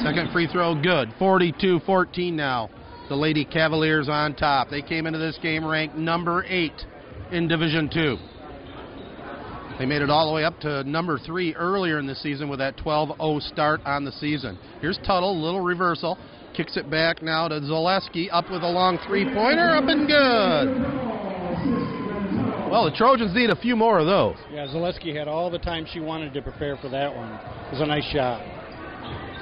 Second 0.04 0.32
free 0.32 0.48
throw 0.48 0.80
good. 0.82 1.14
42 1.20 1.82
14 1.86 2.36
now. 2.36 2.70
The 3.10 3.16
Lady 3.16 3.46
Cavaliers 3.46 4.08
on 4.10 4.34
top. 4.36 4.70
They 4.70 4.82
came 4.82 5.06
into 5.06 5.20
this 5.20 5.38
game 5.42 5.66
ranked 5.66 5.96
number 5.96 6.46
eight 6.48 6.86
in 7.32 7.48
Division 7.48 7.90
Two. 7.90 8.18
They 9.80 9.86
made 9.86 10.02
it 10.02 10.10
all 10.10 10.28
the 10.28 10.34
way 10.34 10.44
up 10.44 10.60
to 10.62 10.84
number 10.84 11.18
three 11.18 11.56
earlier 11.56 12.00
in 12.00 12.06
the 12.06 12.16
season 12.16 12.48
with 12.48 12.60
that 12.60 12.78
12 12.78 13.18
0 13.18 13.40
start 13.40 13.82
on 13.86 14.06
the 14.06 14.12
season. 14.14 14.58
Here's 14.82 15.00
Tuttle, 15.00 15.42
little 15.42 15.62
reversal. 15.62 16.18
Kicks 16.56 16.78
it 16.78 16.90
back 16.90 17.24
now 17.24 17.48
to 17.48 17.60
Zaleski, 17.60 18.30
up 18.32 18.52
with 18.52 18.62
a 18.62 18.70
long 18.70 19.00
three 19.08 19.26
pointer, 19.26 19.76
up 19.76 19.86
and 19.88 20.08
good. 20.08 21.12
Well, 22.72 22.86
the 22.86 22.96
Trojans 22.96 23.36
need 23.36 23.50
a 23.50 23.56
few 23.56 23.76
more 23.76 24.00
of 24.00 24.06
those. 24.06 24.36
Yeah, 24.52 24.68
Zaleski 24.68 25.16
had 25.16 25.28
all 25.28 25.50
the 25.50 25.60
time 25.60 25.86
she 25.92 26.00
wanted 26.00 26.34
to 26.34 26.42
prepare 26.42 26.78
for 26.78 26.90
that 26.90 27.16
one. 27.16 27.32
It 27.32 27.72
was 27.72 27.82
a 27.82 27.86
nice 27.86 28.06
shot. 28.12 28.42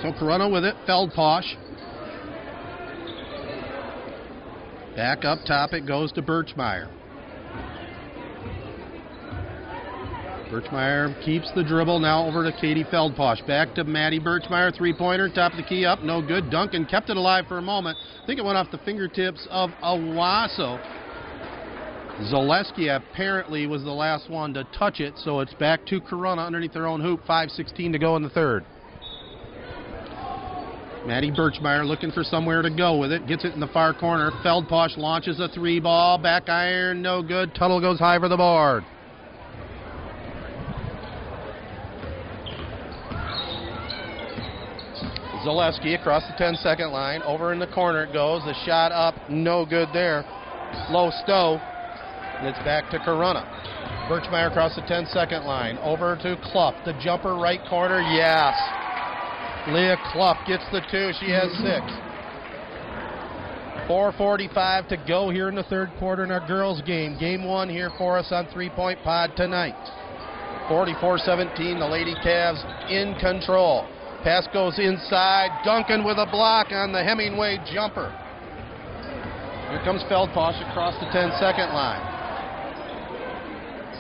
So 0.02 0.12
Corunna 0.14 0.52
with 0.52 0.66
it, 0.66 0.76
Feldposh. 0.88 1.56
Back 4.96 5.24
up 5.26 5.40
top, 5.46 5.74
it 5.74 5.86
goes 5.86 6.12
to 6.14 6.24
Birchmeyer. 6.24 6.90
Birchmeyer 10.50 11.24
keeps 11.24 11.52
the 11.54 11.64
dribble 11.64 12.00
now 12.00 12.26
over 12.26 12.44
to 12.44 12.52
Katie 12.60 12.84
Feldposh. 12.84 13.46
Back 13.46 13.76
to 13.76 13.84
Maddie 13.84 14.20
Birchmeyer, 14.20 14.76
three 14.76 14.94
pointer, 14.94 15.30
top 15.30 15.52
of 15.52 15.58
the 15.58 15.64
key 15.64 15.86
up, 15.86 16.02
no 16.02 16.20
good. 16.20 16.50
Duncan 16.50 16.86
kept 16.86 17.12
it 17.12 17.16
alive 17.16 17.46
for 17.48 17.60
a 17.60 17.62
moment. 17.62 17.98
I 18.24 18.26
think 18.26 18.40
it 18.40 18.44
went 18.44 18.58
off 18.58 18.72
the 18.72 18.80
fingertips 18.80 19.48
of 19.52 19.70
Owosso. 19.84 20.84
Zaleski 22.32 22.94
apparently 22.96 23.68
was 23.68 23.84
the 23.84 23.92
last 23.92 24.32
one 24.32 24.54
to 24.56 24.64
touch 24.78 25.00
it, 25.00 25.14
so 25.24 25.42
it's 25.42 25.54
back 25.54 25.86
to 25.86 26.02
Corunna 26.02 26.46
underneath 26.46 26.74
their 26.74 26.88
own 26.88 27.02
hoop. 27.02 27.22
5.16 27.30 27.92
to 27.92 28.00
go 28.00 28.16
in 28.16 28.24
the 28.24 28.30
third. 28.30 28.66
Maddie 31.06 31.32
Birchmeyer 31.32 31.84
looking 31.84 32.12
for 32.12 32.24
somewhere 32.24 32.62
to 32.62 32.70
go 32.70 32.98
with 32.98 33.12
it. 33.12 33.26
Gets 33.26 33.44
it 33.44 33.54
in 33.54 33.60
the 33.60 33.68
far 33.68 33.94
corner. 33.94 34.32
Feldposh 34.44 34.98
launches 34.98 35.40
a 35.40 35.48
three 35.48 35.80
ball. 35.80 36.20
Back 36.20 36.48
iron, 36.48 37.02
no 37.02 37.24
good. 37.24 37.56
Tuttle 37.56 37.82
goes 37.82 37.98
high 37.98 38.20
for 38.20 38.30
the 38.30 38.38
board. 38.38 38.84
Zaleski 45.44 46.00
across 46.00 46.24
the 46.28 46.36
10 46.38 46.56
second 46.58 46.92
line. 46.92 47.24
Over 47.24 47.52
in 47.52 47.58
the 47.58 47.68
corner 47.68 48.04
it 48.04 48.14
goes. 48.14 48.44
The 48.44 48.54
shot 48.64 48.92
up, 48.92 49.16
no 49.28 49.66
good 49.66 49.90
there. 49.94 50.24
Low 50.92 51.10
stow. 51.24 51.60
And 52.38 52.48
it's 52.48 52.60
back 52.60 52.92
to 52.92 53.00
Corunna. 53.00 53.44
Birchmeyer 54.08 54.52
across 54.52 54.76
the 54.76 54.82
10 54.84 55.08
second 55.08 55.46
line. 55.46 55.80
Over 55.80 56.16
to 56.18 56.38
Clough. 56.52 56.76
The 56.86 56.94
jumper 57.02 57.36
right 57.36 57.60
corner, 57.68 58.02
yes. 58.02 58.54
Leah 59.68 59.98
Clough 60.12 60.44
gets 60.48 60.66
the 60.72 60.82
two. 60.92 61.12
She 61.20 61.30
has 61.32 61.52
six. 61.62 61.86
4.45 63.88 64.88
to 64.90 64.98
go 65.08 65.30
here 65.30 65.50
in 65.50 65.56
the 65.56 65.64
third 65.64 65.92
quarter 66.00 66.24
in 66.24 66.32
our 66.32 66.46
girls' 66.48 66.82
game. 66.82 67.18
Game 67.20 67.44
one 67.44 67.70
here 67.70 67.92
for 67.98 68.18
us 68.18 68.32
on 68.32 68.48
Three 68.54 68.70
Point 68.70 69.00
Pod 69.04 69.32
tonight. 69.36 69.76
44 70.68 71.18
17, 71.20 71.80
the 71.80 71.86
Lady 71.86 72.16
Cavs 72.24 72.64
in 72.90 73.14
control. 73.20 73.86
Pass 74.24 74.48
goes 74.54 74.80
inside. 74.80 75.50
Duncan 75.66 76.04
with 76.04 76.18
a 76.18 76.28
block 76.32 76.68
on 76.72 76.92
the 76.92 77.04
Hemingway 77.04 77.58
jumper. 77.74 78.10
Here 79.70 79.82
comes 79.84 80.02
Feldposh 80.04 80.58
across 80.70 80.96
the 81.00 81.10
10 81.12 81.32
second 81.40 81.74
line. 81.74 82.02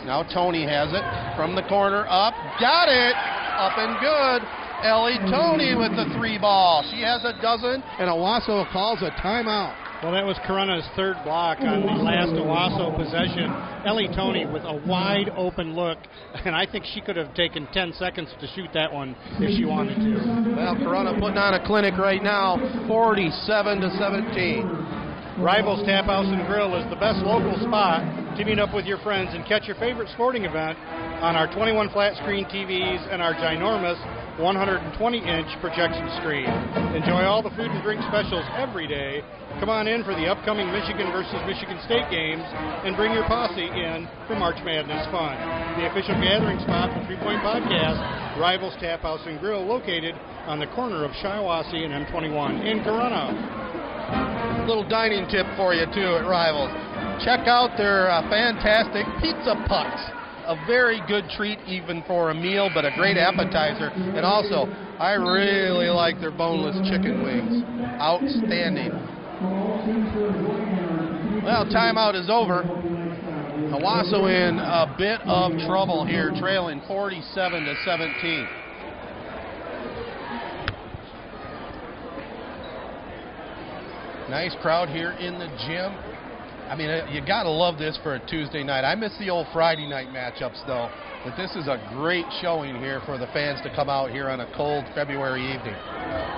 Now 0.06 0.24
Tony 0.34 0.66
has 0.66 0.90
it 0.94 1.04
from 1.36 1.56
the 1.56 1.64
corner 1.64 2.06
up. 2.10 2.34
Got 2.60 2.90
it! 2.90 3.16
Up 3.58 3.78
and 3.78 4.00
good. 4.00 4.61
Ellie 4.84 5.20
Tony 5.30 5.76
with 5.76 5.92
the 5.94 6.10
three 6.18 6.40
ball. 6.40 6.84
She 6.90 7.02
has 7.02 7.24
a 7.24 7.40
dozen, 7.42 7.84
and 8.00 8.10
Owosso 8.10 8.66
calls 8.72 9.02
a 9.02 9.12
timeout. 9.22 9.78
Well, 10.02 10.14
that 10.14 10.26
was 10.26 10.36
Corunna's 10.50 10.88
third 10.96 11.18
block 11.24 11.60
on 11.62 11.86
the 11.86 12.02
last 12.02 12.34
Owosso 12.34 12.98
possession. 12.98 13.54
Ellie 13.86 14.10
Tony 14.16 14.48
with 14.48 14.64
a 14.66 14.82
wide 14.88 15.30
open 15.38 15.76
look, 15.76 16.00
and 16.34 16.56
I 16.56 16.66
think 16.66 16.86
she 16.86 17.02
could 17.02 17.16
have 17.16 17.36
taken 17.36 17.68
10 17.72 17.94
seconds 17.94 18.34
to 18.42 18.48
shoot 18.56 18.70
that 18.74 18.92
one 18.92 19.16
if 19.38 19.56
she 19.56 19.66
wanted 19.66 20.02
to. 20.02 20.58
Well, 20.58 20.74
Corunna 20.82 21.14
putting 21.20 21.38
on 21.38 21.54
a 21.54 21.64
clinic 21.68 21.94
right 22.02 22.24
now, 22.24 22.58
47 22.88 23.82
to 23.82 23.90
17. 24.02 25.02
Rivals 25.38 25.86
Tap 25.86 26.06
House 26.06 26.26
and 26.28 26.46
Grill 26.48 26.76
is 26.76 26.90
the 26.90 26.98
best 26.98 27.22
local 27.22 27.54
spot 27.62 28.02
to 28.38 28.46
meet 28.46 28.60
up 28.60 28.74
with 28.74 28.86
your 28.86 28.98
friends 29.00 29.30
and 29.34 29.46
catch 29.46 29.66
your 29.66 29.78
favorite 29.78 30.10
sporting 30.14 30.46
event 30.46 30.78
on 31.22 31.36
our 31.36 31.46
21 31.54 31.90
flat 31.90 32.18
screen 32.18 32.46
TVs 32.46 33.06
and 33.14 33.22
our 33.22 33.34
ginormous 33.36 34.02
120 34.42 35.22
inch 35.22 35.50
projection 35.62 36.10
screen. 36.18 36.50
Enjoy 36.98 37.22
all 37.22 37.46
the 37.46 37.54
food 37.54 37.70
and 37.70 37.82
drink 37.86 38.02
specials 38.10 38.42
every 38.58 38.90
day. 38.90 39.22
Come 39.62 39.70
on 39.70 39.86
in 39.86 40.02
for 40.02 40.18
the 40.18 40.26
upcoming 40.26 40.66
Michigan 40.74 41.14
versus 41.14 41.38
Michigan 41.46 41.78
State 41.86 42.10
games 42.10 42.42
and 42.82 42.98
bring 42.98 43.14
your 43.14 43.24
posse 43.30 43.70
in 43.70 44.10
for 44.26 44.34
March 44.34 44.58
Madness 44.66 45.06
fun. 45.14 45.38
The 45.78 45.86
official 45.94 46.18
gathering 46.18 46.58
spot 46.66 46.90
for 46.90 47.06
Three 47.06 47.22
Point 47.22 47.46
Podcast, 47.46 48.02
Rivals 48.42 48.74
Tap 48.82 49.06
House 49.06 49.22
and 49.30 49.40
Grill, 49.40 49.62
located 49.62 50.18
on 50.50 50.58
the 50.58 50.68
corner 50.74 51.06
of 51.06 51.12
Shiawassee 51.22 51.86
and 51.86 51.94
M21 51.94 52.66
in 52.66 52.82
Corunna. 52.82 54.68
Little 54.68 54.88
dining 54.90 55.30
tip 55.30 55.46
for 55.56 55.78
you, 55.78 55.86
too, 55.94 56.18
at 56.18 56.26
Rivals. 56.26 56.74
Check 57.22 57.46
out 57.46 57.78
their 57.78 58.10
uh, 58.10 58.26
fantastic 58.30 59.06
pizza 59.22 59.54
pucks 59.70 60.02
a 60.46 60.56
very 60.68 61.02
good 61.08 61.26
treat 61.36 61.60
even 61.68 62.04
for 62.08 62.32
a 62.32 62.34
meal, 62.34 62.70
but 62.74 62.86
a 62.86 62.92
great 62.96 63.18
appetizer. 63.18 63.90
And 63.90 64.26
also, 64.26 64.66
I 65.00 65.14
really 65.14 65.90
like 65.90 66.20
their 66.20 66.32
boneless 66.32 66.78
chicken 66.90 67.24
wings. 67.24 67.64
Outstanding. 68.00 68.92
Well, 71.44 71.66
timeout 71.66 72.16
is 72.16 72.30
over. 72.30 72.64
Owosso 73.72 74.28
in 74.28 74.60
a 74.60 74.94
bit 74.98 75.22
of 75.22 75.52
trouble 75.68 76.06
here, 76.06 76.32
trailing 76.40 76.82
47 76.88 77.64
to 77.64 77.76
17. 77.86 78.48
Nice 84.30 84.56
crowd 84.62 84.90
here 84.90 85.12
in 85.12 85.40
the 85.40 85.48
gym. 85.68 85.92
I 86.72 86.76
mean, 86.78 86.90
uh, 86.90 87.06
you 87.12 87.20
got 87.20 87.44
to 87.44 87.52
love 87.52 87.78
this 87.78 88.00
for 88.02 88.16
a 88.16 88.28
Tuesday 88.28 88.64
night. 88.64 88.88
I 88.88 88.96
miss 88.96 89.12
the 89.20 89.30
old 89.30 89.46
Friday 89.52 89.90
night 89.90 90.08
matchups, 90.08 90.66
though. 90.66 90.88
But 91.26 91.36
this 91.36 91.52
is 91.58 91.68
a 91.68 91.76
great 92.00 92.24
showing 92.42 92.80
here 92.80 93.02
for 93.06 93.18
the 93.18 93.28
fans 93.36 93.60
to 93.64 93.76
come 93.76 93.90
out 93.90 94.10
here 94.10 94.30
on 94.30 94.40
a 94.40 94.48
cold 94.56 94.86
February 94.96 95.44
evening. 95.52 95.76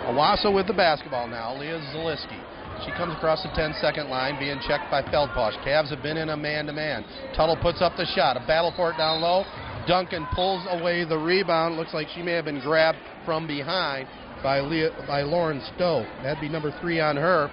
Owosso 0.10 0.50
with 0.50 0.66
the 0.66 0.74
basketball 0.74 1.28
now. 1.28 1.56
Leah 1.56 1.78
Zaleski. 1.94 2.42
She 2.84 2.90
comes 2.98 3.14
across 3.14 3.44
the 3.44 3.54
10 3.54 3.76
second 3.80 4.10
line, 4.10 4.40
being 4.40 4.58
checked 4.68 4.90
by 4.90 5.04
Feldposh. 5.04 5.64
Cavs 5.64 5.94
have 5.94 6.02
been 6.02 6.18
in 6.18 6.30
a 6.30 6.38
man 6.38 6.66
to 6.66 6.74
man. 6.74 7.06
Tuttle 7.36 7.56
puts 7.62 7.84
up 7.84 7.94
the 7.96 8.06
shot. 8.16 8.36
A 8.36 8.40
battle 8.48 8.74
for 8.76 8.90
it 8.90 8.98
down 8.98 9.22
low. 9.22 9.46
Duncan 9.88 10.26
pulls 10.34 10.66
away 10.72 11.06
the 11.06 11.18
rebound. 11.18 11.78
Looks 11.78 11.94
like 11.94 12.08
she 12.10 12.24
may 12.24 12.32
have 12.32 12.46
been 12.46 12.60
grabbed 12.60 12.98
from 13.24 13.46
behind 13.46 14.08
by 14.44 14.60
Leah, 14.60 14.92
by 15.08 15.22
Lauren 15.22 15.62
Stowe. 15.74 16.06
That'd 16.22 16.42
be 16.42 16.50
number 16.50 16.76
three 16.82 17.00
on 17.00 17.16
her. 17.16 17.50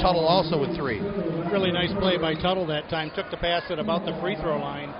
Tuttle 0.00 0.24
also 0.24 0.58
with 0.58 0.74
three. 0.76 1.00
Really 1.50 1.72
nice 1.72 1.92
play 1.98 2.16
by 2.16 2.34
Tuttle 2.34 2.66
that 2.68 2.88
time. 2.88 3.10
Took 3.14 3.30
the 3.30 3.36
pass 3.36 3.64
at 3.70 3.78
about 3.78 4.06
the 4.06 4.16
free 4.20 4.36
throw 4.36 4.58
line. 4.58 4.94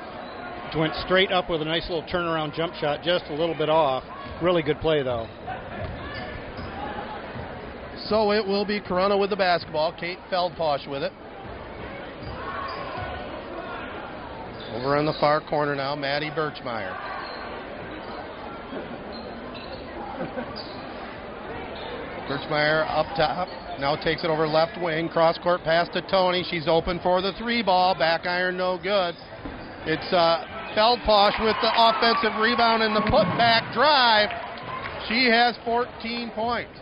Went 0.77 0.95
straight 1.07 1.31
up 1.31 1.49
with 1.49 1.63
a 1.63 1.65
nice 1.65 1.89
little 1.89 2.03
turnaround 2.03 2.53
jump 2.57 2.75
shot, 2.75 3.05
just 3.05 3.25
a 3.31 3.35
little 3.35 3.55
bit 3.55 3.71
off. 3.71 4.03
Really 4.43 4.61
good 4.61 4.81
play 4.81 5.05
though. 5.05 5.29
So 8.09 8.33
it 8.33 8.45
will 8.45 8.65
be 8.65 8.81
Corunna 8.81 9.19
with 9.19 9.31
the 9.31 9.37
basketball. 9.37 9.95
Kate 9.99 10.19
Feldposh 10.33 10.91
with 10.91 11.05
it. 11.05 11.13
Over 14.75 14.99
in 14.99 15.07
the 15.07 15.15
far 15.21 15.41
corner 15.41 15.77
now, 15.77 15.95
Maddie 15.95 16.31
Birchmeyer. 16.31 17.15
Birchmeyer 22.29 22.87
up 22.89 23.07
top. 23.17 23.49
Now 23.79 23.97
takes 23.97 24.25
it 24.25 24.31
over 24.31 24.47
left 24.47 24.81
wing. 24.81 25.09
Cross 25.09 25.39
court 25.39 25.63
pass 25.63 25.89
to 25.91 26.01
Tony. 26.11 26.45
She's 26.51 26.67
open 26.67 27.01
for 27.03 27.21
the 27.21 27.33
three 27.39 27.63
ball. 27.63 27.95
Back 27.95 28.27
iron, 28.27 28.57
no 28.57 28.79
good. 28.83 29.15
It's 29.87 30.13
uh, 30.13 30.45
Feldposh 30.75 31.39
with 31.45 31.57
the 31.61 31.71
offensive 31.71 32.41
rebound 32.41 32.83
and 32.83 32.97
the 32.97 33.05
putback 33.13 33.75
drive. 33.75 34.31
She 35.09 35.29
has 35.29 35.57
14 35.65 36.31
points. 36.35 36.73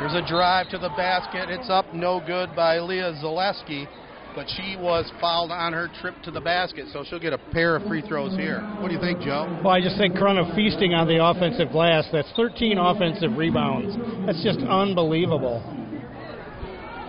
Here's 0.00 0.14
a 0.14 0.26
drive 0.26 0.68
to 0.70 0.78
the 0.78 0.90
basket. 0.96 1.48
It's 1.48 1.70
up, 1.70 1.94
no 1.94 2.20
good 2.26 2.54
by 2.56 2.80
Leah 2.80 3.14
Zaleski 3.22 3.86
but 4.34 4.46
she 4.48 4.76
was 4.76 5.10
fouled 5.20 5.50
on 5.50 5.72
her 5.72 5.88
trip 6.00 6.14
to 6.24 6.30
the 6.30 6.40
basket, 6.40 6.86
so 6.92 7.04
she'll 7.04 7.20
get 7.20 7.32
a 7.32 7.38
pair 7.52 7.76
of 7.76 7.86
free 7.86 8.02
throws 8.02 8.34
here. 8.36 8.60
What 8.80 8.88
do 8.88 8.94
you 8.94 9.00
think, 9.00 9.20
Joe? 9.20 9.60
Well, 9.64 9.72
I 9.72 9.80
just 9.80 9.96
think 9.96 10.14
Corunna 10.14 10.54
feasting 10.54 10.94
on 10.94 11.06
the 11.06 11.24
offensive 11.24 11.70
glass. 11.70 12.04
That's 12.12 12.30
13 12.36 12.78
offensive 12.78 13.36
rebounds. 13.36 13.96
That's 14.26 14.42
just 14.42 14.60
unbelievable. 14.60 15.62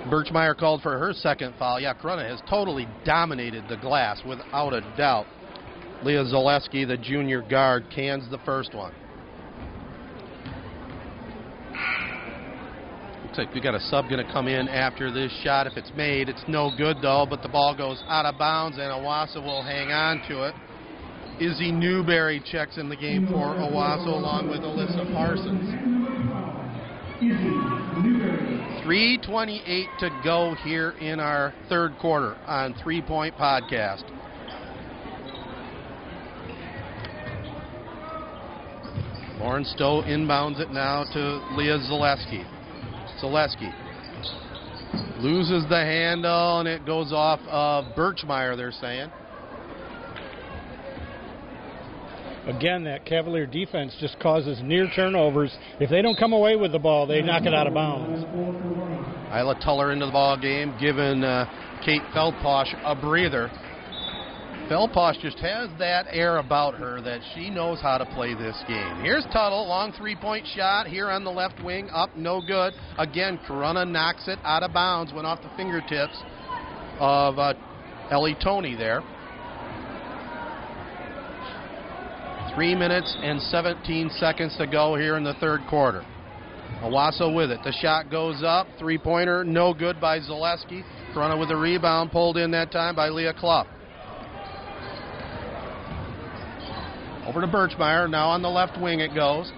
Birchmeyer 0.08 0.56
called 0.56 0.82
for 0.82 0.98
her 1.00 1.14
second 1.14 1.56
foul. 1.58 1.80
Yeah, 1.80 1.94
Corunna 1.96 2.30
has 2.30 2.40
totally 2.48 2.88
dominated 3.06 3.66
the 3.68 3.78
glass 3.78 4.22
without 4.28 4.74
a 4.74 4.82
doubt. 4.96 5.26
Leah 6.04 6.26
Zaleski, 6.26 6.88
the 6.88 6.98
junior 6.98 7.42
guard, 7.42 7.86
cans 7.94 8.30
the 8.30 8.38
first 8.40 8.76
one. 8.76 8.94
Looks 13.36 13.48
like 13.48 13.54
we 13.54 13.60
got 13.60 13.76
a 13.76 13.82
sub 13.82 14.08
going 14.08 14.26
to 14.26 14.32
come 14.32 14.48
in 14.48 14.70
after 14.70 15.12
this 15.12 15.30
shot. 15.44 15.68
If 15.68 15.76
it's 15.76 15.92
made, 15.98 16.30
it's 16.30 16.46
no 16.48 16.72
good 16.78 16.98
though, 17.02 17.28
but 17.30 17.42
the 17.42 17.50
ball 17.50 17.76
goes 17.76 18.02
out 18.08 18.24
of 18.26 18.38
bounds 18.38 18.78
and 18.78 18.86
Owosso 18.86 19.44
will 19.44 19.62
hang 19.62 19.92
on 19.92 20.22
to 20.30 20.48
it. 20.48 20.56
Izzy 21.42 21.70
Newberry 21.70 22.42
checks 22.50 22.78
in 22.78 22.88
the 22.88 22.96
game 22.96 23.28
for 23.28 23.54
Owosso 23.56 24.08
along 24.08 24.48
with 24.48 24.62
Alyssa 24.62 25.12
Parsons. 25.12 25.70
328 28.86 29.88
to 30.00 30.22
go 30.24 30.56
here 30.64 30.92
in 31.02 31.20
our 31.20 31.54
third 31.68 31.98
quarter 32.00 32.36
on 32.48 32.74
Three 32.82 33.02
Point 33.02 33.36
Podcast. 33.36 34.10
Lauren 39.40 39.66
Stowe 39.66 40.04
inbounds 40.04 40.62
it 40.62 40.72
now 40.72 41.04
to 41.12 41.20
Leah 41.58 41.80
Zaleski. 41.80 42.55
Zaleski 43.22 43.74
loses 45.20 45.68
the 45.70 45.78
handle 45.78 46.60
and 46.60 46.68
it 46.68 46.86
goes 46.86 47.12
off 47.12 47.40
of 47.48 47.86
Birchmeyer, 47.96 48.56
they're 48.56 48.72
saying. 48.72 49.10
Again, 52.48 52.84
that 52.84 53.06
Cavalier 53.06 53.48
defense 53.48 53.96
just 54.00 54.20
causes 54.20 54.60
near 54.62 54.88
turnovers. 54.96 55.52
If 55.80 55.90
they 55.90 56.04
don't 56.04 56.18
come 56.18 56.32
away 56.32 56.56
with 56.56 56.72
the 56.72 56.80
ball, 56.80 57.08
they 57.08 57.24
knock 57.24 57.44
it 57.46 57.56
out 57.56 57.66
of 57.66 57.74
bounds. 57.74 58.24
Isla 59.34 59.60
Tuller 59.64 59.92
into 59.92 60.06
the 60.06 60.12
ball 60.12 60.38
game, 60.38 60.76
giving 60.80 61.24
uh, 61.24 61.50
Kate 61.84 62.04
Feldposh 62.14 62.76
a 62.86 62.96
breather. 62.96 63.50
Feldposh 64.70 65.22
just 65.22 65.38
has 65.40 65.70
that 65.78 66.08
air 66.10 66.38
about 66.38 66.74
her 66.74 67.00
that 67.02 67.22
she 67.36 67.52
knows 67.52 67.80
how 67.82 68.00
to 68.00 68.06
play 68.06 68.34
this 68.34 68.56
game. 68.68 68.96
Here's 69.04 69.24
Tuttle, 69.26 69.68
long 69.68 69.92
three 69.92 70.16
point 70.16 70.44
shot 70.56 70.88
here 70.88 71.12
on 71.12 71.24
the 71.24 71.30
left 71.30 71.64
wing, 71.64 71.88
up, 71.92 72.16
no 72.16 72.42
good. 72.42 72.74
Again, 72.98 73.40
Corunna 73.48 73.88
knocks 73.88 74.28
it 74.28 74.40
out 74.44 74.64
of 74.64 74.74
bounds, 74.74 75.14
went 75.14 75.28
off 75.28 75.40
the 75.44 75.52
fingertips 75.56 76.20
of 77.00 77.38
uh, 77.38 77.54
Ellie 78.10 78.36
Tony 78.44 78.76
there. 78.76 79.04
Three 82.56 82.74
minutes 82.74 83.16
and 83.22 83.40
17 83.40 84.10
seconds 84.18 84.56
to 84.58 84.66
go 84.66 84.96
here 84.96 85.16
in 85.16 85.24
the 85.24 85.36
third 85.36 85.62
quarter. 85.70 86.04
Owosso 86.82 87.36
with 87.36 87.52
it. 87.52 87.60
The 87.64 87.72
shot 87.72 88.10
goes 88.10 88.42
up. 88.44 88.66
Three 88.80 88.98
pointer, 88.98 89.44
no 89.44 89.76
good 89.76 90.02
by 90.02 90.20
Zaleski. 90.20 90.84
Corunna 91.14 91.40
with 91.40 91.50
the 91.50 91.56
rebound, 91.56 92.12
pulled 92.12 92.38
in 92.38 92.50
that 92.52 92.72
time 92.72 92.96
by 92.96 93.10
Leah 93.10 93.34
Clough. 93.34 93.68
Over 97.26 97.42
to 97.42 97.48
Birchmeyer. 97.48 98.10
Now 98.10 98.30
on 98.30 98.42
the 98.42 98.50
left 98.50 98.80
wing 98.80 99.00
it 99.00 99.14
goes. 99.16 99.52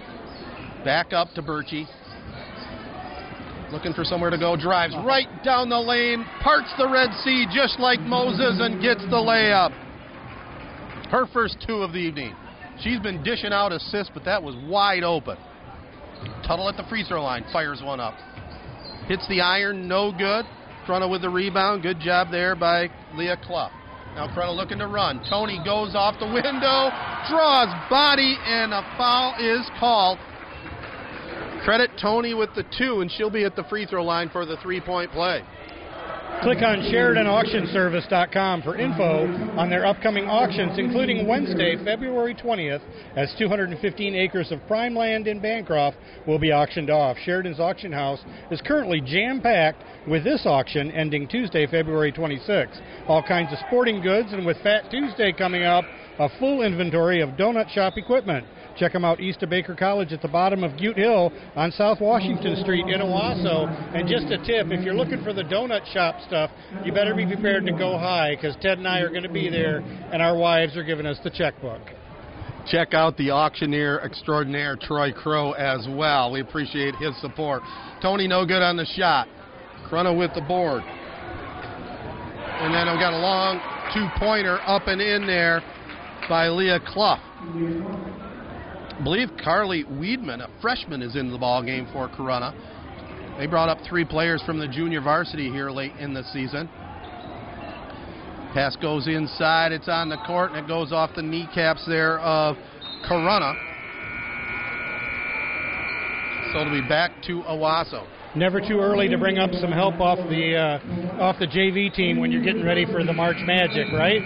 Back 0.84 1.12
up 1.12 1.28
to 1.34 1.42
Birchie. 1.42 1.86
Looking 3.70 3.92
for 3.92 4.04
somewhere 4.04 4.30
to 4.30 4.38
go. 4.38 4.56
Drives 4.56 4.94
right 5.04 5.28
down 5.44 5.68
the 5.68 5.78
lane. 5.78 6.24
Parts 6.42 6.72
the 6.78 6.88
Red 6.88 7.10
Sea 7.24 7.46
just 7.54 7.78
like 7.78 8.00
Moses 8.00 8.56
and 8.60 8.80
gets 8.80 9.02
the 9.02 9.16
layup. 9.16 9.72
Her 11.10 11.26
first 11.32 11.58
two 11.66 11.82
of 11.82 11.92
the 11.92 11.98
evening. 11.98 12.34
She's 12.80 13.00
been 13.00 13.22
dishing 13.22 13.52
out 13.52 13.72
assists, 13.72 14.10
but 14.14 14.24
that 14.24 14.42
was 14.42 14.54
wide 14.66 15.02
open. 15.02 15.36
Tuttle 16.46 16.68
at 16.68 16.76
the 16.76 16.84
free 16.88 17.04
throw 17.04 17.22
line. 17.22 17.44
Fires 17.52 17.82
one 17.82 18.00
up. 18.00 18.14
Hits 19.06 19.26
the 19.28 19.40
iron. 19.40 19.86
No 19.86 20.12
good. 20.12 20.44
Corunna 20.86 21.10
with 21.10 21.22
the 21.22 21.30
rebound. 21.30 21.82
Good 21.82 22.00
job 22.00 22.30
there 22.30 22.54
by 22.54 22.88
Leah 23.14 23.36
Clough. 23.42 23.70
Now 24.18 24.26
Corunna 24.26 24.56
looking 24.56 24.78
to 24.78 24.88
run. 24.88 25.22
Tony 25.30 25.62
goes 25.64 25.94
off 25.94 26.18
the 26.18 26.26
window, 26.26 26.90
draws 27.30 27.70
body, 27.88 28.36
and 28.44 28.74
a 28.74 28.82
foul 28.98 29.36
is 29.38 29.64
called. 29.78 30.18
Credit 31.62 31.88
Tony 32.02 32.34
with 32.34 32.52
the 32.56 32.64
two, 32.76 33.00
and 33.00 33.12
she'll 33.12 33.30
be 33.30 33.44
at 33.44 33.54
the 33.54 33.62
free 33.70 33.86
throw 33.86 34.02
line 34.02 34.28
for 34.28 34.44
the 34.44 34.56
three 34.56 34.80
point 34.80 35.12
play. 35.12 35.44
Click 36.42 36.62
on 36.62 36.78
SheridanAuctionService.com 36.82 38.62
for 38.62 38.76
info 38.76 39.26
on 39.58 39.68
their 39.68 39.84
upcoming 39.84 40.26
auctions, 40.26 40.78
including 40.78 41.26
Wednesday, 41.26 41.76
February 41.84 42.32
20th, 42.32 42.80
as 43.16 43.34
215 43.38 44.14
acres 44.14 44.52
of 44.52 44.64
prime 44.68 44.94
land 44.94 45.26
in 45.26 45.40
Bancroft 45.40 45.96
will 46.28 46.38
be 46.38 46.52
auctioned 46.52 46.90
off. 46.90 47.16
Sheridan's 47.24 47.58
auction 47.58 47.90
house 47.90 48.20
is 48.52 48.60
currently 48.64 49.00
jam 49.00 49.40
packed 49.40 49.82
with 50.06 50.22
this 50.22 50.42
auction 50.46 50.92
ending 50.92 51.26
Tuesday, 51.26 51.66
February 51.66 52.12
26th. 52.12 52.80
All 53.08 53.22
kinds 53.22 53.52
of 53.52 53.58
sporting 53.66 54.00
goods, 54.00 54.32
and 54.32 54.46
with 54.46 54.62
Fat 54.62 54.88
Tuesday 54.92 55.32
coming 55.32 55.64
up, 55.64 55.84
a 56.20 56.28
full 56.38 56.62
inventory 56.62 57.20
of 57.20 57.30
donut 57.30 57.68
shop 57.70 57.94
equipment. 57.96 58.46
Check 58.78 58.92
them 58.92 59.04
out 59.04 59.18
east 59.20 59.42
of 59.42 59.50
Baker 59.50 59.74
College 59.74 60.12
at 60.12 60.22
the 60.22 60.28
bottom 60.28 60.62
of 60.62 60.76
Butte 60.76 60.96
Hill 60.96 61.32
on 61.56 61.72
South 61.72 62.00
Washington 62.00 62.56
Street 62.62 62.86
in 62.86 63.00
Owosso. 63.00 63.66
And 63.94 64.08
just 64.08 64.26
a 64.26 64.38
tip 64.38 64.68
if 64.70 64.84
you're 64.84 64.94
looking 64.94 65.22
for 65.24 65.32
the 65.32 65.42
donut 65.42 65.84
shop 65.92 66.16
stuff, 66.26 66.50
you 66.84 66.92
better 66.92 67.14
be 67.14 67.26
prepared 67.26 67.66
to 67.66 67.72
go 67.72 67.98
high 67.98 68.36
because 68.36 68.56
Ted 68.60 68.78
and 68.78 68.86
I 68.86 69.00
are 69.00 69.08
going 69.08 69.24
to 69.24 69.28
be 69.28 69.50
there, 69.50 69.78
and 69.78 70.22
our 70.22 70.36
wives 70.36 70.76
are 70.76 70.84
giving 70.84 71.06
us 71.06 71.18
the 71.24 71.30
checkbook. 71.30 71.82
Check 72.68 72.94
out 72.94 73.16
the 73.16 73.30
auctioneer 73.30 74.00
extraordinaire 74.00 74.76
Troy 74.76 75.10
Crow 75.10 75.52
as 75.52 75.88
well. 75.90 76.30
We 76.30 76.40
appreciate 76.40 76.94
his 76.96 77.18
support. 77.20 77.62
Tony, 78.00 78.28
no 78.28 78.46
good 78.46 78.62
on 78.62 78.76
the 78.76 78.86
shot. 78.86 79.26
Corunna 79.88 80.16
with 80.16 80.32
the 80.34 80.42
board. 80.42 80.82
And 82.60 82.74
then 82.74 82.92
we 82.92 83.00
got 83.00 83.12
a 83.12 83.18
long 83.18 83.60
two 83.94 84.06
pointer 84.18 84.58
up 84.66 84.86
and 84.86 85.00
in 85.00 85.26
there 85.26 85.62
by 86.28 86.48
Leah 86.48 86.80
Clough. 86.86 87.18
I 88.98 89.04
believe 89.04 89.30
Carly 89.42 89.84
Weedman, 89.84 90.40
a 90.40 90.50
freshman, 90.60 91.02
is 91.02 91.14
in 91.14 91.30
the 91.30 91.38
ball 91.38 91.62
game 91.62 91.86
for 91.92 92.08
Corunna. 92.08 92.52
They 93.38 93.46
brought 93.46 93.68
up 93.68 93.78
three 93.88 94.04
players 94.04 94.42
from 94.44 94.58
the 94.58 94.66
junior 94.66 95.00
varsity 95.00 95.50
here 95.50 95.70
late 95.70 95.92
in 96.00 96.12
the 96.14 96.24
season. 96.32 96.68
Pass 98.52 98.74
goes 98.82 99.06
inside, 99.06 99.70
it's 99.70 99.88
on 99.88 100.08
the 100.08 100.16
court, 100.26 100.50
and 100.50 100.64
it 100.64 100.66
goes 100.66 100.90
off 100.90 101.10
the 101.14 101.22
kneecaps 101.22 101.86
there 101.86 102.18
of 102.18 102.56
Corunna. 103.08 103.54
So 106.52 106.62
it'll 106.62 106.72
be 106.72 106.88
back 106.88 107.12
to 107.26 107.42
Owosso. 107.42 108.04
Never 108.34 108.60
too 108.60 108.80
early 108.80 109.08
to 109.08 109.16
bring 109.16 109.38
up 109.38 109.52
some 109.52 109.70
help 109.70 110.00
off 110.00 110.18
the 110.28 110.56
uh, 110.56 111.22
off 111.22 111.38
the 111.38 111.46
JV 111.46 111.92
team 111.94 112.18
when 112.18 112.32
you're 112.32 112.42
getting 112.42 112.64
ready 112.64 112.84
for 112.84 113.04
the 113.04 113.12
March 113.12 113.38
Magic, 113.46 113.92
right? 113.92 114.20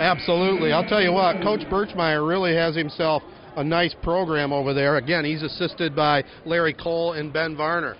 Absolutely. 0.00 0.72
I'll 0.72 0.88
tell 0.88 1.02
you 1.02 1.12
what, 1.12 1.42
Coach 1.42 1.60
Birchmeyer 1.70 2.26
really 2.26 2.54
has 2.54 2.74
himself 2.74 3.22
a 3.56 3.64
nice 3.64 3.94
program 4.02 4.52
over 4.52 4.74
there. 4.74 4.96
Again, 4.96 5.24
he's 5.24 5.42
assisted 5.42 5.94
by 5.94 6.24
Larry 6.44 6.74
Cole 6.74 7.12
and 7.12 7.32
Ben 7.32 7.56
Varner. 7.56 7.96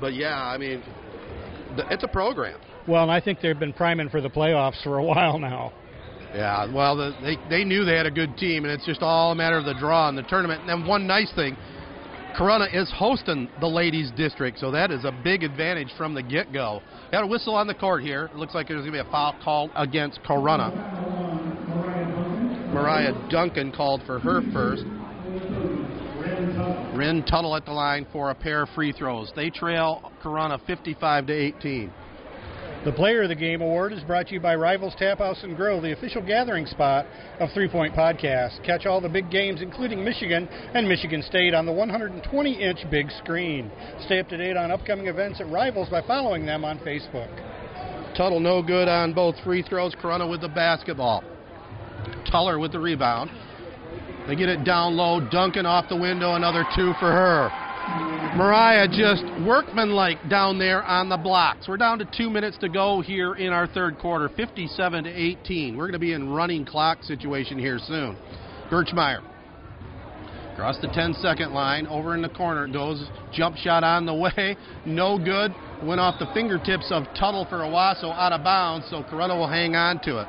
But 0.00 0.14
yeah, 0.14 0.42
I 0.42 0.58
mean, 0.58 0.82
it's 1.90 2.04
a 2.04 2.08
program. 2.08 2.58
Well, 2.88 3.02
and 3.02 3.12
I 3.12 3.20
think 3.20 3.40
they've 3.40 3.58
been 3.58 3.72
priming 3.72 4.08
for 4.08 4.20
the 4.20 4.30
playoffs 4.30 4.82
for 4.82 4.98
a 4.98 5.04
while 5.04 5.38
now. 5.38 5.72
Yeah, 6.34 6.72
well, 6.72 6.96
the, 6.96 7.14
they 7.20 7.36
they 7.50 7.64
knew 7.64 7.84
they 7.84 7.94
had 7.94 8.06
a 8.06 8.10
good 8.10 8.38
team, 8.38 8.64
and 8.64 8.72
it's 8.72 8.86
just 8.86 9.02
all 9.02 9.32
a 9.32 9.34
matter 9.34 9.58
of 9.58 9.66
the 9.66 9.74
draw 9.74 10.08
in 10.08 10.16
the 10.16 10.22
tournament. 10.22 10.60
And 10.60 10.68
then 10.68 10.86
one 10.86 11.06
nice 11.06 11.30
thing, 11.34 11.56
Corunna 12.38 12.74
is 12.74 12.90
hosting 12.96 13.50
the 13.60 13.66
ladies' 13.66 14.10
district, 14.16 14.58
so 14.58 14.70
that 14.70 14.90
is 14.90 15.04
a 15.04 15.12
big 15.12 15.42
advantage 15.42 15.88
from 15.98 16.14
the 16.14 16.22
get-go. 16.22 16.80
Got 17.10 17.24
a 17.24 17.26
whistle 17.26 17.54
on 17.54 17.66
the 17.66 17.74
court 17.74 18.02
here. 18.02 18.30
It 18.32 18.36
looks 18.36 18.54
like 18.54 18.68
there's 18.68 18.80
going 18.80 18.92
to 18.92 19.02
be 19.02 19.06
a 19.06 19.10
foul 19.10 19.36
called 19.44 19.70
against 19.76 20.22
Corunna. 20.22 21.11
Mariah 22.72 23.12
Duncan 23.28 23.70
called 23.72 24.02
for 24.06 24.18
her 24.18 24.40
first. 24.52 24.84
Rin 26.96 27.24
Tuttle 27.28 27.54
at 27.56 27.64
the 27.64 27.72
line 27.72 28.06
for 28.12 28.30
a 28.30 28.34
pair 28.34 28.62
of 28.62 28.68
free 28.70 28.92
throws. 28.92 29.32
They 29.36 29.50
trail 29.50 30.12
Corunna 30.22 30.64
55 30.66 31.26
to 31.26 31.32
18. 31.32 31.92
The 32.84 32.92
Player 32.92 33.22
of 33.22 33.28
the 33.28 33.36
Game 33.36 33.60
award 33.60 33.92
is 33.92 34.02
brought 34.02 34.26
to 34.26 34.34
you 34.34 34.40
by 34.40 34.56
Rivals 34.56 34.94
Tap 34.98 35.18
House 35.18 35.38
and 35.44 35.54
Grill, 35.56 35.80
the 35.80 35.92
official 35.92 36.20
gathering 36.20 36.66
spot 36.66 37.06
of 37.38 37.48
Three 37.52 37.68
Point 37.68 37.94
Podcast. 37.94 38.64
Catch 38.64 38.86
all 38.86 39.00
the 39.00 39.08
big 39.08 39.30
games, 39.30 39.62
including 39.62 40.04
Michigan 40.04 40.48
and 40.48 40.88
Michigan 40.88 41.22
State, 41.22 41.54
on 41.54 41.64
the 41.64 41.72
120 41.72 42.52
inch 42.60 42.78
big 42.90 43.08
screen. 43.22 43.70
Stay 44.06 44.18
up 44.18 44.28
to 44.30 44.36
date 44.36 44.56
on 44.56 44.72
upcoming 44.72 45.06
events 45.06 45.40
at 45.40 45.48
Rivals 45.48 45.90
by 45.90 46.02
following 46.02 46.44
them 46.44 46.64
on 46.64 46.78
Facebook. 46.80 47.30
Tuttle 48.16 48.40
no 48.40 48.62
good 48.62 48.88
on 48.88 49.12
both 49.12 49.36
free 49.44 49.62
throws. 49.62 49.94
Corunna 49.94 50.28
with 50.28 50.40
the 50.40 50.48
basketball. 50.48 51.22
Tuller 52.30 52.58
with 52.58 52.72
the 52.72 52.78
rebound. 52.78 53.30
They 54.26 54.36
get 54.36 54.48
it 54.48 54.64
down 54.64 54.96
low. 54.96 55.20
Duncan 55.30 55.66
off 55.66 55.88
the 55.88 55.96
window. 55.96 56.34
Another 56.34 56.64
two 56.74 56.92
for 57.00 57.10
her. 57.10 57.50
Mariah 58.36 58.86
just 58.88 59.24
workmanlike 59.44 60.28
down 60.30 60.58
there 60.58 60.82
on 60.84 61.08
the 61.08 61.16
blocks. 61.16 61.66
We're 61.68 61.76
down 61.76 61.98
to 61.98 62.08
two 62.16 62.30
minutes 62.30 62.56
to 62.58 62.68
go 62.68 63.00
here 63.00 63.34
in 63.34 63.52
our 63.52 63.66
third 63.66 63.98
quarter, 63.98 64.30
57 64.36 65.04
to 65.04 65.10
18. 65.10 65.76
We're 65.76 65.84
going 65.84 65.92
to 65.92 65.98
be 65.98 66.12
in 66.12 66.30
running 66.30 66.64
clock 66.64 67.02
situation 67.02 67.58
here 67.58 67.78
soon. 67.78 68.16
Birchmeyer 68.70 69.22
across 70.52 70.78
the 70.80 70.88
10 70.88 71.14
second 71.14 71.52
line, 71.52 71.86
over 71.86 72.14
in 72.14 72.22
the 72.22 72.28
corner 72.28 72.68
goes 72.68 73.04
jump 73.32 73.56
shot 73.56 73.82
on 73.82 74.06
the 74.06 74.14
way, 74.36 74.56
no 74.86 75.18
good. 75.18 75.52
Went 75.82 76.00
off 76.00 76.18
the 76.18 76.32
fingertips 76.32 76.86
of 76.90 77.04
Tuttle 77.18 77.46
for 77.46 77.58
Owosso 77.58 78.14
out 78.14 78.32
of 78.32 78.44
bounds, 78.44 78.86
so 78.88 79.02
Corunna 79.02 79.36
will 79.36 79.48
hang 79.48 79.74
on 79.74 80.00
to 80.02 80.20
it. 80.20 80.28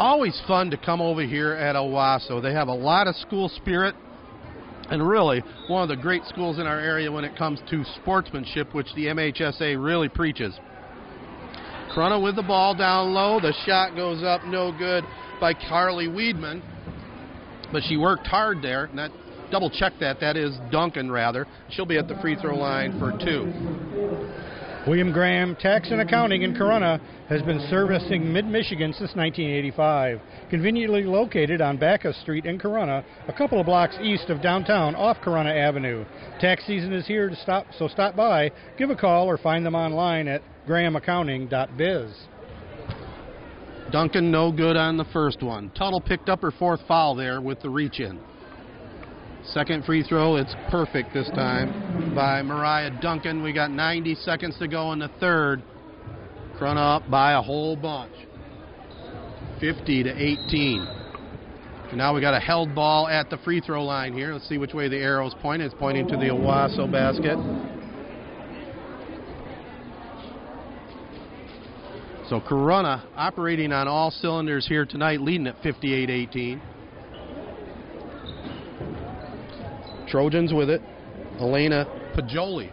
Always 0.00 0.40
fun 0.48 0.70
to 0.70 0.78
come 0.78 1.02
over 1.02 1.20
here 1.20 1.52
at 1.52 1.76
Owosso. 1.76 2.40
They 2.40 2.54
have 2.54 2.68
a 2.68 2.74
lot 2.74 3.06
of 3.06 3.14
school 3.16 3.50
spirit 3.50 3.94
and 4.88 5.06
really 5.06 5.42
one 5.68 5.82
of 5.82 5.90
the 5.90 6.02
great 6.02 6.24
schools 6.24 6.58
in 6.58 6.66
our 6.66 6.80
area 6.80 7.12
when 7.12 7.22
it 7.22 7.36
comes 7.36 7.60
to 7.68 7.84
sportsmanship, 8.00 8.74
which 8.74 8.86
the 8.96 9.08
MHSA 9.08 9.76
really 9.78 10.08
preaches. 10.08 10.58
Corunna 11.94 12.22
with 12.22 12.34
the 12.36 12.42
ball 12.42 12.74
down 12.74 13.12
low. 13.12 13.40
The 13.40 13.52
shot 13.66 13.94
goes 13.94 14.22
up, 14.22 14.42
no 14.46 14.72
good 14.72 15.04
by 15.38 15.52
Carly 15.52 16.08
Weedman. 16.08 16.62
But 17.70 17.82
she 17.86 17.98
worked 17.98 18.26
hard 18.26 18.62
there, 18.62 18.84
and 18.84 18.98
that 18.98 19.10
double 19.50 19.68
check 19.68 19.92
that. 20.00 20.18
That 20.20 20.38
is 20.38 20.56
Duncan, 20.72 21.10
rather. 21.10 21.46
She'll 21.68 21.84
be 21.84 21.98
at 21.98 22.08
the 22.08 22.16
free 22.22 22.36
throw 22.36 22.56
line 22.56 22.98
for 22.98 23.12
two. 23.22 23.52
William 24.86 25.12
Graham 25.12 25.56
Tax 25.56 25.90
and 25.90 26.00
Accounting 26.00 26.40
in 26.40 26.54
Corunna 26.54 26.98
has 27.28 27.42
been 27.42 27.60
servicing 27.68 28.32
mid 28.32 28.46
Michigan 28.46 28.92
since 28.92 29.14
1985. 29.14 30.20
Conveniently 30.48 31.02
located 31.02 31.60
on 31.60 31.76
Bacchus 31.76 32.18
Street 32.22 32.46
in 32.46 32.58
Corunna, 32.58 33.04
a 33.28 33.32
couple 33.32 33.60
of 33.60 33.66
blocks 33.66 33.98
east 34.02 34.30
of 34.30 34.40
downtown 34.40 34.94
off 34.94 35.18
Corunna 35.18 35.54
Avenue. 35.54 36.06
Tax 36.40 36.66
season 36.66 36.94
is 36.94 37.06
here 37.06 37.28
to 37.28 37.36
stop, 37.36 37.66
so 37.78 37.88
stop 37.88 38.16
by, 38.16 38.50
give 38.78 38.88
a 38.88 38.96
call, 38.96 39.26
or 39.26 39.36
find 39.36 39.66
them 39.66 39.74
online 39.74 40.26
at 40.26 40.42
grahamaccounting.biz. 40.66 42.10
Duncan 43.92 44.30
no 44.30 44.50
good 44.50 44.78
on 44.78 44.96
the 44.96 45.04
first 45.12 45.42
one. 45.42 45.70
Tuttle 45.76 46.00
picked 46.00 46.30
up 46.30 46.40
her 46.40 46.52
fourth 46.52 46.80
foul 46.88 47.14
there 47.14 47.42
with 47.42 47.60
the 47.60 47.68
reach 47.68 48.00
in. 48.00 48.18
Second 49.44 49.84
free 49.84 50.02
throw, 50.02 50.36
it's 50.36 50.54
perfect 50.70 51.14
this 51.14 51.28
time 51.30 52.14
by 52.14 52.42
Mariah 52.42 52.90
Duncan. 53.00 53.42
We 53.42 53.52
got 53.52 53.70
90 53.70 54.14
seconds 54.16 54.56
to 54.58 54.68
go 54.68 54.92
in 54.92 54.98
the 54.98 55.10
third. 55.18 55.62
Corunna 56.58 56.96
up 56.96 57.10
by 57.10 57.32
a 57.32 57.40
whole 57.40 57.74
bunch. 57.74 58.12
50 59.60 60.04
to 60.04 60.10
18. 60.10 60.86
And 61.88 61.98
now 61.98 62.14
we 62.14 62.20
got 62.20 62.34
a 62.34 62.40
held 62.40 62.74
ball 62.74 63.08
at 63.08 63.30
the 63.30 63.38
free 63.38 63.60
throw 63.60 63.84
line 63.84 64.12
here. 64.12 64.32
Let's 64.32 64.48
see 64.48 64.58
which 64.58 64.74
way 64.74 64.88
the 64.88 64.98
arrow's 64.98 65.34
pointing. 65.40 65.66
It's 65.66 65.74
pointing 65.78 66.06
to 66.08 66.16
the 66.16 66.26
Owosso 66.26 66.90
basket. 66.90 67.38
So 72.28 72.40
Corunna 72.40 73.02
operating 73.16 73.72
on 73.72 73.88
all 73.88 74.12
cylinders 74.12 74.68
here 74.68 74.86
tonight, 74.86 75.20
leading 75.20 75.48
at 75.48 75.60
58 75.62 76.10
18. 76.10 76.62
Trojans 80.10 80.52
with 80.52 80.68
it. 80.68 80.82
Elena 81.38 81.86
Pajoli 82.14 82.70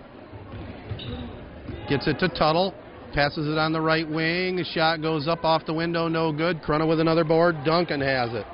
gets 1.88 2.08
it 2.08 2.20
to 2.20 2.28
Tuttle. 2.30 2.74
Passes 3.14 3.48
it 3.48 3.58
on 3.58 3.72
the 3.72 3.82
right 3.82 4.08
wing. 4.08 4.58
The 4.58 4.66
shot 4.66 5.02
goes 5.02 5.28
up 5.28 5.46
off 5.46 5.66
the 5.66 5.74
window, 5.74 6.08
no 6.08 6.32
good. 6.32 6.62
Corunna 6.62 6.88
with 6.88 7.00
another 7.00 7.24
board. 7.24 7.56
Duncan 7.64 8.02
has 8.02 8.34
it. 8.34 8.46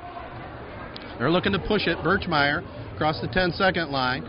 They're 1.18 1.30
looking 1.30 1.52
to 1.52 1.58
push 1.58 1.86
it. 1.86 1.98
Birchmeyer 1.98 2.62
across 2.94 3.20
the 3.20 3.28
10 3.28 3.52
second 3.52 3.90
line. 3.90 4.22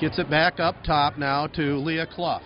Gets 0.00 0.18
it 0.18 0.30
back 0.30 0.60
up 0.60 0.76
top 0.84 1.18
now 1.18 1.46
to 1.48 1.76
Leah 1.78 2.06
Clough. 2.06 2.42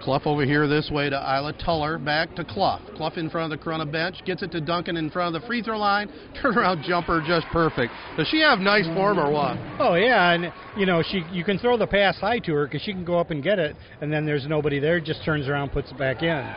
Clough 0.00 0.22
over 0.24 0.44
here 0.44 0.66
this 0.66 0.90
way 0.90 1.10
to 1.10 1.16
Isla 1.16 1.52
Tuller. 1.64 1.98
Back 1.98 2.34
to 2.36 2.44
Clough. 2.44 2.80
Clough 2.96 3.12
in 3.16 3.28
front 3.28 3.52
of 3.52 3.58
the 3.58 3.64
Corunna 3.64 3.90
bench. 3.90 4.16
Gets 4.24 4.42
it 4.42 4.50
to 4.52 4.60
Duncan 4.60 4.96
in 4.96 5.10
front 5.10 5.34
of 5.34 5.42
the 5.42 5.46
free 5.46 5.62
throw 5.62 5.78
line. 5.78 6.10
Turnaround 6.42 6.82
jumper 6.84 7.22
just 7.26 7.46
perfect. 7.48 7.92
Does 8.16 8.28
she 8.28 8.40
have 8.40 8.58
nice 8.58 8.86
form 8.94 9.18
or 9.18 9.30
what? 9.30 9.56
Oh 9.78 9.94
yeah, 9.94 10.32
and 10.32 10.52
you 10.76 10.86
know 10.86 11.02
she 11.02 11.22
you 11.32 11.44
can 11.44 11.58
throw 11.58 11.76
the 11.76 11.86
pass 11.86 12.16
high 12.18 12.38
to 12.40 12.54
her 12.54 12.66
because 12.66 12.82
she 12.82 12.92
can 12.92 13.04
go 13.04 13.18
up 13.18 13.30
and 13.30 13.42
get 13.42 13.58
it, 13.58 13.76
and 14.00 14.12
then 14.12 14.24
there's 14.24 14.46
nobody 14.46 14.78
there. 14.78 15.00
Just 15.00 15.24
turns 15.24 15.48
around, 15.48 15.70
puts 15.70 15.90
it 15.90 15.98
back 15.98 16.22
in. 16.22 16.54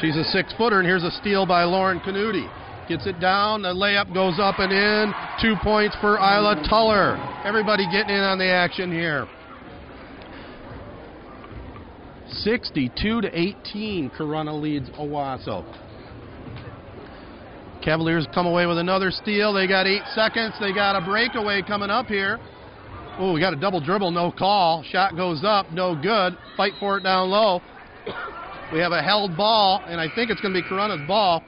She's 0.00 0.16
a 0.16 0.24
six 0.24 0.52
footer, 0.56 0.78
and 0.78 0.86
here's 0.86 1.04
a 1.04 1.10
steal 1.10 1.46
by 1.46 1.64
Lauren 1.64 2.00
Canuti. 2.00 2.48
Gets 2.88 3.06
it 3.06 3.18
down. 3.18 3.62
The 3.62 3.74
layup 3.74 4.14
goes 4.14 4.38
up 4.38 4.58
and 4.58 4.72
in. 4.72 5.12
Two 5.42 5.56
points 5.62 5.96
for 6.00 6.18
Isla 6.18 6.64
Tuller. 6.68 7.16
Everybody 7.44 7.84
getting 7.90 8.14
in 8.14 8.22
on 8.22 8.38
the 8.38 8.46
action 8.46 8.92
here. 8.92 9.26
62 12.42 13.20
to 13.22 13.38
18, 13.38 14.10
Corunna 14.10 14.60
leads 14.60 14.88
Owosso. 14.90 15.64
Cavaliers 17.82 18.26
come 18.34 18.46
away 18.46 18.66
with 18.66 18.78
another 18.78 19.10
steal. 19.10 19.52
They 19.52 19.66
got 19.66 19.86
eight 19.86 20.02
seconds. 20.14 20.54
They 20.60 20.72
got 20.72 21.00
a 21.00 21.04
breakaway 21.04 21.62
coming 21.62 21.90
up 21.90 22.06
here. 22.06 22.38
Oh, 23.18 23.32
we 23.32 23.40
got 23.40 23.52
a 23.52 23.56
double 23.56 23.80
dribble, 23.80 24.10
no 24.10 24.30
call. 24.30 24.82
Shot 24.90 25.16
goes 25.16 25.42
up, 25.44 25.70
no 25.72 25.94
good. 25.94 26.36
Fight 26.56 26.72
for 26.80 26.98
it 26.98 27.02
down 27.02 27.30
low. 27.30 27.62
We 28.72 28.80
have 28.80 28.92
a 28.92 29.02
held 29.02 29.36
ball, 29.36 29.82
and 29.86 30.00
I 30.00 30.08
think 30.14 30.30
it's 30.30 30.40
going 30.40 30.52
to 30.52 30.60
be 30.60 30.68
Corunna's 30.68 31.06
ball. 31.06 31.42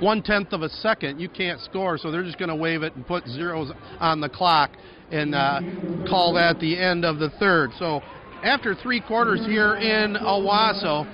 One 0.00 0.22
tenth 0.22 0.52
of 0.52 0.62
a 0.62 0.68
second, 0.68 1.20
you 1.20 1.28
can't 1.28 1.60
score, 1.60 1.96
so 1.96 2.10
they're 2.10 2.24
just 2.24 2.38
going 2.38 2.48
to 2.48 2.56
wave 2.56 2.82
it 2.82 2.96
and 2.96 3.06
put 3.06 3.26
zeros 3.28 3.70
on 4.00 4.20
the 4.20 4.28
clock 4.28 4.72
and 5.10 5.34
uh, 5.34 5.60
call 6.08 6.34
that 6.34 6.58
the 6.58 6.78
end 6.78 7.04
of 7.04 7.18
the 7.18 7.30
third. 7.38 7.70
So 7.78 8.00
after 8.42 8.74
three 8.74 9.00
quarters 9.00 9.44
here 9.46 9.76
in 9.76 10.16
Owosso, 10.16 11.06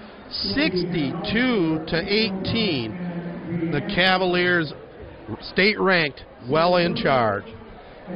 62 0.55 1.81
to 1.89 1.97
18, 1.97 3.73
the 3.73 3.83
Cavaliers, 3.95 4.73
state 5.53 5.79
ranked, 5.81 6.23
well 6.49 6.77
in 6.77 6.95
charge. 6.95 7.45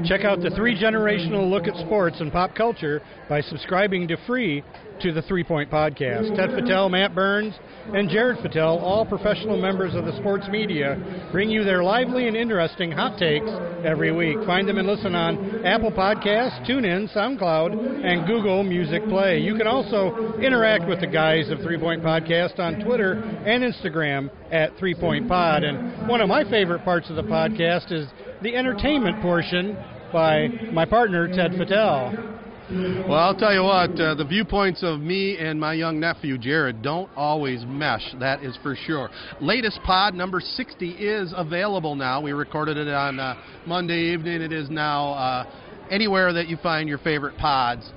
Check 0.05 0.24
out 0.24 0.41
the 0.41 0.51
three 0.51 0.80
generational 0.80 1.51
look 1.51 1.66
at 1.66 1.74
sports 1.84 2.20
and 2.20 2.30
pop 2.32 2.55
culture 2.55 3.03
by 3.28 3.41
subscribing 3.41 4.07
to 4.09 4.16
free 4.26 4.62
to 5.01 5.12
the 5.12 5.22
Three 5.22 5.43
Point 5.43 5.70
Podcast. 5.70 6.36
Ted 6.36 6.51
Fattel, 6.51 6.91
Matt 6.91 7.14
Burns, 7.14 7.55
and 7.93 8.09
Jared 8.09 8.38
Fattel, 8.38 8.80
all 8.80 9.05
professional 9.05 9.61
members 9.61 9.95
of 9.95 10.05
the 10.05 10.16
sports 10.18 10.47
media, 10.49 11.28
bring 11.32 11.51
you 11.51 11.64
their 11.64 11.82
lively 11.82 12.28
and 12.28 12.36
interesting 12.36 12.93
hot 12.93 13.18
takes 13.18 13.49
every 13.84 14.12
week. 14.12 14.36
Find 14.47 14.68
them 14.68 14.78
and 14.78 14.86
listen 14.86 15.14
on 15.14 15.64
Apple 15.64 15.91
Podcasts, 15.91 16.68
TuneIn, 16.68 17.12
SoundCloud, 17.14 18.05
and 18.05 18.26
Google 18.26 18.62
Music 18.62 19.03
Play. 19.09 19.41
You 19.41 19.57
can 19.57 19.66
also 19.66 20.34
interact 20.41 20.86
with 20.88 21.01
the 21.01 21.07
guys 21.07 21.51
of 21.51 21.61
Three 21.61 21.78
Point 21.78 22.03
Podcast 22.03 22.59
on 22.59 22.84
Twitter 22.84 23.14
and 23.14 23.64
Instagram 23.64 24.30
at 24.53 24.76
Three 24.78 24.95
Point 24.95 25.26
Pod. 25.26 25.64
And 25.64 26.09
one 26.09 26.20
of 26.20 26.28
my 26.28 26.49
favorite 26.49 26.84
parts 26.84 27.11
of 27.11 27.16
the 27.16 27.22
podcast 27.22 27.91
is 27.91 28.07
the 28.43 28.57
entertainment 28.57 29.20
portion 29.22 29.76
by 30.12 30.49
my 30.72 30.84
partner, 30.84 31.28
Ted 31.28 31.53
Fattel. 31.53 32.38
Well, 32.70 33.18
I'll 33.18 33.34
tell 33.34 33.53
you 33.53 33.64
what, 33.64 34.01
uh, 34.01 34.14
the 34.14 34.24
viewpoints 34.24 34.84
of 34.84 35.01
me 35.01 35.36
and 35.38 35.59
my 35.59 35.72
young 35.72 35.99
nephew 35.99 36.38
Jared 36.38 36.82
don't 36.82 37.11
always 37.16 37.64
mesh, 37.66 38.14
that 38.20 38.45
is 38.45 38.57
for 38.62 38.76
sure. 38.76 39.11
Latest 39.41 39.80
pod, 39.82 40.14
number 40.14 40.41
60, 40.41 40.91
is 40.91 41.34
available 41.36 41.97
now. 41.97 42.20
We 42.20 42.30
recorded 42.30 42.76
it 42.76 42.86
on 42.86 43.18
uh, 43.18 43.34
Monday 43.66 44.12
evening. 44.12 44.41
It 44.41 44.53
is 44.53 44.70
now 44.70 45.11
uh, 45.14 45.47
anywhere 45.91 46.32
that 46.32 46.47
you 46.47 46.59
find 46.59 46.88
your 46.88 46.99
favorite 46.99 47.36
pods. 47.38 47.91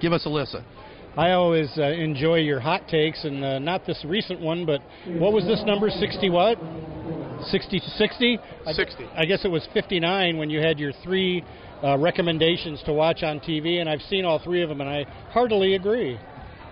Give 0.00 0.14
us 0.14 0.24
a 0.24 0.30
listen. 0.30 0.64
I 1.18 1.32
always 1.32 1.70
uh, 1.76 1.82
enjoy 1.82 2.38
your 2.38 2.60
hot 2.60 2.88
takes, 2.88 3.24
and 3.24 3.44
uh, 3.44 3.58
not 3.58 3.86
this 3.86 4.02
recent 4.08 4.40
one, 4.40 4.64
but 4.64 4.80
what 5.06 5.34
was 5.34 5.44
this 5.44 5.62
number? 5.66 5.90
60 5.90 6.30
what? 6.30 6.58
60 7.42 7.80
to 7.80 7.90
60? 7.90 8.38
60. 8.72 9.04
I, 9.04 9.22
I 9.22 9.24
guess 9.24 9.44
it 9.44 9.50
was 9.50 9.66
59 9.72 10.36
when 10.36 10.50
you 10.50 10.60
had 10.60 10.78
your 10.78 10.92
three 11.02 11.44
uh, 11.82 11.98
recommendations 11.98 12.82
to 12.86 12.92
watch 12.92 13.22
on 13.22 13.40
TV, 13.40 13.80
and 13.80 13.88
I've 13.88 14.02
seen 14.02 14.24
all 14.24 14.38
three 14.38 14.62
of 14.62 14.68
them, 14.68 14.80
and 14.80 14.88
I 14.88 15.04
heartily 15.30 15.74
agree. 15.74 16.18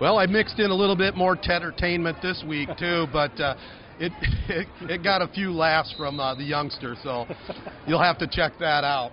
Well, 0.01 0.17
I 0.17 0.25
mixed 0.25 0.59
in 0.59 0.71
a 0.71 0.75
little 0.75 0.95
bit 0.95 1.15
more 1.15 1.37
entertainment 1.37 2.17
this 2.21 2.43
week 2.47 2.69
too, 2.79 3.05
but 3.13 3.39
uh, 3.39 3.55
it, 3.99 4.11
it, 4.49 4.67
it 4.89 5.03
got 5.03 5.21
a 5.21 5.27
few 5.27 5.51
laughs 5.51 5.93
from 5.97 6.19
uh, 6.19 6.35
the 6.35 6.43
youngster, 6.43 6.95
so 7.03 7.25
you'll 7.87 8.01
have 8.01 8.17
to 8.19 8.27
check 8.27 8.53
that 8.59 8.83
out. 8.83 9.11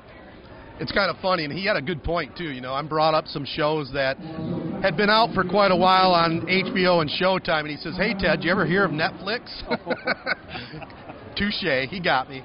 It's 0.81 0.93
kind 0.93 1.11
of 1.11 1.21
funny, 1.21 1.45
and 1.45 1.53
he 1.53 1.67
had 1.67 1.77
a 1.77 1.83
good 1.83 2.03
point 2.03 2.37
too. 2.39 2.51
You 2.51 2.63
know, 2.63 2.73
I 2.73 2.81
brought 2.83 3.13
up 3.13 3.27
some 3.27 3.45
shows 3.45 3.91
that 3.93 4.17
had 4.83 4.97
been 4.97 5.11
out 5.11 5.35
for 5.35 5.45
quite 5.45 5.71
a 5.71 5.77
while 5.77 6.13
on 6.13 6.41
HBO 6.47 7.03
and 7.03 7.11
Showtime, 7.11 7.61
and 7.61 7.69
he 7.69 7.77
says, 7.77 7.97
"Hey 7.99 8.15
Ted, 8.19 8.43
you 8.43 8.51
ever 8.51 8.65
hear 8.65 8.85
of 8.85 8.91
Netflix?" 8.91 9.43
Touche, 11.37 11.89
he 11.89 12.01
got 12.01 12.29
me. 12.29 12.45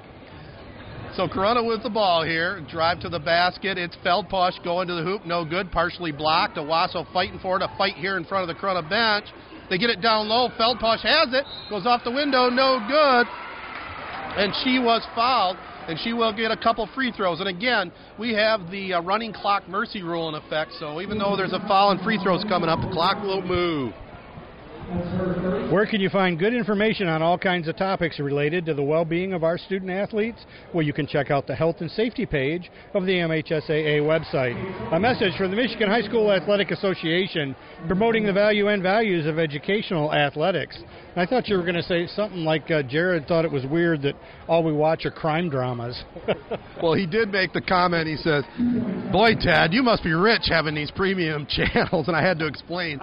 So 1.16 1.26
Corunna 1.26 1.66
with 1.66 1.82
the 1.82 1.88
ball 1.88 2.24
here. 2.24 2.60
Drive 2.70 3.00
to 3.00 3.08
the 3.08 3.18
basket. 3.18 3.78
It's 3.78 3.96
Feldposh 4.04 4.62
going 4.62 4.86
to 4.88 4.94
the 4.94 5.02
hoop. 5.02 5.24
No 5.24 5.46
good. 5.46 5.72
Partially 5.72 6.12
blocked. 6.12 6.56
Owosso 6.58 7.10
fighting 7.12 7.38
for 7.40 7.56
it. 7.56 7.62
A 7.62 7.74
fight 7.78 7.94
here 7.94 8.18
in 8.18 8.24
front 8.24 8.48
of 8.48 8.54
the 8.54 8.60
Corunna 8.60 8.86
bench. 8.88 9.24
They 9.70 9.78
get 9.78 9.88
it 9.88 10.02
down 10.02 10.28
low. 10.28 10.50
Feldposh 10.60 11.00
has 11.00 11.32
it. 11.32 11.44
Goes 11.70 11.86
off 11.86 12.04
the 12.04 12.10
window. 12.10 12.50
No 12.50 12.84
good. 12.86 13.26
And 14.36 14.52
she 14.62 14.78
was 14.78 15.06
fouled. 15.14 15.56
And 15.88 15.98
she 16.00 16.12
will 16.12 16.34
get 16.34 16.50
a 16.50 16.56
couple 16.56 16.86
free 16.94 17.12
throws. 17.12 17.40
And 17.40 17.48
again, 17.48 17.92
we 18.18 18.34
have 18.34 18.70
the 18.70 18.94
uh, 18.94 19.02
running 19.02 19.32
clock 19.32 19.68
mercy 19.68 20.02
rule 20.02 20.28
in 20.28 20.34
effect. 20.34 20.72
So 20.78 21.00
even 21.00 21.16
though 21.16 21.34
there's 21.34 21.54
a 21.54 21.60
foul 21.66 21.92
and 21.92 22.00
free 22.02 22.18
throws 22.22 22.44
coming 22.44 22.68
up, 22.68 22.80
the 22.80 22.90
clock 22.92 23.22
will 23.22 23.40
move. 23.40 23.94
Where 24.86 25.84
can 25.84 26.00
you 26.00 26.08
find 26.08 26.38
good 26.38 26.54
information 26.54 27.08
on 27.08 27.20
all 27.20 27.36
kinds 27.36 27.66
of 27.66 27.76
topics 27.76 28.20
related 28.20 28.64
to 28.66 28.74
the 28.74 28.82
well 28.84 29.04
being 29.04 29.32
of 29.32 29.42
our 29.42 29.58
student 29.58 29.90
athletes? 29.90 30.38
Well, 30.72 30.86
you 30.86 30.92
can 30.92 31.08
check 31.08 31.30
out 31.30 31.48
the 31.48 31.56
health 31.56 31.76
and 31.80 31.90
safety 31.90 32.24
page 32.24 32.70
of 32.94 33.04
the 33.04 33.14
MHSAA 33.14 34.00
website. 34.00 34.54
A 34.94 35.00
message 35.00 35.36
from 35.36 35.50
the 35.50 35.56
Michigan 35.56 35.88
High 35.88 36.02
School 36.02 36.30
Athletic 36.30 36.70
Association 36.70 37.56
promoting 37.88 38.26
the 38.26 38.32
value 38.32 38.68
and 38.68 38.80
values 38.80 39.26
of 39.26 39.40
educational 39.40 40.14
athletics. 40.14 40.78
I 41.16 41.26
thought 41.26 41.48
you 41.48 41.56
were 41.56 41.62
going 41.62 41.74
to 41.74 41.82
say 41.82 42.06
something 42.06 42.44
like 42.44 42.70
uh, 42.70 42.82
Jared 42.82 43.26
thought 43.26 43.44
it 43.44 43.50
was 43.50 43.64
weird 43.66 44.02
that 44.02 44.14
all 44.46 44.62
we 44.62 44.72
watch 44.72 45.04
are 45.04 45.10
crime 45.10 45.48
dramas. 45.48 46.00
well, 46.82 46.92
he 46.92 47.06
did 47.06 47.32
make 47.32 47.52
the 47.52 47.62
comment. 47.62 48.06
He 48.06 48.16
says, 48.18 48.44
Boy, 49.10 49.34
Tad, 49.40 49.72
you 49.72 49.82
must 49.82 50.04
be 50.04 50.12
rich 50.12 50.42
having 50.48 50.74
these 50.74 50.90
premium 50.92 51.46
channels. 51.50 52.06
And 52.06 52.16
I 52.16 52.22
had 52.22 52.38
to 52.38 52.46
explain 52.46 53.00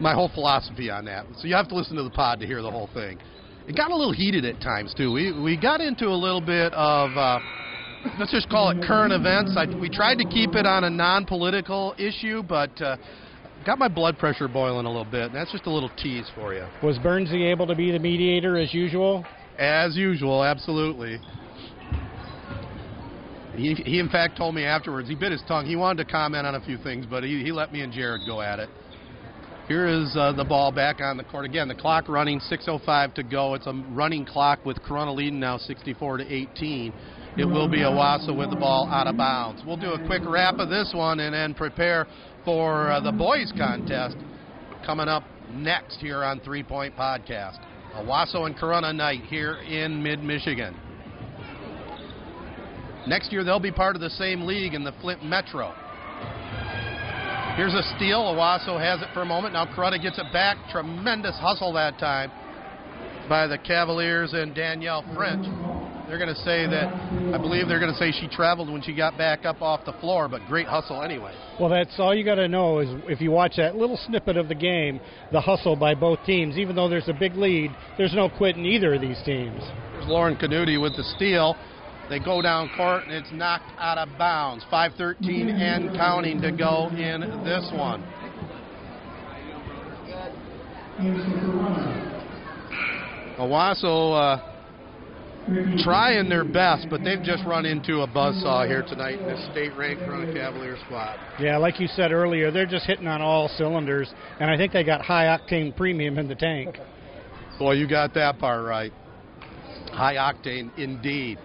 my 0.00 0.14
whole 0.14 0.28
philosophy 0.28 0.90
on 0.90 1.04
that. 1.06 1.26
So 1.38 1.46
you 1.46 1.54
have 1.54 1.68
to 1.68 1.74
listen 1.74 1.96
to 1.96 2.02
the 2.02 2.10
pod 2.10 2.40
to 2.40 2.46
hear 2.46 2.62
the 2.62 2.70
whole 2.70 2.88
thing. 2.94 3.18
It 3.66 3.76
got 3.76 3.90
a 3.90 3.96
little 3.96 4.12
heated 4.12 4.44
at 4.44 4.60
times 4.60 4.94
too. 4.94 5.12
We 5.12 5.32
we 5.32 5.56
got 5.56 5.80
into 5.80 6.06
a 6.06 6.16
little 6.16 6.40
bit 6.40 6.72
of 6.72 7.16
uh, 7.16 7.38
let's 8.18 8.32
just 8.32 8.48
call 8.48 8.70
it 8.70 8.82
current 8.86 9.12
events. 9.12 9.56
I, 9.56 9.66
we 9.78 9.88
tried 9.90 10.16
to 10.16 10.24
keep 10.24 10.54
it 10.54 10.66
on 10.66 10.84
a 10.84 10.90
non-political 10.90 11.94
issue, 11.98 12.42
but. 12.42 12.80
Uh, 12.80 12.96
Got 13.66 13.78
my 13.78 13.88
blood 13.88 14.18
pressure 14.18 14.48
boiling 14.48 14.86
a 14.86 14.88
little 14.88 15.04
bit. 15.04 15.32
That's 15.32 15.50
just 15.50 15.66
a 15.66 15.70
little 15.70 15.90
tease 15.98 16.30
for 16.34 16.54
you. 16.54 16.64
Was 16.82 16.96
Burnsy 16.98 17.50
able 17.50 17.66
to 17.66 17.74
be 17.74 17.90
the 17.90 17.98
mediator 17.98 18.56
as 18.56 18.72
usual? 18.72 19.26
As 19.58 19.96
usual, 19.96 20.44
absolutely. 20.44 21.18
He, 23.56 23.74
he 23.74 23.98
in 23.98 24.08
fact 24.08 24.36
told 24.36 24.54
me 24.54 24.64
afterwards 24.64 25.08
he 25.08 25.16
bit 25.16 25.32
his 25.32 25.42
tongue. 25.48 25.66
He 25.66 25.74
wanted 25.74 26.04
to 26.04 26.10
comment 26.10 26.46
on 26.46 26.54
a 26.54 26.60
few 26.60 26.78
things, 26.78 27.04
but 27.10 27.24
he, 27.24 27.42
he 27.42 27.50
let 27.50 27.72
me 27.72 27.80
and 27.80 27.92
Jared 27.92 28.22
go 28.24 28.40
at 28.40 28.60
it. 28.60 28.70
Here 29.68 29.86
is 29.86 30.16
uh, 30.16 30.32
the 30.32 30.44
ball 30.44 30.72
back 30.72 31.02
on 31.02 31.18
the 31.18 31.24
court 31.24 31.44
again. 31.44 31.68
The 31.68 31.74
clock 31.74 32.08
running, 32.08 32.40
6:05 32.40 33.12
to 33.12 33.22
go. 33.22 33.52
It's 33.52 33.66
a 33.66 33.84
running 33.90 34.24
clock 34.24 34.64
with 34.64 34.78
Corunna 34.78 35.14
leading 35.14 35.38
now, 35.38 35.58
64 35.58 36.16
to 36.16 36.32
18. 36.32 36.90
It 37.36 37.44
will 37.44 37.68
be 37.68 37.80
Owosso 37.80 38.34
with 38.34 38.48
the 38.48 38.56
ball 38.56 38.88
out 38.90 39.06
of 39.06 39.18
bounds. 39.18 39.62
We'll 39.66 39.76
do 39.76 39.92
a 39.92 40.06
quick 40.06 40.22
wrap 40.24 40.58
of 40.58 40.70
this 40.70 40.92
one 40.94 41.20
and 41.20 41.34
then 41.34 41.52
prepare 41.52 42.06
for 42.46 42.90
uh, 42.90 43.00
the 43.00 43.12
boys 43.12 43.52
contest 43.58 44.16
coming 44.86 45.06
up 45.06 45.22
next 45.52 45.96
here 45.96 46.24
on 46.24 46.40
Three 46.40 46.62
Point 46.62 46.96
Podcast. 46.96 47.58
Owosso 47.94 48.46
and 48.46 48.56
Corunna 48.56 48.94
night 48.94 49.24
here 49.24 49.56
in 49.56 50.02
mid 50.02 50.22
Michigan. 50.22 50.74
Next 53.06 53.30
year 53.32 53.44
they'll 53.44 53.60
be 53.60 53.70
part 53.70 53.96
of 53.96 54.00
the 54.00 54.10
same 54.10 54.46
league 54.46 54.72
in 54.72 54.82
the 54.82 54.92
Flint 55.02 55.22
Metro. 55.22 55.74
Here's 57.58 57.74
a 57.74 57.82
steal. 57.96 58.20
Owosso 58.22 58.78
has 58.78 59.02
it 59.02 59.08
for 59.12 59.22
a 59.22 59.26
moment. 59.26 59.54
Now 59.54 59.66
Corunna 59.66 60.00
gets 60.00 60.16
it 60.16 60.32
back. 60.32 60.56
Tremendous 60.70 61.34
hustle 61.40 61.72
that 61.72 61.98
time 61.98 62.30
by 63.28 63.48
the 63.48 63.58
Cavaliers 63.58 64.32
and 64.32 64.54
Danielle 64.54 65.04
French. 65.12 65.44
They're 66.06 66.18
going 66.18 66.32
to 66.32 66.40
say 66.42 66.68
that, 66.68 66.86
I 67.34 67.36
believe 67.36 67.66
they're 67.66 67.80
going 67.80 67.92
to 67.92 67.98
say 67.98 68.12
she 68.12 68.28
traveled 68.28 68.70
when 68.70 68.80
she 68.80 68.94
got 68.94 69.18
back 69.18 69.44
up 69.44 69.60
off 69.60 69.84
the 69.84 69.92
floor, 69.94 70.28
but 70.28 70.40
great 70.46 70.68
hustle 70.68 71.02
anyway. 71.02 71.34
Well, 71.58 71.68
that's 71.68 71.98
all 71.98 72.14
you 72.14 72.24
got 72.24 72.36
to 72.36 72.46
know 72.46 72.78
is 72.78 72.88
if 73.08 73.20
you 73.20 73.32
watch 73.32 73.54
that 73.56 73.74
little 73.74 73.98
snippet 74.06 74.36
of 74.36 74.46
the 74.46 74.54
game, 74.54 75.00
the 75.32 75.40
hustle 75.40 75.74
by 75.74 75.96
both 75.96 76.20
teams. 76.24 76.58
Even 76.58 76.76
though 76.76 76.88
there's 76.88 77.08
a 77.08 77.12
big 77.12 77.34
lead, 77.34 77.74
there's 77.98 78.14
no 78.14 78.28
quitting 78.28 78.64
either 78.66 78.94
of 78.94 79.00
these 79.00 79.20
teams. 79.24 79.60
There's 79.94 80.06
Lauren 80.06 80.36
Canuti 80.36 80.80
with 80.80 80.96
the 80.96 81.02
steal. 81.16 81.56
They 82.08 82.18
go 82.18 82.40
down 82.40 82.70
court 82.76 83.04
and 83.04 83.12
it's 83.12 83.30
knocked 83.32 83.70
out 83.78 83.98
of 83.98 84.08
bounds. 84.18 84.64
5:13 84.70 85.50
and 85.50 85.96
counting 85.96 86.40
to 86.40 86.52
go 86.52 86.88
in 86.88 87.20
this 87.44 87.70
one. 87.72 88.02
Owosso 93.38 94.14
uh, 94.18 95.82
trying 95.84 96.28
their 96.28 96.44
best, 96.44 96.88
but 96.90 97.04
they've 97.04 97.22
just 97.22 97.44
run 97.44 97.64
into 97.64 98.00
a 98.00 98.06
buzzsaw 98.06 98.66
here 98.66 98.82
tonight 98.82 99.20
in 99.20 99.26
this 99.26 99.48
state-ranked 99.52 100.02
Corunna 100.02 100.32
Cavalier 100.34 100.76
squad. 100.84 101.18
Yeah, 101.38 101.56
like 101.56 101.78
you 101.78 101.86
said 101.88 102.10
earlier, 102.10 102.50
they're 102.50 102.66
just 102.66 102.86
hitting 102.86 103.06
on 103.06 103.22
all 103.22 103.48
cylinders, 103.48 104.12
and 104.40 104.50
I 104.50 104.56
think 104.56 104.72
they 104.72 104.82
got 104.82 105.02
high 105.02 105.26
octane 105.26 105.76
premium 105.76 106.18
in 106.18 106.26
the 106.26 106.34
tank. 106.34 106.76
Boy, 107.58 107.72
you 107.72 107.88
got 107.88 108.12
that 108.14 108.38
part 108.38 108.64
right. 108.64 108.92
High 109.92 110.16
octane 110.16 110.76
indeed. 110.76 111.38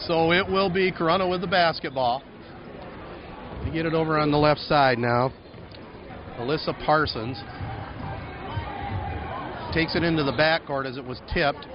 So 0.00 0.32
it 0.32 0.46
will 0.46 0.68
be 0.68 0.92
Corunna 0.92 1.28
with 1.28 1.40
the 1.40 1.46
basketball. 1.46 2.22
They 3.64 3.70
get 3.70 3.86
it 3.86 3.94
over 3.94 4.18
on 4.18 4.30
the 4.30 4.36
left 4.36 4.60
side 4.60 4.98
now. 4.98 5.32
Alyssa 6.38 6.78
Parsons 6.84 7.38
takes 9.72 9.96
it 9.96 10.02
into 10.02 10.22
the 10.22 10.32
backcourt 10.32 10.86
as 10.86 10.96
it 10.96 11.04
was 11.04 11.20
tipped. 11.32 11.66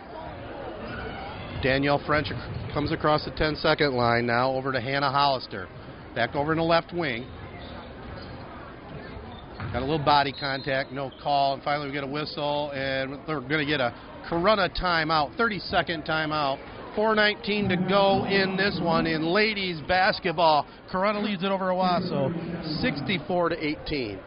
Danielle 1.64 2.02
French 2.06 2.28
comes 2.74 2.92
across 2.92 3.26
the 3.26 3.32
10 3.32 3.56
second 3.58 3.94
line 3.94 4.26
now 4.26 4.52
over 4.52 4.72
to 4.72 4.80
Hannah 4.80 5.12
Hollister. 5.12 5.68
Back 6.16 6.36
over 6.36 6.52
in 6.52 6.58
the 6.58 6.64
left 6.64 6.94
wing. 6.94 7.26
Got 9.74 9.84
a 9.84 9.86
little 9.86 10.00
body 10.00 10.34
contact, 10.34 10.92
no 10.92 11.12
call, 11.24 11.54
and 11.54 11.64
finally 11.64 11.88
we 11.88 11.94
get 11.94 12.04
a 12.04 12.08
whistle, 12.08 12.72
and 12.72 13.20
they're 13.26 13.40
going 13.40 13.66
to 13.66 13.66
get 13.66 13.80
a 13.80 13.94
Corunna 14.30 14.70
timeout, 14.78 15.38
30 15.38 15.60
second 15.60 16.04
timeout. 16.04 16.60
4.19 16.96 17.70
to 17.70 17.78
go 17.90 18.26
in 18.26 18.58
this 18.58 18.80
one 18.82 19.08
in 19.08 19.26
ladies 19.26 19.80
basketball. 19.88 20.66
Corunna 20.92 21.24
leads 21.24 21.44
it 21.44 21.52
over 21.52 21.66
Owosso, 21.66 22.82
64 22.82 23.50
to 23.50 23.66
18. 23.66 24.20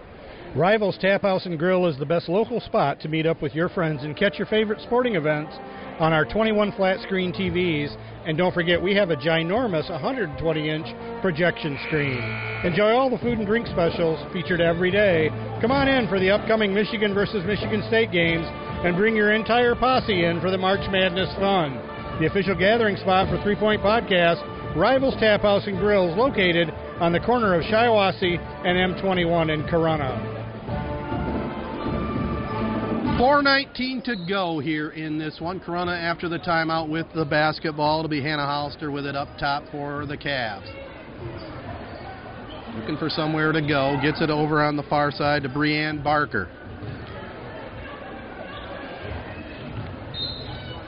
Rivals 0.57 0.97
Tap 1.01 1.23
House 1.23 1.47
and 1.47 1.59
Grill 1.59 1.87
is 1.89 1.99
the 1.99 2.07
best 2.07 2.29
local 2.29 2.61
spot 2.61 3.01
to 3.01 3.09
meet 3.09 3.27
up 3.27 3.43
with 3.43 3.55
your 3.55 3.69
friends 3.69 4.05
and 4.05 4.17
catch 4.17 4.39
your 4.39 4.47
favorite 4.47 4.81
sporting 4.83 5.17
events 5.17 5.53
on 5.99 6.13
our 6.13 6.25
21 6.25 6.73
flat 6.73 7.01
screen 7.03 7.33
TVs. 7.33 7.95
And 8.25 8.39
don't 8.39 8.55
forget, 8.55 8.81
we 8.81 8.95
have 8.95 9.11
a 9.11 9.17
ginormous 9.17 9.91
120 9.91 10.71
inch 10.71 10.87
projection 11.23 11.77
screen. 11.87 12.23
Enjoy 12.65 12.91
all 12.91 13.11
the 13.11 13.19
food 13.19 13.39
and 13.39 13.47
drink 13.47 13.67
specials 13.67 14.19
featured 14.33 14.61
every 14.61 14.91
day. 14.91 15.29
Come 15.61 15.73
on 15.73 15.89
in 15.89 16.09
for 16.09 16.21
the 16.21 16.31
upcoming 16.31 16.73
Michigan 16.73 17.15
versus 17.15 17.45
Michigan 17.45 17.83
State 17.89 18.13
games 18.13 18.47
and 18.85 18.97
bring 18.97 19.17
your 19.17 19.33
entire 19.33 19.75
posse 19.75 20.25
in 20.25 20.41
for 20.41 20.51
the 20.51 20.59
March 20.59 20.89
Madness 20.91 21.35
fun. 21.35 21.84
The 22.21 22.27
official 22.27 22.55
gathering 22.55 22.97
spot 22.97 23.29
for 23.29 23.43
Three 23.43 23.57
Point 23.57 23.83
Podcast, 23.83 24.77
Rivals 24.77 25.17
Tap 25.19 25.41
House 25.41 25.67
and 25.67 25.77
Grills, 25.79 26.17
located 26.17 26.71
on 27.01 27.13
the 27.13 27.19
corner 27.19 27.55
of 27.55 27.65
Shiawassee 27.65 28.39
and 28.39 28.95
M21 28.95 29.53
in 29.53 29.65
Corunna. 29.65 30.35
4.19 33.19 34.05
to 34.05 34.15
go 34.29 34.61
here 34.61 34.91
in 34.91 35.19
this 35.19 35.41
one. 35.41 35.59
Corunna 35.59 36.01
after 36.01 36.29
the 36.29 36.39
timeout 36.39 36.89
with 36.89 37.07
the 37.17 37.25
basketball. 37.25 37.99
It'll 37.99 38.09
be 38.09 38.23
Hannah 38.23 38.47
Hollister 38.47 38.93
with 38.93 39.07
it 39.07 39.17
up 39.17 39.29
top 39.41 39.65
for 39.73 40.07
the 40.07 40.17
Cavs. 40.17 40.73
Looking 42.79 42.97
for 42.97 43.09
somewhere 43.09 43.51
to 43.51 43.61
go. 43.61 43.99
Gets 44.01 44.21
it 44.21 44.31
over 44.31 44.63
on 44.63 44.77
the 44.77 44.85
far 44.85 45.11
side 45.11 45.43
to 45.43 45.49
Breanne 45.49 46.05
Barker. 46.05 46.49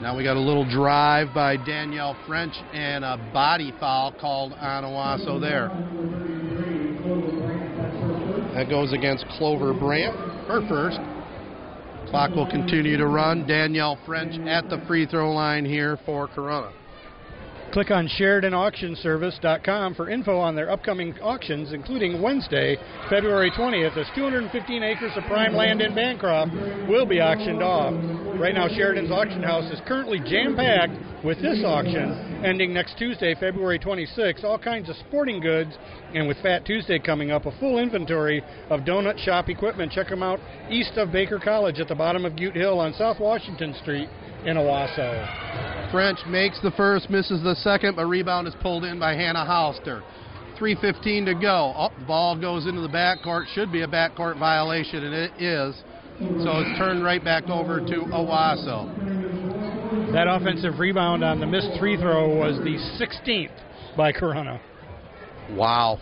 Now 0.01 0.15
we 0.15 0.23
got 0.23 0.37
a 0.37 0.39
little 0.39 0.69
drive 0.69 1.33
by 1.33 1.57
Danielle 1.57 2.15
French 2.27 2.53
and 2.71 3.03
a 3.03 3.17
body 3.33 3.73
foul 3.79 4.11
called 4.11 4.53
on 4.53 4.83
Owosso 4.83 5.41
there. 5.41 5.69
That 8.53 8.69
goes 8.69 8.93
against 8.93 9.25
Clover 9.37 9.73
Brandt, 9.73 10.15
her 10.47 10.61
first. 10.69 10.99
Clock 12.11 12.35
will 12.35 12.49
continue 12.49 12.95
to 12.97 13.07
run. 13.07 13.47
Danielle 13.47 13.97
French 14.05 14.39
at 14.47 14.69
the 14.69 14.77
free 14.87 15.07
throw 15.07 15.33
line 15.33 15.65
here 15.65 15.97
for 16.05 16.27
Corunna. 16.27 16.71
Click 17.73 17.91
on 17.91 18.07
SheridanAuctionService.com 18.07 19.95
for 19.95 20.09
info 20.09 20.37
on 20.37 20.55
their 20.55 20.71
upcoming 20.71 21.13
auctions, 21.19 21.73
including 21.73 22.21
Wednesday, 22.21 22.77
February 23.09 23.51
20th, 23.51 23.97
as 23.97 24.07
215 24.15 24.83
acres 24.83 25.11
of 25.15 25.23
prime 25.25 25.53
land 25.53 25.81
in 25.81 25.93
Bancroft 25.93 26.51
will 26.87 27.05
be 27.05 27.19
auctioned 27.19 27.61
off. 27.61 27.93
Right 28.39 28.53
now, 28.53 28.67
Sheridan's 28.69 29.11
auction 29.11 29.43
house 29.43 29.69
is 29.71 29.81
currently 29.85 30.19
jam 30.19 30.55
packed 30.55 31.25
with 31.25 31.41
this 31.41 31.61
auction 31.65 32.27
ending 32.45 32.73
next 32.73 32.97
Tuesday, 32.97 33.35
February 33.35 33.79
26th. 33.79 34.43
All 34.43 34.59
kinds 34.59 34.89
of 34.89 34.95
sporting 35.07 35.41
goods, 35.41 35.71
and 36.13 36.27
with 36.27 36.37
Fat 36.41 36.65
Tuesday 36.65 36.99
coming 36.99 37.31
up, 37.31 37.45
a 37.45 37.59
full 37.59 37.79
inventory 37.79 38.43
of 38.69 38.81
donut 38.81 39.17
shop 39.19 39.49
equipment. 39.49 39.91
Check 39.91 40.09
them 40.09 40.23
out 40.23 40.39
east 40.69 40.93
of 40.97 41.11
Baker 41.11 41.39
College 41.39 41.79
at 41.79 41.87
the 41.87 41.95
bottom 41.95 42.25
of 42.25 42.35
Butte 42.35 42.55
Hill 42.55 42.79
on 42.79 42.93
South 42.93 43.19
Washington 43.19 43.75
Street 43.81 44.07
in 44.47 44.55
Owosso. 44.55 45.91
French 45.91 46.19
makes 46.25 46.59
the 46.61 46.71
first, 46.71 47.09
misses 47.09 47.43
the 47.43 47.55
second, 47.55 47.97
but 47.97 48.05
rebound 48.05 48.47
is 48.47 48.55
pulled 48.61 48.85
in 48.85 48.97
by 48.97 49.13
Hannah 49.13 49.45
Hollister. 49.45 50.01
3.15 50.57 51.25
to 51.25 51.33
go. 51.35 51.73
Oh, 51.75 51.89
the 51.99 52.05
ball 52.05 52.39
goes 52.39 52.65
into 52.65 52.81
the 52.81 52.87
backcourt. 52.87 53.45
Should 53.53 53.71
be 53.71 53.81
a 53.83 53.87
backcourt 53.87 54.39
violation, 54.39 55.03
and 55.03 55.13
it 55.13 55.31
is. 55.39 55.75
So 56.19 56.61
it's 56.61 56.79
turned 56.79 57.03
right 57.03 57.23
back 57.23 57.47
over 57.49 57.79
to 57.79 57.95
Owosso. 58.11 58.87
That 60.13 60.27
offensive 60.27 60.79
rebound 60.79 61.23
on 61.23 61.39
the 61.39 61.45
missed 61.45 61.77
free 61.79 61.97
throw 61.97 62.35
was 62.37 62.57
the 62.59 62.77
16th 62.99 63.51
by 63.95 64.13
Corunna. 64.13 64.59
Wow. 65.51 65.99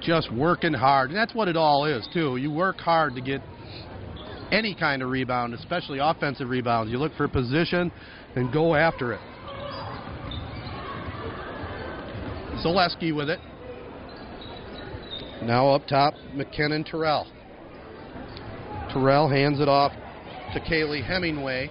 Just 0.00 0.32
working 0.32 0.74
hard. 0.74 1.10
And 1.10 1.16
that's 1.16 1.34
what 1.34 1.48
it 1.48 1.56
all 1.56 1.86
is, 1.86 2.06
too. 2.12 2.36
You 2.36 2.50
work 2.50 2.78
hard 2.78 3.14
to 3.14 3.20
get 3.20 3.40
any 4.52 4.74
kind 4.74 5.02
of 5.02 5.10
rebound, 5.10 5.54
especially 5.54 5.98
offensive 5.98 6.48
rebounds. 6.48 6.92
You 6.92 6.98
look 6.98 7.12
for 7.16 7.26
position 7.26 7.90
and 8.36 8.52
go 8.52 8.74
after 8.74 9.12
it. 9.12 9.20
Zaleski 12.62 13.14
with 13.14 13.28
it. 13.28 13.40
Now 15.42 15.70
up 15.70 15.88
top, 15.88 16.14
McKinnon 16.34 16.88
Terrell. 16.88 17.26
Terrell 18.92 19.28
hands 19.28 19.58
it 19.58 19.68
off 19.68 19.92
to 20.54 20.60
Kaylee 20.60 21.04
Hemingway. 21.04 21.68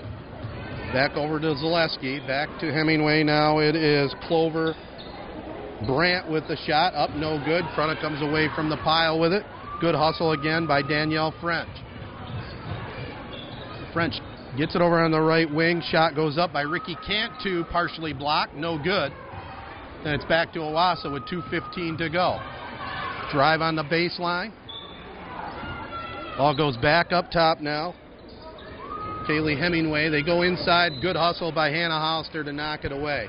Back 0.92 1.16
over 1.16 1.40
to 1.40 1.48
Zaleski. 1.48 2.26
Back 2.28 2.50
to 2.60 2.74
Hemingway 2.74 3.24
now. 3.24 3.60
It 3.60 3.76
is 3.76 4.14
Clover 4.28 4.76
Brant 5.88 6.30
with 6.30 6.48
the 6.48 6.58
shot. 6.68 6.94
Up, 6.96 7.12
no 7.12 7.42
good. 7.46 7.64
Corunna 7.76 8.00
comes 8.02 8.22
away 8.22 8.50
from 8.56 8.70
the 8.70 8.78
pile 8.78 9.20
with 9.20 9.32
it. 9.32 9.46
Good 9.80 9.96
hustle 9.96 10.34
again 10.34 10.68
by 10.68 10.82
Danielle 10.82 11.34
French. 11.40 11.70
French 13.94 14.16
gets 14.58 14.76
it 14.76 14.82
over 14.82 15.00
on 15.00 15.12
the 15.12 15.22
right 15.22 15.52
wing. 15.52 15.82
Shot 15.90 16.16
goes 16.16 16.38
up 16.38 16.54
by 16.54 16.62
Ricky 16.62 16.98
Cantu, 17.06 17.64
partially 17.72 18.14
blocked. 18.14 18.56
No 18.56 18.78
good. 18.78 19.12
Then 20.04 20.14
it's 20.16 20.26
back 20.26 20.52
to 20.54 20.60
Owosso 20.60 21.12
with 21.12 21.24
2.15 21.24 21.98
to 22.00 22.10
go. 22.10 22.40
Drive 23.32 23.62
on 23.62 23.76
the 23.76 23.84
baseline. 23.84 24.52
Ball 26.38 26.56
goes 26.56 26.76
back 26.78 27.12
up 27.12 27.30
top 27.32 27.62
now. 27.62 27.94
Kaylee 29.28 29.60
Hemingway. 29.60 30.10
They 30.10 30.24
go 30.24 30.42
inside. 30.42 30.94
Good 31.02 31.16
hustle 31.16 31.52
by 31.52 31.70
Hannah 31.70 32.00
Hollister 32.00 32.44
to 32.44 32.52
knock 32.52 32.84
it 32.84 32.92
away. 32.92 33.28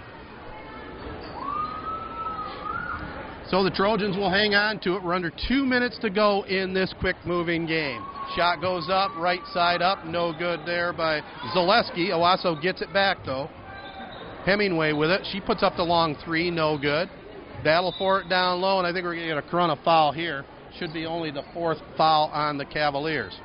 So 3.51 3.63
the 3.63 3.71
Trojans 3.71 4.17
will 4.17 4.31
hang 4.31 4.55
on 4.55 4.81
to 4.81 4.97
it. 4.97 5.03
We're 5.03 5.13
under 5.13 5.31
two 5.47 5.67
minutes 5.67 5.99
to 5.99 6.09
go 6.09 6.45
in 6.45 6.73
this 6.73 6.95
quick 7.01 7.17
moving 7.27 7.67
game. 7.67 8.03
Shot 8.37 8.61
goes 8.61 8.89
up, 8.91 9.11
right 9.17 9.43
side 9.53 9.83
up, 9.83 10.05
no 10.07 10.33
good 10.33 10.61
there 10.65 10.93
by 10.93 11.21
Zaleski. 11.55 12.11
Owosso 12.11 12.61
gets 12.61 12.81
it 12.81 12.93
back 12.93 13.19
though. 13.27 13.49
Hemingway 14.45 14.93
with 14.93 15.11
it. 15.11 15.27
She 15.31 15.41
puts 15.41 15.63
up 15.63 15.77
the 15.77 15.83
long 15.83 16.17
three, 16.25 16.51
no 16.51 16.79
good. 16.79 17.09
Battle 17.63 17.95
for 17.99 18.21
it 18.21 18.29
down 18.29 18.61
low, 18.61 18.79
and 18.79 18.87
I 18.87 18.93
think 18.93 19.05
we're 19.05 19.15
going 19.15 19.29
to 19.29 19.35
get 19.35 19.45
a 19.45 19.49
Corunna 19.49 19.83
foul 19.85 20.13
here. 20.13 20.45
Should 20.79 20.93
be 20.93 21.07
only 21.07 21.31
the 21.31 21.45
fourth 21.53 21.79
foul 21.97 22.31
on 22.33 22.59
the 22.59 22.65
Cavaliers. 22.65 23.39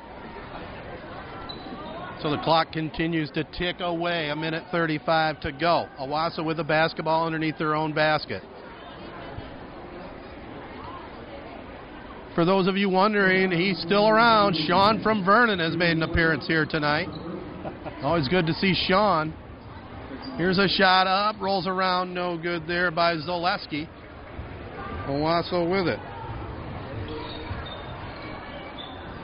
So 2.22 2.30
the 2.30 2.38
clock 2.38 2.72
continues 2.72 3.30
to 3.32 3.44
tick 3.44 3.76
away. 3.78 4.30
A 4.30 4.36
minute 4.36 4.64
35 4.72 5.40
to 5.40 5.52
go. 5.52 5.86
Owosso 6.00 6.44
with 6.44 6.56
the 6.56 6.64
basketball 6.64 7.26
underneath 7.26 7.58
their 7.58 7.76
own 7.76 7.92
basket. 7.92 8.42
For 12.38 12.44
those 12.44 12.68
of 12.68 12.76
you 12.76 12.88
wondering, 12.88 13.50
he's 13.50 13.80
still 13.80 14.08
around. 14.08 14.54
Sean 14.68 15.02
from 15.02 15.24
Vernon 15.24 15.58
has 15.58 15.76
made 15.76 15.96
an 15.96 16.04
appearance 16.04 16.46
here 16.46 16.64
tonight. 16.64 17.08
Always 18.00 18.28
good 18.28 18.46
to 18.46 18.52
see 18.52 18.80
Sean. 18.86 19.34
Here's 20.36 20.56
a 20.56 20.68
shot 20.68 21.08
up, 21.08 21.34
rolls 21.40 21.66
around, 21.66 22.14
no 22.14 22.38
good 22.38 22.64
there 22.68 22.92
by 22.92 23.16
Zaleski. 23.16 23.88
Owosso 25.08 25.68
with 25.68 25.88
it. 25.88 25.98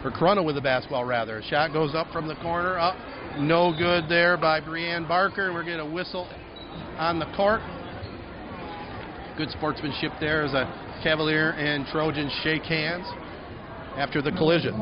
Or 0.05 0.11
Corunna 0.11 0.45
with 0.45 0.57
the 0.57 0.61
basketball, 0.61 1.05
rather. 1.05 1.39
A 1.39 1.43
shot 1.45 1.73
goes 1.73 1.95
up 1.95 2.09
from 2.13 2.27
the 2.27 2.35
corner, 2.43 2.77
up, 2.81 2.97
no 3.39 3.73
good 3.79 4.09
there 4.09 4.37
by 4.37 4.61
Brianne 4.61 5.07
Barker. 5.07 5.53
We're 5.53 5.63
getting 5.63 5.79
a 5.79 5.89
whistle 5.89 6.29
on 6.99 7.21
the 7.21 7.33
court. 7.37 7.61
Good 9.39 9.51
sportsmanship 9.51 10.11
there 10.19 10.43
as 10.43 10.53
a 10.53 10.84
Cavalier 11.03 11.51
and 11.51 11.87
Trojan 11.87 12.31
shake 12.43 12.63
hands 12.63 13.07
after 13.97 14.21
the 14.21 14.33
collision. 14.33 14.75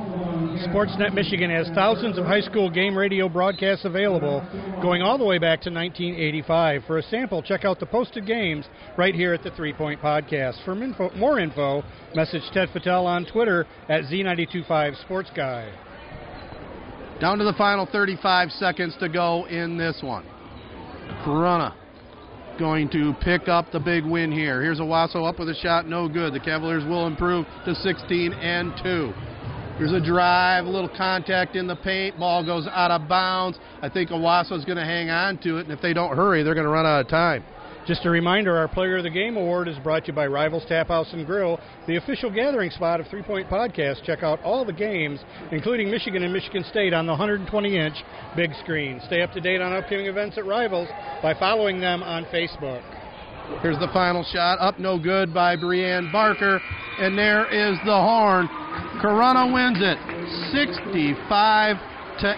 Sportsnet 0.68 1.12
Michigan 1.14 1.50
has 1.50 1.68
thousands 1.74 2.18
of 2.18 2.24
high 2.24 2.40
school 2.40 2.70
game 2.70 2.96
radio 2.96 3.28
broadcasts 3.28 3.84
available 3.84 4.40
going 4.80 5.02
all 5.02 5.18
the 5.18 5.24
way 5.24 5.38
back 5.38 5.60
to 5.62 5.70
1985. 5.70 6.82
For 6.86 6.98
a 6.98 7.02
sample, 7.02 7.42
check 7.42 7.64
out 7.64 7.78
the 7.78 7.86
posted 7.86 8.26
games 8.26 8.66
right 8.96 9.14
here 9.14 9.34
at 9.34 9.42
the 9.42 9.50
Three 9.50 9.72
Point 9.72 10.00
Podcast. 10.00 10.64
For 10.64 10.80
info, 10.82 11.10
more 11.16 11.38
info, 11.38 11.82
message 12.14 12.42
Ted 12.52 12.68
Fattel 12.70 13.04
on 13.04 13.26
Twitter 13.26 13.66
at 13.88 14.04
Z925 14.04 15.00
Sports 15.02 15.30
Guy. 15.34 15.70
Down 17.20 17.38
to 17.38 17.44
the 17.44 17.54
final 17.54 17.86
35 17.86 18.50
seconds 18.52 18.96
to 19.00 19.08
go 19.08 19.46
in 19.46 19.76
this 19.76 19.98
one. 20.02 20.24
Corunna 21.24 21.74
going 22.58 22.88
to 22.90 23.14
pick 23.20 23.48
up 23.48 23.72
the 23.72 23.80
big 23.80 24.04
win 24.04 24.30
here. 24.30 24.62
Here's 24.62 24.80
Owosso 24.80 25.28
up 25.28 25.38
with 25.38 25.48
a 25.48 25.54
shot, 25.54 25.86
no 25.86 26.08
good. 26.08 26.32
The 26.32 26.40
Cavaliers 26.40 26.84
will 26.84 27.06
improve 27.06 27.46
to 27.64 27.74
16 27.74 28.32
and 28.32 28.72
2. 28.82 29.12
Here's 29.78 29.92
a 29.92 30.00
drive, 30.00 30.66
a 30.66 30.68
little 30.68 30.90
contact 30.96 31.56
in 31.56 31.66
the 31.66 31.76
paint, 31.76 32.18
ball 32.18 32.44
goes 32.44 32.68
out 32.70 32.90
of 32.90 33.08
bounds. 33.08 33.58
I 33.80 33.88
think 33.88 34.10
Owosso's 34.10 34.64
going 34.64 34.76
to 34.76 34.84
hang 34.84 35.10
on 35.10 35.38
to 35.38 35.56
it, 35.58 35.62
and 35.62 35.72
if 35.72 35.80
they 35.80 35.92
don't 35.92 36.14
hurry, 36.14 36.42
they're 36.42 36.54
going 36.54 36.66
to 36.66 36.72
run 36.72 36.86
out 36.86 37.00
of 37.00 37.08
time. 37.08 37.42
Just 37.84 38.06
a 38.06 38.10
reminder, 38.10 38.56
our 38.56 38.68
Player 38.68 38.98
of 38.98 39.02
the 39.02 39.10
Game 39.10 39.36
award 39.36 39.66
is 39.66 39.76
brought 39.80 40.04
to 40.04 40.08
you 40.08 40.12
by 40.12 40.28
Rivals 40.28 40.62
Tap 40.68 40.86
House 40.86 41.12
and 41.12 41.26
Grill, 41.26 41.58
the 41.88 41.96
official 41.96 42.30
gathering 42.30 42.70
spot 42.70 43.00
of 43.00 43.08
Three 43.08 43.24
Point 43.24 43.48
Podcast. 43.50 44.04
Check 44.04 44.22
out 44.22 44.40
all 44.44 44.64
the 44.64 44.72
games, 44.72 45.18
including 45.50 45.90
Michigan 45.90 46.22
and 46.22 46.32
Michigan 46.32 46.62
State, 46.70 46.94
on 46.94 47.06
the 47.06 47.12
120-inch 47.12 47.96
big 48.36 48.52
screen. 48.62 49.00
Stay 49.06 49.20
up 49.20 49.32
to 49.32 49.40
date 49.40 49.60
on 49.60 49.72
upcoming 49.72 50.06
events 50.06 50.38
at 50.38 50.46
Rivals 50.46 50.86
by 51.22 51.34
following 51.34 51.80
them 51.80 52.04
on 52.04 52.24
Facebook. 52.26 52.82
Here's 53.62 53.80
the 53.80 53.90
final 53.92 54.22
shot, 54.32 54.60
up 54.60 54.78
no 54.78 54.96
good 54.96 55.34
by 55.34 55.56
Breanne 55.56 56.12
Barker, 56.12 56.60
and 57.00 57.18
there 57.18 57.46
is 57.46 57.76
the 57.84 57.90
horn. 57.90 58.46
Corunna 59.02 59.52
wins 59.52 59.78
it, 59.80 59.98
65 60.52 61.76
to 62.20 62.36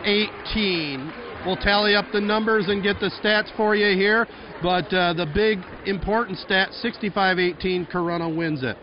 18. 0.55 1.13
We'll 1.45 1.57
tally 1.57 1.95
up 1.95 2.07
the 2.15 2.21
numbers 2.23 2.69
and 2.69 2.83
get 2.83 2.99
the 3.01 3.11
stats 3.23 3.55
for 3.55 3.77
you 3.77 3.95
here. 3.95 4.27
But 4.65 4.91
uh, 4.95 5.13
the 5.13 5.27
big 5.27 5.59
important 5.85 6.39
stat 6.39 6.73
65 6.81 7.39
18, 7.39 7.85
Corunna 7.85 8.35
wins 8.35 8.63
it. 8.63 8.79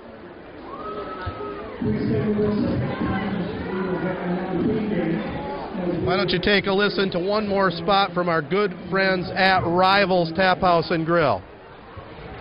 Why 6.06 6.18
don't 6.18 6.30
you 6.30 6.38
take 6.40 6.68
a 6.68 6.72
listen 6.72 7.10
to 7.10 7.20
one 7.20 7.48
more 7.48 7.72
spot 7.72 8.14
from 8.14 8.30
our 8.30 8.44
good 8.44 8.76
friends 8.92 9.28
at 9.36 9.62
Rivals 9.62 10.32
Tap 10.36 10.60
House 10.60 10.92
and 10.92 11.04
Grill? 11.04 11.42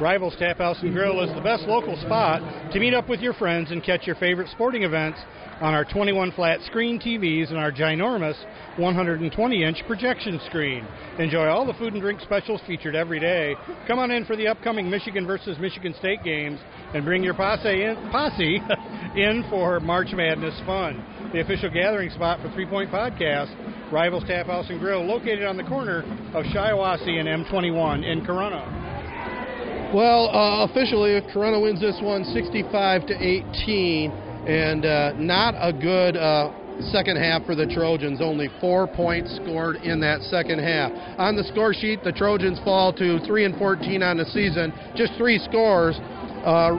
Rivals 0.00 0.34
Tap 0.38 0.56
House 0.56 0.78
and 0.80 0.94
Grill 0.94 1.22
is 1.22 1.34
the 1.34 1.42
best 1.42 1.64
local 1.64 1.94
spot 2.00 2.72
to 2.72 2.80
meet 2.80 2.94
up 2.94 3.06
with 3.06 3.20
your 3.20 3.34
friends 3.34 3.70
and 3.70 3.84
catch 3.84 4.06
your 4.06 4.16
favorite 4.16 4.48
sporting 4.50 4.82
events 4.82 5.18
on 5.60 5.74
our 5.74 5.84
21 5.84 6.32
flat 6.32 6.58
screen 6.62 6.98
TVs 6.98 7.50
and 7.50 7.58
our 7.58 7.70
ginormous 7.70 8.34
120 8.78 9.62
inch 9.62 9.76
projection 9.86 10.40
screen. 10.46 10.86
Enjoy 11.18 11.46
all 11.46 11.66
the 11.66 11.74
food 11.74 11.92
and 11.92 12.00
drink 12.00 12.18
specials 12.22 12.62
featured 12.66 12.96
every 12.96 13.20
day. 13.20 13.54
Come 13.86 13.98
on 13.98 14.10
in 14.10 14.24
for 14.24 14.36
the 14.36 14.48
upcoming 14.48 14.88
Michigan 14.88 15.26
versus 15.26 15.58
Michigan 15.58 15.94
State 15.98 16.24
games 16.24 16.58
and 16.94 17.04
bring 17.04 17.22
your 17.22 17.34
posse 17.34 17.82
in, 17.82 17.94
posse 18.10 18.56
in 19.16 19.44
for 19.50 19.80
March 19.80 20.08
Madness 20.14 20.58
fun. 20.64 21.04
The 21.34 21.42
official 21.42 21.68
gathering 21.68 22.08
spot 22.08 22.40
for 22.40 22.50
Three 22.54 22.66
Point 22.66 22.90
Podcast, 22.90 23.92
Rivals 23.92 24.24
Tap 24.26 24.46
House 24.46 24.70
and 24.70 24.80
Grill, 24.80 25.04
located 25.04 25.44
on 25.44 25.58
the 25.58 25.64
corner 25.64 25.98
of 26.32 26.46
Shiawassee 26.46 27.20
and 27.20 27.44
M21 27.44 28.10
in 28.10 28.24
Corunna. 28.24 28.89
Well, 29.92 30.30
uh, 30.30 30.70
officially, 30.70 31.20
Corunna 31.34 31.60
wins 31.60 31.80
this 31.80 31.98
one 32.00 32.22
65 32.22 33.06
to 33.06 33.12
18, 33.12 34.12
and 34.46 34.86
uh, 34.86 35.12
not 35.18 35.56
a 35.58 35.72
good 35.72 36.16
uh, 36.16 36.52
second 36.92 37.16
half 37.16 37.44
for 37.44 37.56
the 37.56 37.66
Trojans. 37.66 38.20
Only 38.22 38.48
four 38.60 38.86
points 38.86 39.34
scored 39.42 39.76
in 39.82 39.98
that 39.98 40.22
second 40.22 40.60
half. 40.60 40.92
On 41.18 41.34
the 41.34 41.42
score 41.42 41.74
sheet, 41.74 42.04
the 42.04 42.12
Trojans 42.12 42.60
fall 42.62 42.92
to 42.92 43.18
3 43.26 43.44
and 43.46 43.58
14 43.58 44.00
on 44.04 44.18
the 44.18 44.26
season. 44.26 44.72
Just 44.94 45.14
three 45.18 45.38
scores. 45.38 45.98
Uh, 46.46 46.78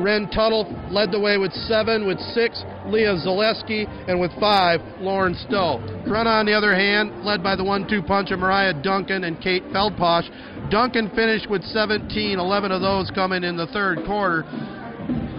Ren 0.00 0.28
Tuttle 0.30 0.64
led 0.90 1.12
the 1.12 1.20
way 1.20 1.36
with 1.36 1.52
seven, 1.52 2.06
with 2.06 2.18
six, 2.32 2.62
Leah 2.86 3.16
Zaleski, 3.16 3.86
and 4.08 4.18
with 4.18 4.30
five, 4.40 4.80
Lauren 5.00 5.34
Stowe. 5.34 5.78
Corunna, 6.06 6.40
on 6.40 6.46
the 6.46 6.54
other 6.54 6.74
hand, 6.74 7.24
led 7.24 7.42
by 7.42 7.54
the 7.54 7.64
one 7.64 7.86
two 7.88 8.02
punch 8.02 8.30
of 8.30 8.38
Mariah 8.38 8.74
Duncan 8.82 9.24
and 9.24 9.40
Kate 9.40 9.62
Feldposh. 9.72 10.70
Duncan 10.70 11.10
finished 11.14 11.50
with 11.50 11.62
17, 11.64 12.38
11 12.38 12.72
of 12.72 12.80
those 12.80 13.10
coming 13.10 13.44
in 13.44 13.56
the 13.56 13.66
third 13.68 14.04
quarter. 14.06 14.44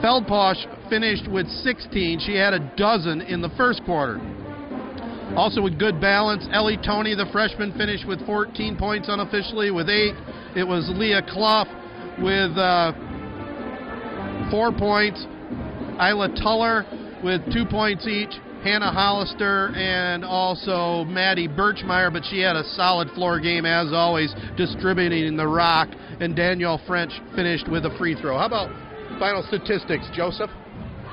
Feldposh 0.03 0.89
finished 0.89 1.27
with 1.29 1.47
16. 1.47 2.19
She 2.19 2.35
had 2.35 2.53
a 2.53 2.73
dozen 2.75 3.21
in 3.21 3.41
the 3.41 3.49
first 3.57 3.83
quarter. 3.85 4.19
Also 5.35 5.61
with 5.61 5.79
good 5.79 6.01
balance, 6.01 6.45
Ellie 6.51 6.77
Tony, 6.77 7.15
the 7.15 7.25
freshman, 7.31 7.71
finished 7.77 8.05
with 8.05 8.25
14 8.25 8.77
points 8.77 9.07
unofficially 9.09 9.71
with 9.71 9.89
eight. 9.89 10.13
It 10.55 10.67
was 10.67 10.89
Leah 10.93 11.21
Clough 11.21 11.65
with 12.19 12.57
uh, 12.57 12.91
four 14.51 14.71
points. 14.71 15.25
Isla 15.99 16.29
Tuller 16.41 16.85
with 17.23 17.41
two 17.51 17.65
points 17.65 18.05
each. 18.05 18.33
Hannah 18.63 18.91
Hollister 18.91 19.73
and 19.75 20.23
also 20.23 21.03
Maddie 21.05 21.47
Birchmeyer, 21.47 22.13
but 22.13 22.23
she 22.29 22.41
had 22.41 22.55
a 22.55 22.63
solid 22.75 23.09
floor 23.15 23.39
game 23.39 23.65
as 23.65 23.91
always, 23.91 24.31
distributing 24.55 25.35
the 25.35 25.47
rock. 25.47 25.89
And 26.19 26.35
Danielle 26.35 26.79
French 26.85 27.11
finished 27.35 27.67
with 27.67 27.85
a 27.85 27.97
free 27.97 28.13
throw. 28.13 28.37
How 28.37 28.45
about 28.45 28.69
final 29.17 29.41
statistics, 29.47 30.07
Joseph? 30.13 30.51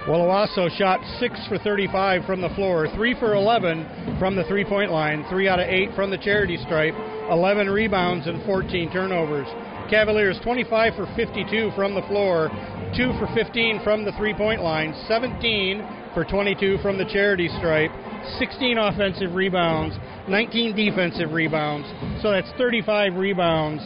Well, 0.07 0.20
Owosso 0.20 0.70
shot 0.76 1.01
6 1.20 1.49
for 1.49 1.59
35 1.59 2.24
from 2.24 2.41
the 2.41 2.49
floor, 2.51 2.89
3 2.95 3.14
for 3.18 3.34
11 3.34 4.16
from 4.18 4.36
the 4.36 4.45
three 4.45 4.64
point 4.64 4.91
line, 4.91 5.24
3 5.28 5.49
out 5.49 5.61
of 5.61 5.68
8 5.68 5.91
from 5.95 6.11
the 6.11 6.18
charity 6.18 6.57
stripe, 6.64 6.95
11 7.30 7.68
rebounds, 7.68 8.26
and 8.26 8.43
14 8.45 8.91
turnovers. 8.93 9.47
Cavaliers 9.89 10.39
25 10.43 10.95
for 10.95 11.07
52 11.16 11.72
from 11.74 11.95
the 11.95 12.03
floor, 12.03 12.51
2 12.97 13.12
for 13.18 13.28
15 13.34 13.80
from 13.82 14.05
the 14.05 14.12
three 14.12 14.34
point 14.34 14.62
line, 14.62 14.95
17 15.09 16.11
for 16.14 16.24
22 16.24 16.78
from 16.82 16.99
the 16.99 17.05
charity 17.05 17.49
stripe, 17.59 17.91
16 18.39 18.78
offensive 18.78 19.34
rebounds, 19.34 19.97
19 20.28 20.76
defensive 20.76 21.32
rebounds. 21.32 21.89
So 22.22 22.30
that's 22.30 22.51
35 22.59 23.14
rebounds 23.14 23.82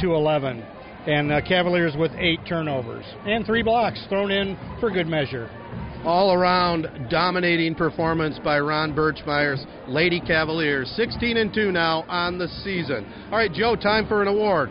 to 0.00 0.14
11. 0.14 0.64
And 1.06 1.32
uh, 1.32 1.40
Cavaliers 1.40 1.94
with 1.96 2.12
eight 2.18 2.40
turnovers 2.46 3.04
and 3.24 3.46
three 3.46 3.62
blocks 3.62 4.04
thrown 4.08 4.30
in 4.30 4.58
for 4.80 4.90
good 4.90 5.06
measure. 5.06 5.48
All 6.04 6.32
around 6.32 7.08
dominating 7.10 7.74
performance 7.74 8.38
by 8.44 8.60
Ron 8.60 8.94
Birchmeyer's 8.94 9.64
Lady 9.88 10.20
Cavaliers. 10.20 10.92
16 10.96 11.36
and 11.36 11.52
2 11.52 11.72
now 11.72 12.04
on 12.08 12.38
the 12.38 12.48
season. 12.62 13.10
All 13.32 13.38
right, 13.38 13.52
Joe, 13.52 13.74
time 13.74 14.06
for 14.06 14.22
an 14.22 14.28
award. 14.28 14.70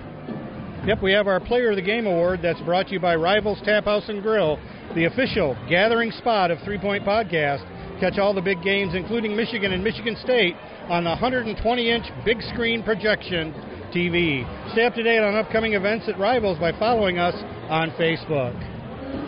Yep, 0.87 1.03
we 1.03 1.11
have 1.11 1.27
our 1.27 1.41
Player 1.41 1.71
of 1.71 1.75
the 1.75 1.81
Game 1.81 2.07
award 2.07 2.39
that's 2.41 2.61
brought 2.61 2.87
to 2.87 2.93
you 2.93 2.99
by 3.01 3.13
Rivals 3.13 3.59
Tap 3.65 3.83
House 3.83 4.07
and 4.07 4.23
Grill, 4.23 4.57
the 4.95 5.03
official 5.03 5.53
gathering 5.67 6.11
spot 6.11 6.49
of 6.49 6.59
Three 6.63 6.77
Point 6.77 7.03
Podcast. 7.03 7.59
Catch 7.99 8.17
all 8.17 8.33
the 8.33 8.41
big 8.41 8.63
games, 8.63 8.95
including 8.95 9.35
Michigan 9.35 9.73
and 9.73 9.83
Michigan 9.83 10.15
State, 10.23 10.55
on 10.87 11.03
the 11.03 11.09
120 11.09 11.91
inch 11.91 12.05
big 12.23 12.41
screen 12.53 12.83
projection 12.83 13.51
TV. 13.93 14.47
Stay 14.71 14.85
up 14.85 14.93
to 14.93 15.03
date 15.03 15.19
on 15.19 15.35
upcoming 15.35 15.73
events 15.73 16.07
at 16.07 16.17
Rivals 16.17 16.57
by 16.57 16.71
following 16.79 17.17
us 17.17 17.35
on 17.67 17.91
Facebook. 17.99 18.55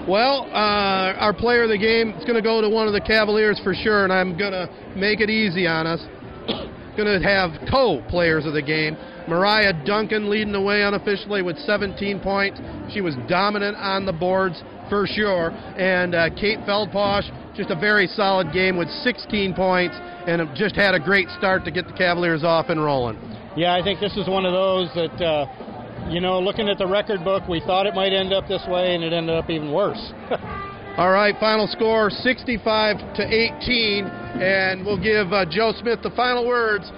Well, 0.07 0.47
uh, 0.53 1.19
our 1.19 1.33
player 1.33 1.63
of 1.63 1.69
the 1.69 1.77
game 1.77 2.11
is 2.11 2.23
going 2.23 2.37
to 2.37 2.41
go 2.41 2.61
to 2.61 2.69
one 2.69 2.87
of 2.87 2.93
the 2.93 3.01
Cavaliers 3.01 3.59
for 3.65 3.73
sure, 3.73 4.05
and 4.05 4.13
I'm 4.13 4.37
going 4.37 4.53
to 4.53 4.69
make 4.95 5.19
it 5.19 5.29
easy 5.29 5.67
on 5.67 5.87
us. 5.87 5.99
going 6.95 7.21
to 7.21 7.27
have 7.27 7.51
co 7.69 8.01
players 8.09 8.45
of 8.45 8.53
the 8.53 8.61
game. 8.61 8.95
Mariah 9.29 9.73
Duncan 9.85 10.29
leading 10.29 10.51
the 10.51 10.61
way 10.61 10.81
unofficially 10.81 11.41
with 11.41 11.57
17 11.59 12.19
points. 12.19 12.59
She 12.91 13.01
was 13.01 13.15
dominant 13.27 13.77
on 13.77 14.05
the 14.05 14.13
boards 14.13 14.61
for 14.89 15.05
sure. 15.07 15.51
And 15.77 16.15
uh, 16.15 16.29
Kate 16.31 16.59
Feldposh, 16.67 17.55
just 17.55 17.69
a 17.69 17.75
very 17.75 18.07
solid 18.07 18.51
game 18.51 18.77
with 18.77 18.89
16 18.89 19.53
points 19.53 19.95
and 20.27 20.41
just 20.55 20.75
had 20.75 20.95
a 20.95 20.99
great 20.99 21.29
start 21.37 21.63
to 21.65 21.71
get 21.71 21.87
the 21.87 21.93
Cavaliers 21.93 22.43
off 22.43 22.69
and 22.69 22.83
rolling. 22.83 23.17
Yeah, 23.55 23.75
I 23.75 23.83
think 23.83 23.99
this 23.99 24.15
is 24.17 24.27
one 24.27 24.45
of 24.45 24.53
those 24.53 24.89
that, 24.95 25.21
uh, 25.21 26.09
you 26.09 26.21
know, 26.21 26.39
looking 26.39 26.67
at 26.67 26.77
the 26.77 26.87
record 26.87 27.23
book, 27.23 27.47
we 27.47 27.59
thought 27.61 27.85
it 27.85 27.93
might 27.93 28.13
end 28.13 28.33
up 28.33 28.47
this 28.47 28.65
way, 28.67 28.95
and 28.95 29.03
it 29.03 29.13
ended 29.13 29.35
up 29.35 29.49
even 29.49 29.71
worse. 29.71 30.11
All 30.97 31.11
right, 31.11 31.35
final 31.39 31.67
score 31.67 32.09
65 32.09 33.15
to 33.15 33.23
18, 33.23 34.05
and 34.05 34.85
we'll 34.85 35.01
give 35.01 35.31
uh, 35.31 35.45
Joe 35.49 35.71
Smith 35.79 35.99
the 36.03 36.11
final 36.11 36.47
words 36.47 36.91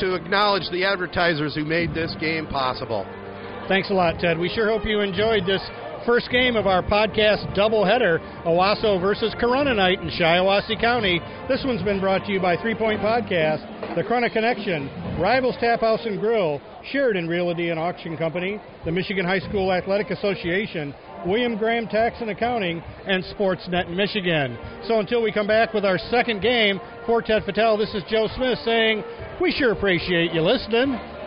to 0.00 0.14
acknowledge 0.14 0.68
the 0.72 0.84
advertisers 0.84 1.54
who 1.54 1.64
made 1.64 1.94
this 1.94 2.14
game 2.20 2.46
possible. 2.46 3.06
Thanks 3.68 3.90
a 3.90 3.94
lot, 3.94 4.18
Ted. 4.18 4.38
We 4.38 4.48
sure 4.48 4.68
hope 4.68 4.84
you 4.84 5.00
enjoyed 5.00 5.46
this 5.46 5.62
first 6.04 6.30
game 6.30 6.56
of 6.56 6.66
our 6.66 6.82
podcast 6.82 7.54
doubleheader, 7.56 8.18
Owosso 8.44 9.00
versus 9.00 9.34
Corunna 9.40 9.76
night 9.76 10.00
in 10.00 10.08
Shiawassee 10.08 10.80
County. 10.80 11.20
This 11.48 11.62
one's 11.64 11.82
been 11.82 12.00
brought 12.00 12.24
to 12.26 12.32
you 12.32 12.40
by 12.40 12.56
Three 12.56 12.74
Point 12.74 13.00
Podcast, 13.00 13.94
the 13.94 14.02
Corunna 14.02 14.32
Connection, 14.32 14.88
Rivals 15.20 15.56
Tap 15.60 15.80
House 15.80 16.00
and 16.04 16.18
Grill, 16.18 16.60
Sheridan 16.90 17.28
Realty 17.28 17.68
and 17.68 17.78
Auction 17.78 18.16
Company, 18.16 18.60
the 18.84 18.92
Michigan 18.92 19.24
High 19.26 19.40
School 19.40 19.72
Athletic 19.72 20.10
Association, 20.10 20.94
William 21.26 21.56
Graham 21.56 21.86
Tax 21.86 22.16
and 22.20 22.30
Accounting, 22.30 22.82
and 23.06 23.24
Sportsnet 23.24 23.94
Michigan. 23.94 24.56
So 24.86 25.00
until 25.00 25.22
we 25.22 25.32
come 25.32 25.46
back 25.46 25.74
with 25.74 25.84
our 25.84 25.98
second 26.10 26.40
game, 26.40 26.80
for 27.06 27.22
Ted 27.22 27.42
Fattel, 27.42 27.78
this 27.78 27.94
is 27.94 28.02
Joe 28.08 28.28
Smith 28.36 28.58
saying, 28.64 29.02
we 29.40 29.52
sure 29.52 29.72
appreciate 29.72 30.32
you 30.32 30.42
listening. 30.42 31.19